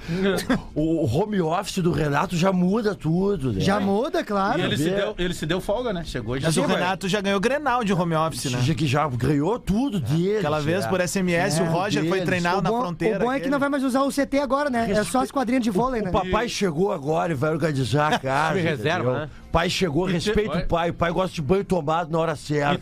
o, 0.75 1.03
o 1.03 1.05
home 1.05 1.41
office 1.41 1.79
do 1.79 1.91
Renato 1.91 2.35
já 2.35 2.51
muda 2.51 2.95
tudo, 2.95 3.53
né? 3.53 3.59
Já 3.59 3.79
muda, 3.79 4.23
claro. 4.23 4.59
E 4.59 4.63
ele 4.63 4.77
se, 4.77 4.89
deu, 4.89 5.15
ele 5.17 5.33
se 5.33 5.45
deu 5.45 5.61
folga, 5.61 5.93
né? 5.93 6.03
Chegou 6.05 6.39
já. 6.39 6.47
Mas 6.47 6.57
o 6.57 6.65
Renato 6.65 7.07
já 7.07 7.21
ganhou 7.21 7.39
Grenal 7.39 7.83
de 7.83 7.93
home 7.93 8.15
office, 8.15 8.51
né? 8.51 8.59
Já 8.61 8.73
que 8.73 8.87
já 8.87 9.07
ganhou 9.07 9.59
tudo 9.59 9.99
dele. 9.99 10.37
Aquela 10.37 10.59
vez 10.59 10.85
por 10.85 10.99
SMS, 11.05 11.59
o 11.59 11.65
Roger 11.65 12.07
foi 12.07 12.21
treinar 12.21 12.61
na 12.61 12.69
fronteira. 12.69 13.17
o 13.17 13.19
bom 13.19 13.31
é 13.31 13.39
que 13.39 13.49
não 13.49 13.59
vai 13.59 13.69
mais 13.69 13.83
usar 13.83 14.03
o 14.03 14.09
CT 14.09 14.39
agora, 14.39 14.69
né? 14.69 14.91
É 14.91 15.03
só 15.03 15.21
as 15.21 15.31
quadrinhas 15.31 15.63
de 15.63 15.69
vôlei, 15.69 16.01
né? 16.01 16.09
O 16.09 16.11
papai 16.13 16.47
chegou 16.49 16.91
agora 16.91 17.31
e 17.31 17.35
vai 17.35 17.51
organizar 17.51 18.13
a 18.13 18.19
casa. 18.19 18.59
Reserva, 18.59 18.99
entendeu? 18.99 19.13
né? 19.13 19.29
Pai 19.53 19.69
chegou, 19.69 20.07
te- 20.07 20.13
respeita 20.13 20.57
o 20.57 20.67
pai. 20.67 20.89
O 20.89 20.93
pai 20.95 21.11
gosta 21.11 21.35
de 21.35 21.41
banho 21.41 21.63
tomado 21.63 22.11
na 22.11 22.17
hora 22.17 22.33
E 22.33 22.37
certa. 22.37 22.73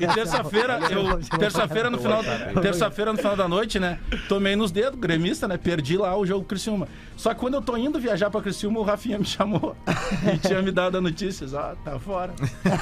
e 0.00 0.06
terça-feira, 0.08 0.80
eu, 0.90 1.20
terça-feira 1.38 1.88
no 1.88 1.98
final, 1.98 2.20
terça-feira 2.60 3.12
no 3.12 3.18
final 3.18 3.36
da 3.36 3.46
noite, 3.46 3.78
né? 3.78 4.00
Tomei 4.28 4.56
nos 4.56 4.72
dedos, 4.72 4.98
gremista, 4.98 5.46
né? 5.46 5.56
Perdi 5.56 5.96
lá 5.96 6.16
o 6.18 6.26
jogo 6.26 6.44
Criciúma. 6.44 6.88
Só 7.16 7.32
que 7.32 7.38
quando 7.38 7.54
eu 7.54 7.62
tô 7.62 7.76
indo 7.76 8.00
viajar 8.00 8.28
pra 8.28 8.40
Criciúma, 8.42 8.80
o 8.80 8.82
Rafinha 8.82 9.20
me 9.20 9.24
chamou 9.24 9.76
e 10.34 10.36
tinha 10.38 10.60
me 10.60 10.72
dado 10.72 10.98
a 10.98 11.00
notícia, 11.00 11.46
ó, 11.56 11.76
tá 11.76 11.96
fora. 11.96 12.32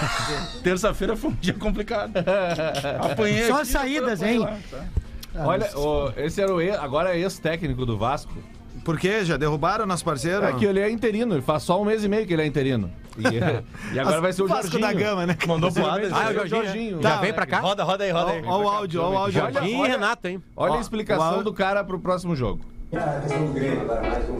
Terça-feira 0.65 1.15
foi 1.17 1.31
um 1.31 1.35
dia 1.35 1.53
complicado. 1.53 2.13
Apanhei 3.13 3.47
Só 3.47 3.53
aqui, 3.57 3.61
as 3.63 3.69
saídas, 3.69 4.23
hein? 4.23 4.39
lá, 4.39 4.57
tá? 4.71 4.85
Olha, 5.47 5.69
o- 5.79 6.13
esse 6.17 6.41
era 6.41 6.53
o 6.55 6.61
ex, 6.63 6.75
agora 6.79 7.15
é 7.15 7.19
ex-técnico 7.21 7.85
do 7.85 7.99
Vasco. 7.99 8.33
Por 8.85 8.99
quê? 8.99 9.25
Já 9.25 9.37
derrubaram 9.37 9.85
nosso 9.87 10.05
parceiro? 10.05 10.45
É 10.45 10.53
que 10.53 10.65
ele 10.65 10.81
é 10.81 10.91
interino, 10.91 11.35
ele 11.35 11.43
faz 11.43 11.63
só 11.63 11.81
um 11.81 11.85
mês 11.85 12.03
e 12.05 12.09
meio 12.09 12.27
que 12.27 12.33
ele 12.33 12.43
é 12.43 12.47
interino. 12.47 12.91
E, 13.21 13.95
e 13.95 13.99
agora 13.99 14.21
vai 14.21 14.33
ser 14.33 14.43
o 14.43 14.47
Vasco 14.47 14.71
Jorginho. 14.79 14.81
da 14.81 14.93
Gama, 14.95 15.27
né? 15.27 15.37
Mandou 15.47 15.71
pro 15.71 15.85
Adams. 15.85 16.13
Ah, 16.13 16.29
Ah, 16.29 16.43
o 16.43 16.47
Jorginho. 16.47 17.01
Tá, 17.01 17.11
Já 17.11 17.17
vem 17.21 17.33
pra 17.35 17.45
cá? 17.45 17.59
Roda, 17.59 17.83
roda 17.85 18.05
aí, 18.05 18.11
roda 18.11 18.31
aí. 18.31 18.43
Olha 18.47 18.65
o 18.65 18.69
áudio, 18.69 19.03
olha 19.03 19.15
o 19.15 19.19
áudio. 19.19 19.43
Olha, 19.43 19.53
Jorginho 19.53 19.85
e 19.85 19.89
Renato, 19.89 20.29
hein? 20.29 20.43
Olha 20.57 20.73
a 20.75 20.77
Ó, 20.77 20.81
explicação 20.81 21.41
o- 21.41 21.45
do 21.45 21.53
cara 21.53 21.85
pro 21.85 21.99
próximo 21.99 22.35
jogo. 22.35 22.61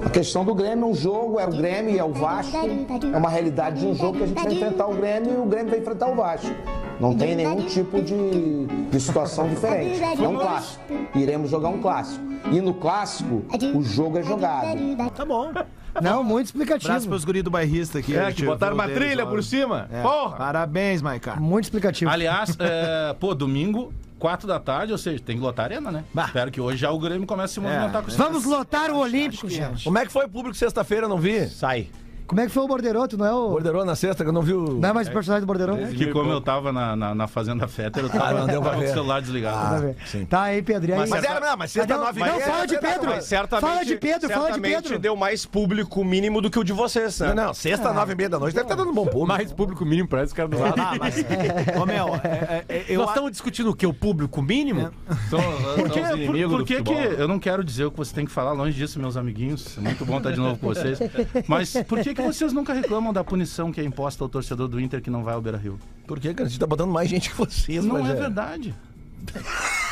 A 0.05 0.09
questão 0.11 0.45
do 0.45 0.55
Grêmio 0.55 0.85
é 0.85 0.89
um 0.89 0.95
jogo, 0.95 1.39
é 1.39 1.47
o 1.47 1.51
Grêmio 1.51 1.95
e 1.95 1.99
é 1.99 2.05
o 2.05 2.13
Vasco. 2.13 2.57
É 3.13 3.17
uma 3.17 3.29
realidade 3.29 3.81
de 3.81 3.87
um 3.87 3.95
jogo 3.95 4.19
que 4.19 4.25
a 4.25 4.27
gente 4.29 4.43
vai 4.43 4.53
enfrentar 4.55 4.87
o 4.87 4.95
Grêmio 4.95 5.33
e 5.33 5.37
o 5.37 5.45
Grêmio 5.47 5.71
vai 5.71 5.79
enfrentar 5.81 6.09
o 6.09 6.15
Vasco. 6.15 6.49
Não 7.01 7.17
tem 7.17 7.35
nenhum 7.35 7.63
tipo 7.67 8.03
de, 8.03 8.67
de 8.91 9.01
situação 9.01 9.49
diferente. 9.49 10.03
É 10.03 10.29
um 10.29 10.37
clássico. 10.37 10.81
Iremos 11.15 11.51
jogar 11.51 11.71
um 11.71 11.81
clássico. 11.81 12.23
E 12.53 12.61
no 12.61 12.75
clássico, 12.75 13.43
o 13.75 13.83
jogo 13.83 14.19
é 14.19 14.23
jogado. 14.23 14.79
Tá 15.17 15.25
bom. 15.25 15.51
Não, 16.01 16.23
muito 16.23 16.51
Abraço 16.51 16.59
explicativo. 16.59 17.09
pros 17.09 17.25
guris 17.25 17.43
do 17.43 17.51
bairrista 17.51 17.99
aqui. 17.99 18.17
É, 18.17 18.33
que 18.33 18.45
botaram 18.45 18.75
uma 18.75 18.87
deles 18.87 19.03
trilha 19.03 19.27
por 19.27 19.43
cima. 19.43 19.89
É. 19.91 20.03
Porra! 20.03 20.37
Parabéns, 20.37 21.03
Maica. 21.03 21.35
Muito 21.37 21.65
explicativo. 21.65 22.11
Aliás, 22.11 22.57
é, 22.61 23.15
pô, 23.19 23.35
domingo, 23.35 23.93
4 24.19 24.47
da 24.47 24.61
tarde, 24.61 24.93
ou 24.93 24.99
seja, 24.99 25.21
tem 25.25 25.37
que 25.37 25.43
lotar 25.43 25.65
a 25.65 25.69
arena, 25.69 25.91
né? 25.91 26.05
Bah. 26.15 26.27
Espero 26.27 26.51
que 26.51 26.61
hoje 26.61 26.77
já 26.77 26.91
o 26.93 26.99
Grêmio 26.99 27.27
comece 27.27 27.53
a 27.53 27.55
se 27.55 27.61
movimentar 27.61 28.03
com 28.03 28.09
isso. 28.09 28.19
Vamos 28.19 28.45
lotar 28.45 28.91
o 28.91 28.99
Olímpico, 28.99 29.49
gente. 29.49 29.85
Como 29.85 29.99
é 29.99 30.07
que 30.07 30.13
foi 30.13 30.27
o 30.27 30.29
público 30.29 30.57
sexta-feira? 30.57 31.09
Não 31.09 31.19
vi. 31.19 31.49
Sai. 31.49 31.89
Como 32.31 32.41
é 32.41 32.47
que 32.47 32.53
foi 32.53 32.63
o 32.63 32.69
Borderoto, 32.69 33.19
não 33.19 33.27
é 33.27 33.33
o... 33.35 33.51
Borderou 33.51 33.85
na 33.85 33.97
sexta, 33.97 34.23
que 34.23 34.29
eu 34.29 34.33
não 34.33 34.41
vi 34.41 34.55
o. 34.55 34.79
Não 34.79 34.89
é 34.89 34.93
mais 34.93 35.09
o 35.09 35.11
personagem 35.11 35.41
do 35.41 35.49
Borderoto? 35.49 35.89
Que 35.89 36.07
como 36.13 36.31
eu 36.31 36.41
tava 36.41 36.71
na, 36.71 36.95
na, 36.95 37.13
na 37.13 37.27
Fazenda 37.27 37.67
Fetter, 37.67 38.05
eu 38.05 38.09
tava, 38.09 38.25
Ah, 38.29 38.35
não 38.35 38.47
deu 38.47 38.63
pra 38.63 38.71
tava 38.71 38.85
com 38.85 38.89
o 38.89 38.93
celular 38.95 39.21
desligado. 39.21 39.57
Nada 39.57 39.77
a 39.77 39.81
ver. 39.81 40.27
Tá 40.27 40.43
aí, 40.43 40.63
Pedro. 40.63 40.91
E 40.91 40.93
aí? 40.93 41.09
Mas 41.09 41.25
era, 41.25 41.41
não, 41.41 41.57
mas 41.57 41.73
sexta 41.73 41.97
Não, 41.97 42.05
nove 42.05 42.21
e 42.21 42.25
não, 42.25 42.41
fala 42.41 42.67
de 42.67 42.79
Pedro. 42.79 43.11
Mas 43.11 43.25
certamente, 43.25 43.69
Fala 43.69 43.85
de 43.85 43.97
Pedro, 43.97 44.29
fala 44.29 44.47
de 44.47 44.53
certamente 44.53 44.83
Pedro. 44.83 44.99
deu 45.01 45.17
mais 45.17 45.45
público 45.45 46.05
mínimo 46.05 46.41
do 46.41 46.49
que 46.49 46.59
o 46.61 46.63
de 46.63 46.73
vocês, 46.73 47.19
né? 47.19 47.35
Não, 47.35 47.47
não, 47.47 47.55
sexta, 47.55 47.93
nove 47.93 48.13
e 48.13 48.17
meia 48.17 48.29
da 48.29 48.39
noite, 48.39 48.55
deve 48.55 48.65
estar 48.65 48.77
dando 48.77 48.93
um 48.93 48.95
bom 48.95 49.07
público. 49.07 49.27
Mais 49.27 49.53
público 49.53 49.85
mínimo 49.85 50.09
pra 50.09 50.23
esse 50.23 50.33
cara 50.33 50.49
do 50.49 50.57
lado. 50.57 50.81
Ah, 50.81 50.95
mas. 51.01 51.17
Ô, 51.81 51.85
meu, 51.85 52.15
é, 52.23 52.65
é, 52.69 52.85
eu 52.89 53.01
Nós 53.01 53.09
estamos 53.09 53.33
discutindo 53.33 53.71
o 53.71 53.75
quê? 53.75 53.87
O 53.87 53.95
público 53.95 54.41
mínimo? 54.41 54.93
Por 56.49 56.65
que, 56.65 56.77
que 56.77 56.83
que 56.83 56.93
eu 56.93 57.27
não 57.27 57.41
quero 57.41 57.65
dizer 57.65 57.87
o 57.87 57.91
que 57.91 57.99
você 57.99 58.15
tem 58.15 58.25
que 58.25 58.31
falar 58.31 58.53
longe 58.53 58.77
disso, 58.77 59.01
meus 59.01 59.17
amiguinhos? 59.17 59.77
É 59.77 59.81
muito 59.81 60.05
bom 60.05 60.19
estar 60.19 60.31
de 60.31 60.39
novo 60.39 60.59
com 60.59 60.69
vocês. 60.69 60.99
Mas 61.49 61.73
por 61.89 62.01
que, 62.01 62.15
que 62.21 62.27
vocês 62.33 62.53
nunca 62.53 62.73
reclamam 62.73 63.13
da 63.13 63.23
punição 63.25 63.73
que 63.73 63.81
é 63.81 63.85
imposta 63.85 64.23
ao 64.25 64.29
torcedor 64.29 64.69
do 64.69 64.81
Inter 64.81 65.01
que 65.03 65.11
não 65.11 65.23
vai 65.25 65.35
ao 65.35 65.41
Beira 65.43 65.59
Rio? 65.59 65.79
Por 66.07 66.19
que, 66.21 66.33
cara? 66.35 66.47
A 66.47 66.49
gente 66.49 66.59
tá 66.61 66.67
botando 66.67 66.91
mais 66.91 67.09
gente 67.09 67.31
que 67.31 67.37
vocês, 67.37 67.85
Não 67.85 67.99
mas 68.01 68.11
é 68.11 68.15
verdade. 68.15 68.75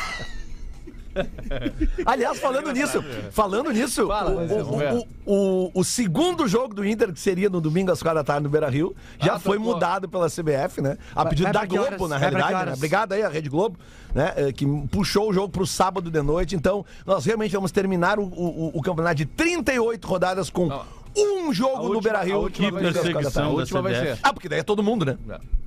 Aliás, 2.05 2.39
falando 2.39 2.71
nisso, 2.71 3.03
falando 3.31 3.71
nisso, 3.71 4.07
Fala, 4.07 4.31
o, 4.31 4.53
o- 4.53 4.99
o- 5.25 5.65
o- 5.65 5.71
o 5.81 5.83
segundo 5.83 6.47
jogo 6.47 6.73
do 6.73 6.85
Inter, 6.85 7.11
que 7.11 7.19
seria 7.19 7.49
no 7.49 7.59
domingo 7.59 7.91
às 7.91 8.01
quatro 8.01 8.19
da 8.19 8.23
tarde 8.23 8.43
no 8.43 8.49
Beira 8.49 8.69
Rio, 8.69 8.95
já 9.19 9.33
Ah, 9.35 9.39
foi 9.39 9.57
trocou. 9.57 9.73
mudado 9.73 10.07
pela 10.07 10.29
CBF, 10.29 10.81
né? 10.81 10.97
A 11.15 11.25
pedido 11.25 11.45
vai 11.45 11.53
da 11.53 11.65
Globo, 11.65 11.83
horas? 11.83 12.09
na 12.09 12.17
realidade, 12.17 12.65
né? 12.69 12.73
Obrigado 12.73 13.13
aí, 13.13 13.23
a 13.23 13.29
Rede 13.29 13.49
Globo, 13.49 13.77
né? 14.13 14.33
eh, 14.37 14.51
Que 14.53 14.65
puxou 14.91 15.29
o 15.29 15.33
jogo 15.33 15.49
pro 15.49 15.65
sábado 15.67 16.09
de 16.09 16.21
noite. 16.21 16.55
Então, 16.55 16.85
nós 17.05 17.25
realmente 17.25 17.51
vamos 17.53 17.71
terminar 17.71 18.19
o, 18.19 18.23
o- 18.23 18.71
o 18.77 18.81
campeonato 18.81 19.15
de 19.15 19.25
38 19.25 20.07
rodadas 20.07 20.49
com 20.49 20.69
um 21.17 21.53
jogo 21.53 21.75
A 21.75 21.77
no 21.79 21.83
última- 21.85 22.01
Beira 22.01 22.21
Rio. 22.21 22.37
última 22.41 22.71
Que 22.71 22.77
perseguição 22.91 23.43
A 23.43 23.47
da 23.47 23.53
última 23.53 23.81
vai 23.81 23.93
CBF. 23.93 24.07
ser. 24.15 24.19
Ah, 24.23 24.33
porque 24.33 24.49
daí 24.49 24.59
é 24.59 24.63
todo 24.63 24.81
mundo, 24.83 25.05
né? 25.05 25.17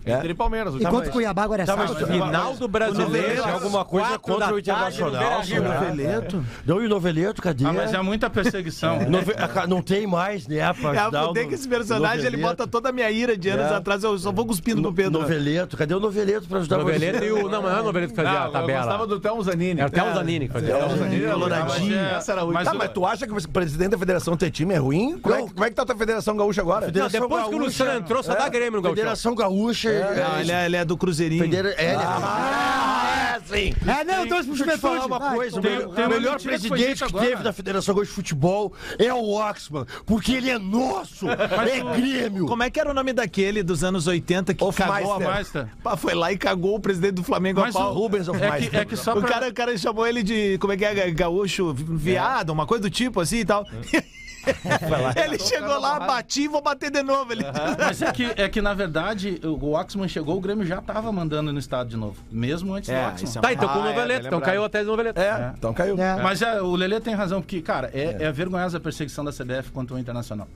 É. 0.04 0.16
Inter 0.16 0.30
e 0.30 0.34
Palmeiras. 0.34 0.74
Enquanto 0.74 0.84
ultimamente. 0.84 1.12
Cuiabá 1.12 1.42
agora 1.44 1.62
é 1.62 1.64
Tá, 1.64 1.76
sábado. 1.76 2.06
Final 2.08 2.54
do 2.56 2.66
brasileiro. 2.66 3.40
Tem 3.42 3.52
alguma 3.52 3.84
coisa 3.84 4.18
contra 4.18 4.48
o 4.48 4.50
no 4.50 4.58
Internacional? 4.58 5.44
Será? 5.44 5.60
Noveleto? 5.80 6.44
Não, 6.66 6.82
e 6.82 6.86
o 6.86 6.88
Noveleto, 6.88 7.40
cadê? 7.40 7.64
Ah, 7.64 7.72
mas 7.72 7.94
é 7.94 8.02
muita 8.02 8.28
perseguição. 8.28 9.08
Nove- 9.08 9.34
a- 9.36 9.66
Não 9.68 9.80
tem 9.80 10.04
mais, 10.04 10.48
né? 10.48 10.56
Pra 10.72 10.96
É 10.96 11.06
o 11.08 11.26
fuder 11.28 11.46
que 11.48 11.54
esse 11.54 11.68
personagem 11.68 12.26
ele 12.26 12.36
Noveleto. 12.36 12.56
bota 12.58 12.66
toda 12.66 12.88
a 12.88 12.92
minha 12.92 13.08
ira 13.12 13.36
de 13.36 13.48
anos 13.48 13.70
É. 13.70 13.74
atrás. 13.76 14.02
Eu 14.02 14.18
só 14.18 14.32
vou 14.32 14.44
cuspindo 14.44 14.82
pro 14.82 14.92
Pedro. 14.92 15.20
Noveleto, 15.20 15.76
cadê 15.76 15.94
o 15.94 16.00
Noveleto 16.00 16.48
pra 16.48 16.58
ajudar 16.58 16.78
Noveleto 16.78 17.18
você? 17.20 17.26
e 17.26 17.32
o. 17.32 17.48
Não, 17.48 17.62
mas 17.62 17.70
não 17.70 17.78
é 17.78 17.80
o 17.80 17.84
Noveleto 17.84 18.10
que 18.12 18.16
fazia 18.16 18.32
Não, 18.32 18.38
a 18.40 18.44
eu 18.46 18.50
gostava 18.52 18.66
tabela. 18.88 19.06
do 19.06 19.20
Thelmo 19.20 19.42
Zanini. 19.44 19.80
Era 19.80 19.88
o 19.88 19.92
Thelmo 19.92 20.14
Zanini 20.14 20.46
que 20.48 20.52
fazia. 20.52 20.74
Thelmo 20.74 20.96
Zanini 20.96 21.94
é- 21.94 22.14
Essa 22.16 22.32
era 22.32 22.40
a 22.40 22.44
última. 22.44 22.64
Tá, 22.64 22.74
mas 22.74 22.90
tu 22.90 23.06
acha 23.06 23.24
que 23.24 23.32
o 23.32 23.48
presidente 23.48 23.90
da 23.90 23.98
federação 23.98 24.36
ter 24.36 24.50
time 24.50 24.74
é 24.74 24.78
ruim? 24.78 25.16
Como, 25.36 25.46
é, 25.48 25.52
como 25.52 25.64
é 25.64 25.68
que 25.70 25.74
tá 25.76 25.82
a 25.82 25.86
tua 25.86 25.96
federação 25.96 26.36
gaúcha 26.36 26.60
agora? 26.60 26.90
Não, 26.92 27.08
depois 27.08 27.48
que 27.48 27.54
o 27.54 27.58
Luciano 27.58 27.98
entrou, 27.98 28.22
só 28.22 28.34
dá 28.34 28.48
Grêmio 28.48 28.80
no. 28.80 28.88
Federação 28.88 29.34
Gaúcha. 29.34 29.90
Não, 29.90 30.40
ele, 30.40 30.52
é, 30.52 30.66
ele 30.66 30.76
é 30.76 30.84
do 30.84 30.96
Cruzeirinho. 30.96 31.42
Federa... 31.42 31.70
É, 31.70 31.94
ah, 31.96 33.36
é, 33.36 33.40
sim. 33.46 33.74
É, 33.86 34.04
não, 34.04 34.26
trouxe 34.26 34.48
pro 34.48 34.56
Deixa 34.56 34.64
eu 34.72 34.76
te 34.76 34.80
falar 34.80 34.94
Juventude. 35.00 35.22
uma 35.24 35.34
coisa, 35.34 35.58
o 35.58 35.62
Tem- 35.62 35.70
melhor, 35.72 35.94
tem 35.94 36.04
o 36.04 36.06
uma 36.08 36.14
melhor 36.16 36.32
mentira 36.34 36.52
que 36.58 36.68
foi 36.68 36.68
presidente 36.70 36.94
dita 36.94 37.06
que 37.06 37.12
agora. 37.16 37.26
teve 37.30 37.42
da 37.42 37.52
Federação 37.52 37.94
Gaúcha 37.94 38.08
de 38.10 38.14
Futebol 38.14 38.72
é 38.98 39.12
o 39.14 39.30
Oxman, 39.34 39.86
porque 40.06 40.32
ele 40.32 40.50
é 40.50 40.58
nosso, 40.58 41.26
é 41.28 41.96
Grêmio. 41.96 42.46
Como 42.46 42.62
é 42.62 42.70
que 42.70 42.78
era 42.80 42.90
o 42.90 42.94
nome 42.94 43.12
daquele 43.12 43.62
dos 43.62 43.82
anos 43.84 44.06
80 44.06 44.54
que 44.54 44.72
cagou 44.72 45.12
a 45.14 45.18
Meister. 45.18 45.66
Pá, 45.82 45.96
Foi 45.96 46.14
lá 46.14 46.32
e 46.32 46.36
cagou 46.36 46.76
o 46.76 46.80
presidente 46.80 47.14
do 47.14 47.22
Flamengo 47.24 47.60
Mas 47.60 47.74
a 47.74 47.78
pau. 47.78 47.92
o- 47.92 47.98
Rubens 47.98 48.28
of 48.28 48.40
é 48.42 48.50
Meister. 48.50 48.70
que, 48.70 48.76
é 48.76 48.84
que 48.84 48.96
só 48.96 49.12
O 49.16 49.20
pra... 49.20 49.28
cara, 49.28 49.48
o 49.48 49.54
cara 49.54 49.76
chamou 49.78 50.06
ele 50.06 50.22
de, 50.22 50.58
como 50.58 50.72
é 50.72 50.76
que 50.76 50.84
é, 50.84 51.10
gaúcho, 51.10 51.72
viado, 51.74 52.50
uma 52.50 52.66
coisa 52.66 52.82
do 52.82 52.90
tipo 52.90 53.20
assim 53.20 53.38
e 53.38 53.44
tal. 53.44 53.64
ele 55.24 55.38
chegou 55.38 55.78
lá, 55.78 56.00
bati 56.00 56.42
e 56.42 56.48
vou 56.48 56.62
bater 56.62 56.90
de 56.90 57.02
novo. 57.02 57.32
Ele... 57.32 57.44
Mas 57.78 58.02
é 58.02 58.12
que, 58.12 58.24
é 58.36 58.48
que, 58.48 58.60
na 58.60 58.74
verdade, 58.74 59.40
o 59.42 59.72
Oxman 59.72 60.08
chegou, 60.08 60.36
o 60.36 60.40
Grêmio 60.40 60.66
já 60.66 60.80
tava 60.80 61.10
mandando 61.12 61.52
no 61.52 61.58
estado 61.58 61.88
de 61.88 61.96
novo. 61.96 62.22
Mesmo 62.30 62.74
antes 62.74 62.88
É, 62.90 63.02
do 63.02 63.08
Oxman. 63.10 63.32
é 63.36 63.40
Tá, 63.40 63.52
então 63.52 63.68
com 63.68 63.78
o 63.78 63.82
Ah, 63.82 64.12
é, 64.12 64.16
Então 64.26 64.40
caiu 64.40 64.64
até 64.64 64.82
o 64.82 64.86
Noveleto. 64.86 65.20
É, 65.20 65.52
então 65.56 65.72
caiu. 65.72 66.00
É. 66.00 66.22
Mas 66.22 66.42
é, 66.42 66.60
o 66.60 66.74
Lelê 66.74 67.00
tem 67.00 67.14
razão, 67.14 67.40
porque, 67.40 67.60
cara, 67.60 67.90
é, 67.92 68.24
é 68.24 68.32
vergonhosa 68.32 68.78
a 68.78 68.80
perseguição 68.80 69.24
da 69.24 69.32
CBF 69.32 69.70
contra 69.72 69.96
o 69.96 69.98
Internacional. 69.98 70.48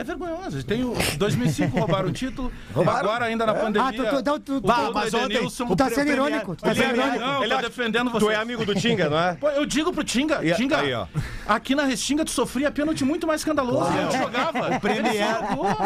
É 0.00 0.04
vergonhosa. 0.04 0.62
Tem 0.62 0.82
o 0.82 0.94
2005 1.18 1.78
roubaram 1.78 2.08
o 2.08 2.12
título, 2.12 2.50
agora 2.74 3.26
ainda 3.26 3.44
na 3.44 3.52
pandemia. 3.52 3.88
Ah, 3.90 3.92
tu- 3.92 4.10
tu- 4.14 4.18
então 4.20 4.40
tu- 4.40 4.56
o 4.56 4.60
Bah, 4.62 4.76
gol 4.76 4.86
do 4.86 4.94
mas 4.94 5.12
ontem- 5.12 5.46
Tu 5.46 5.76
tá 5.76 5.90
sendo 5.90 6.10
irônico. 6.10 6.56
Tu 6.56 6.62
tá 6.64 6.74
sendo 6.74 6.94
irônico. 6.96 7.18
Não, 7.18 7.44
eu 7.44 7.50
tô 7.50 7.56
defendendo 7.60 8.10
você. 8.10 8.24
Tu 8.24 8.30
é 8.30 8.36
amigo 8.36 8.64
do 8.64 8.74
Tinga, 8.74 9.10
não 9.10 9.18
é? 9.18 9.34
Pô, 9.34 9.50
eu 9.50 9.66
digo 9.66 9.92
pro 9.92 10.02
Tinga, 10.02 10.42
E- 10.42 10.54
Tinga, 10.54 10.78
aí, 10.78 10.94
ó. 10.94 11.06
aqui 11.46 11.74
na 11.74 11.84
Restinga 11.84 12.24
tu 12.24 12.30
sofria 12.30 12.70
pênalti 12.70 13.04
muito 13.04 13.26
mais 13.26 13.42
escandaloso. 13.42 13.90
Eu 13.92 14.10
jogava. 14.22 14.76
O 14.76 14.80
Premier, 14.80 15.36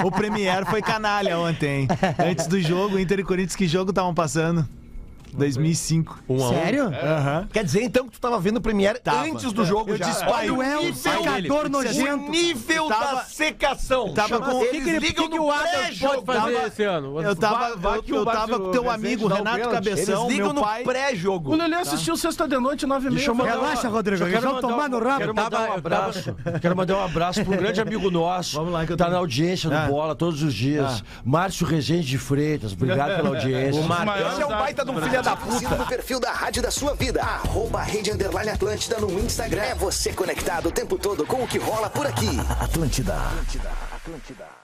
o 0.07 0.11
Premier 0.13 0.65
foi 0.67 0.81
canalha 0.81 1.37
ontem. 1.37 1.89
Antes 2.25 2.47
do 2.47 2.61
jogo, 2.61 3.01
Inter 3.01 3.19
e 3.19 3.25
Corinthians, 3.25 3.57
que 3.57 3.67
jogo 3.67 3.91
estavam 3.91 4.15
passando? 4.15 4.65
2005. 5.37 6.25
Um 6.29 6.43
a 6.43 6.47
um. 6.47 6.53
Sério? 6.55 6.85
Aham. 6.87 7.49
Quer 7.53 7.65
dizer 7.65 7.83
então 7.83 8.07
que 8.07 8.13
tu 8.13 8.21
tava 8.21 8.39
vendo 8.41 8.57
o 8.57 8.61
Premiere 8.61 8.99
Tava. 9.01 9.25
antes 9.25 9.53
do 9.53 9.65
jogo 9.65 9.91
Eu 9.91 9.97
já. 9.97 10.05
disse, 10.07 10.25
pai, 10.25 10.47
Tu 10.47 10.63
é 10.63 10.79
um 10.79 10.83
nível 10.85 10.95
secador 10.95 11.67
O 11.67 11.69
nojento. 11.69 12.31
nível 12.31 12.89
Tava- 12.89 13.15
da 13.17 13.25
secação. 13.25 14.15
tava 14.15 14.41
com- 14.41 14.51
Eles 14.63 14.69
O 14.69 14.71
que, 14.71 14.81
que, 14.83 14.91
ele- 14.91 14.99
ligam 14.99 15.25
que, 15.25 15.31
que 15.31 15.37
no 15.39 15.45
o 15.47 15.51
Adams 15.53 15.71
pré-jogo. 15.71 16.23
pode 16.23 16.39
fazer 16.41 16.55
Tava- 16.55 16.67
esse 16.69 16.83
ano? 16.85 17.21
Eu 17.23 17.37
tava, 17.37 17.77
vai 17.77 17.99
eu, 17.99 18.03
que 18.03 18.13
o 18.13 18.17
eu 18.17 18.25
tava 18.25 18.59
com 18.61 18.71
teu 18.71 18.91
amigo 18.91 19.27
Renato 19.29 19.69
Cabeção, 19.71 20.29
ligam 20.29 20.47
meu 20.47 20.55
no 20.55 20.63
pai. 20.63 20.83
O 20.83 20.85
pré-jogo. 20.85 21.55
Lelê 21.57 21.77
assistiu 21.77 22.17
sexta 22.17 22.47
de 22.49 22.59
noite, 22.59 22.87
nove 22.87 23.09
e 23.09 23.11
meia. 23.11 23.33
Relaxa, 23.33 23.89
Rodrigo, 23.89 24.23
eles 24.25 24.33
quero 24.35 24.47
vão 24.47 24.55
mandar 24.57 24.69
tomar 24.69 24.85
um- 24.87 24.89
no 24.89 24.99
rabo. 25.09 25.19
Quero 25.19 25.35
mandar 25.35 25.71
um 25.71 25.73
abraço. 25.75 26.37
Quero 26.61 26.77
mandar 26.77 26.97
um 26.97 27.05
abraço 27.05 27.45
para 27.45 27.55
um 27.55 27.57
grande 27.57 27.81
amigo 27.81 28.11
nosso. 28.11 28.57
Vamos 28.57 28.73
lá, 28.73 28.87
que 28.87 28.93
eu 28.93 28.97
tá 28.97 29.07
tô- 29.07 29.11
na 29.11 29.19
audiência 29.19 29.69
do 29.69 29.77
Ah. 29.77 29.87
Bola 29.87 30.15
todos 30.15 30.43
os 30.43 30.55
dias. 30.55 31.03
Márcio 31.25 31.67
Rezende 31.67 32.07
de 32.07 32.19
Freitas. 32.19 32.73
Obrigado 32.73 33.17
pela 33.17 33.29
audiência. 33.31 33.81
Esse 33.81 34.43
é 34.43 34.47
um 34.47 34.49
baita 34.49 34.85
de 34.85 34.91
um 34.91 35.01
filho 35.01 35.23
da 35.25 35.35
puta. 35.35 35.77
no 35.77 35.87
perfil 35.87 36.21
da 36.21 36.31
Rádio 36.31 36.63
da 36.63 36.71
Sua 36.71 36.95
Vida. 36.95 37.23
Arroba 37.23 37.83
Rede 37.83 38.13
Underline 38.13 38.51
Atlântida 38.51 38.99
no 39.01 39.19
Instagram. 39.19 39.63
É 39.63 39.75
você 39.75 40.13
conectado 40.13 40.67
o 40.67 40.73
tempo 40.73 40.99
todo 40.99 41.27
com 41.27 41.43
o 41.43 41.49
que 41.49 41.59
rola 41.59 41.89
por 41.89 42.07
aqui. 42.07 42.39
Atlântida. 42.61 43.15
Atlântida. 43.17 43.71
Atlântida. 43.91 44.64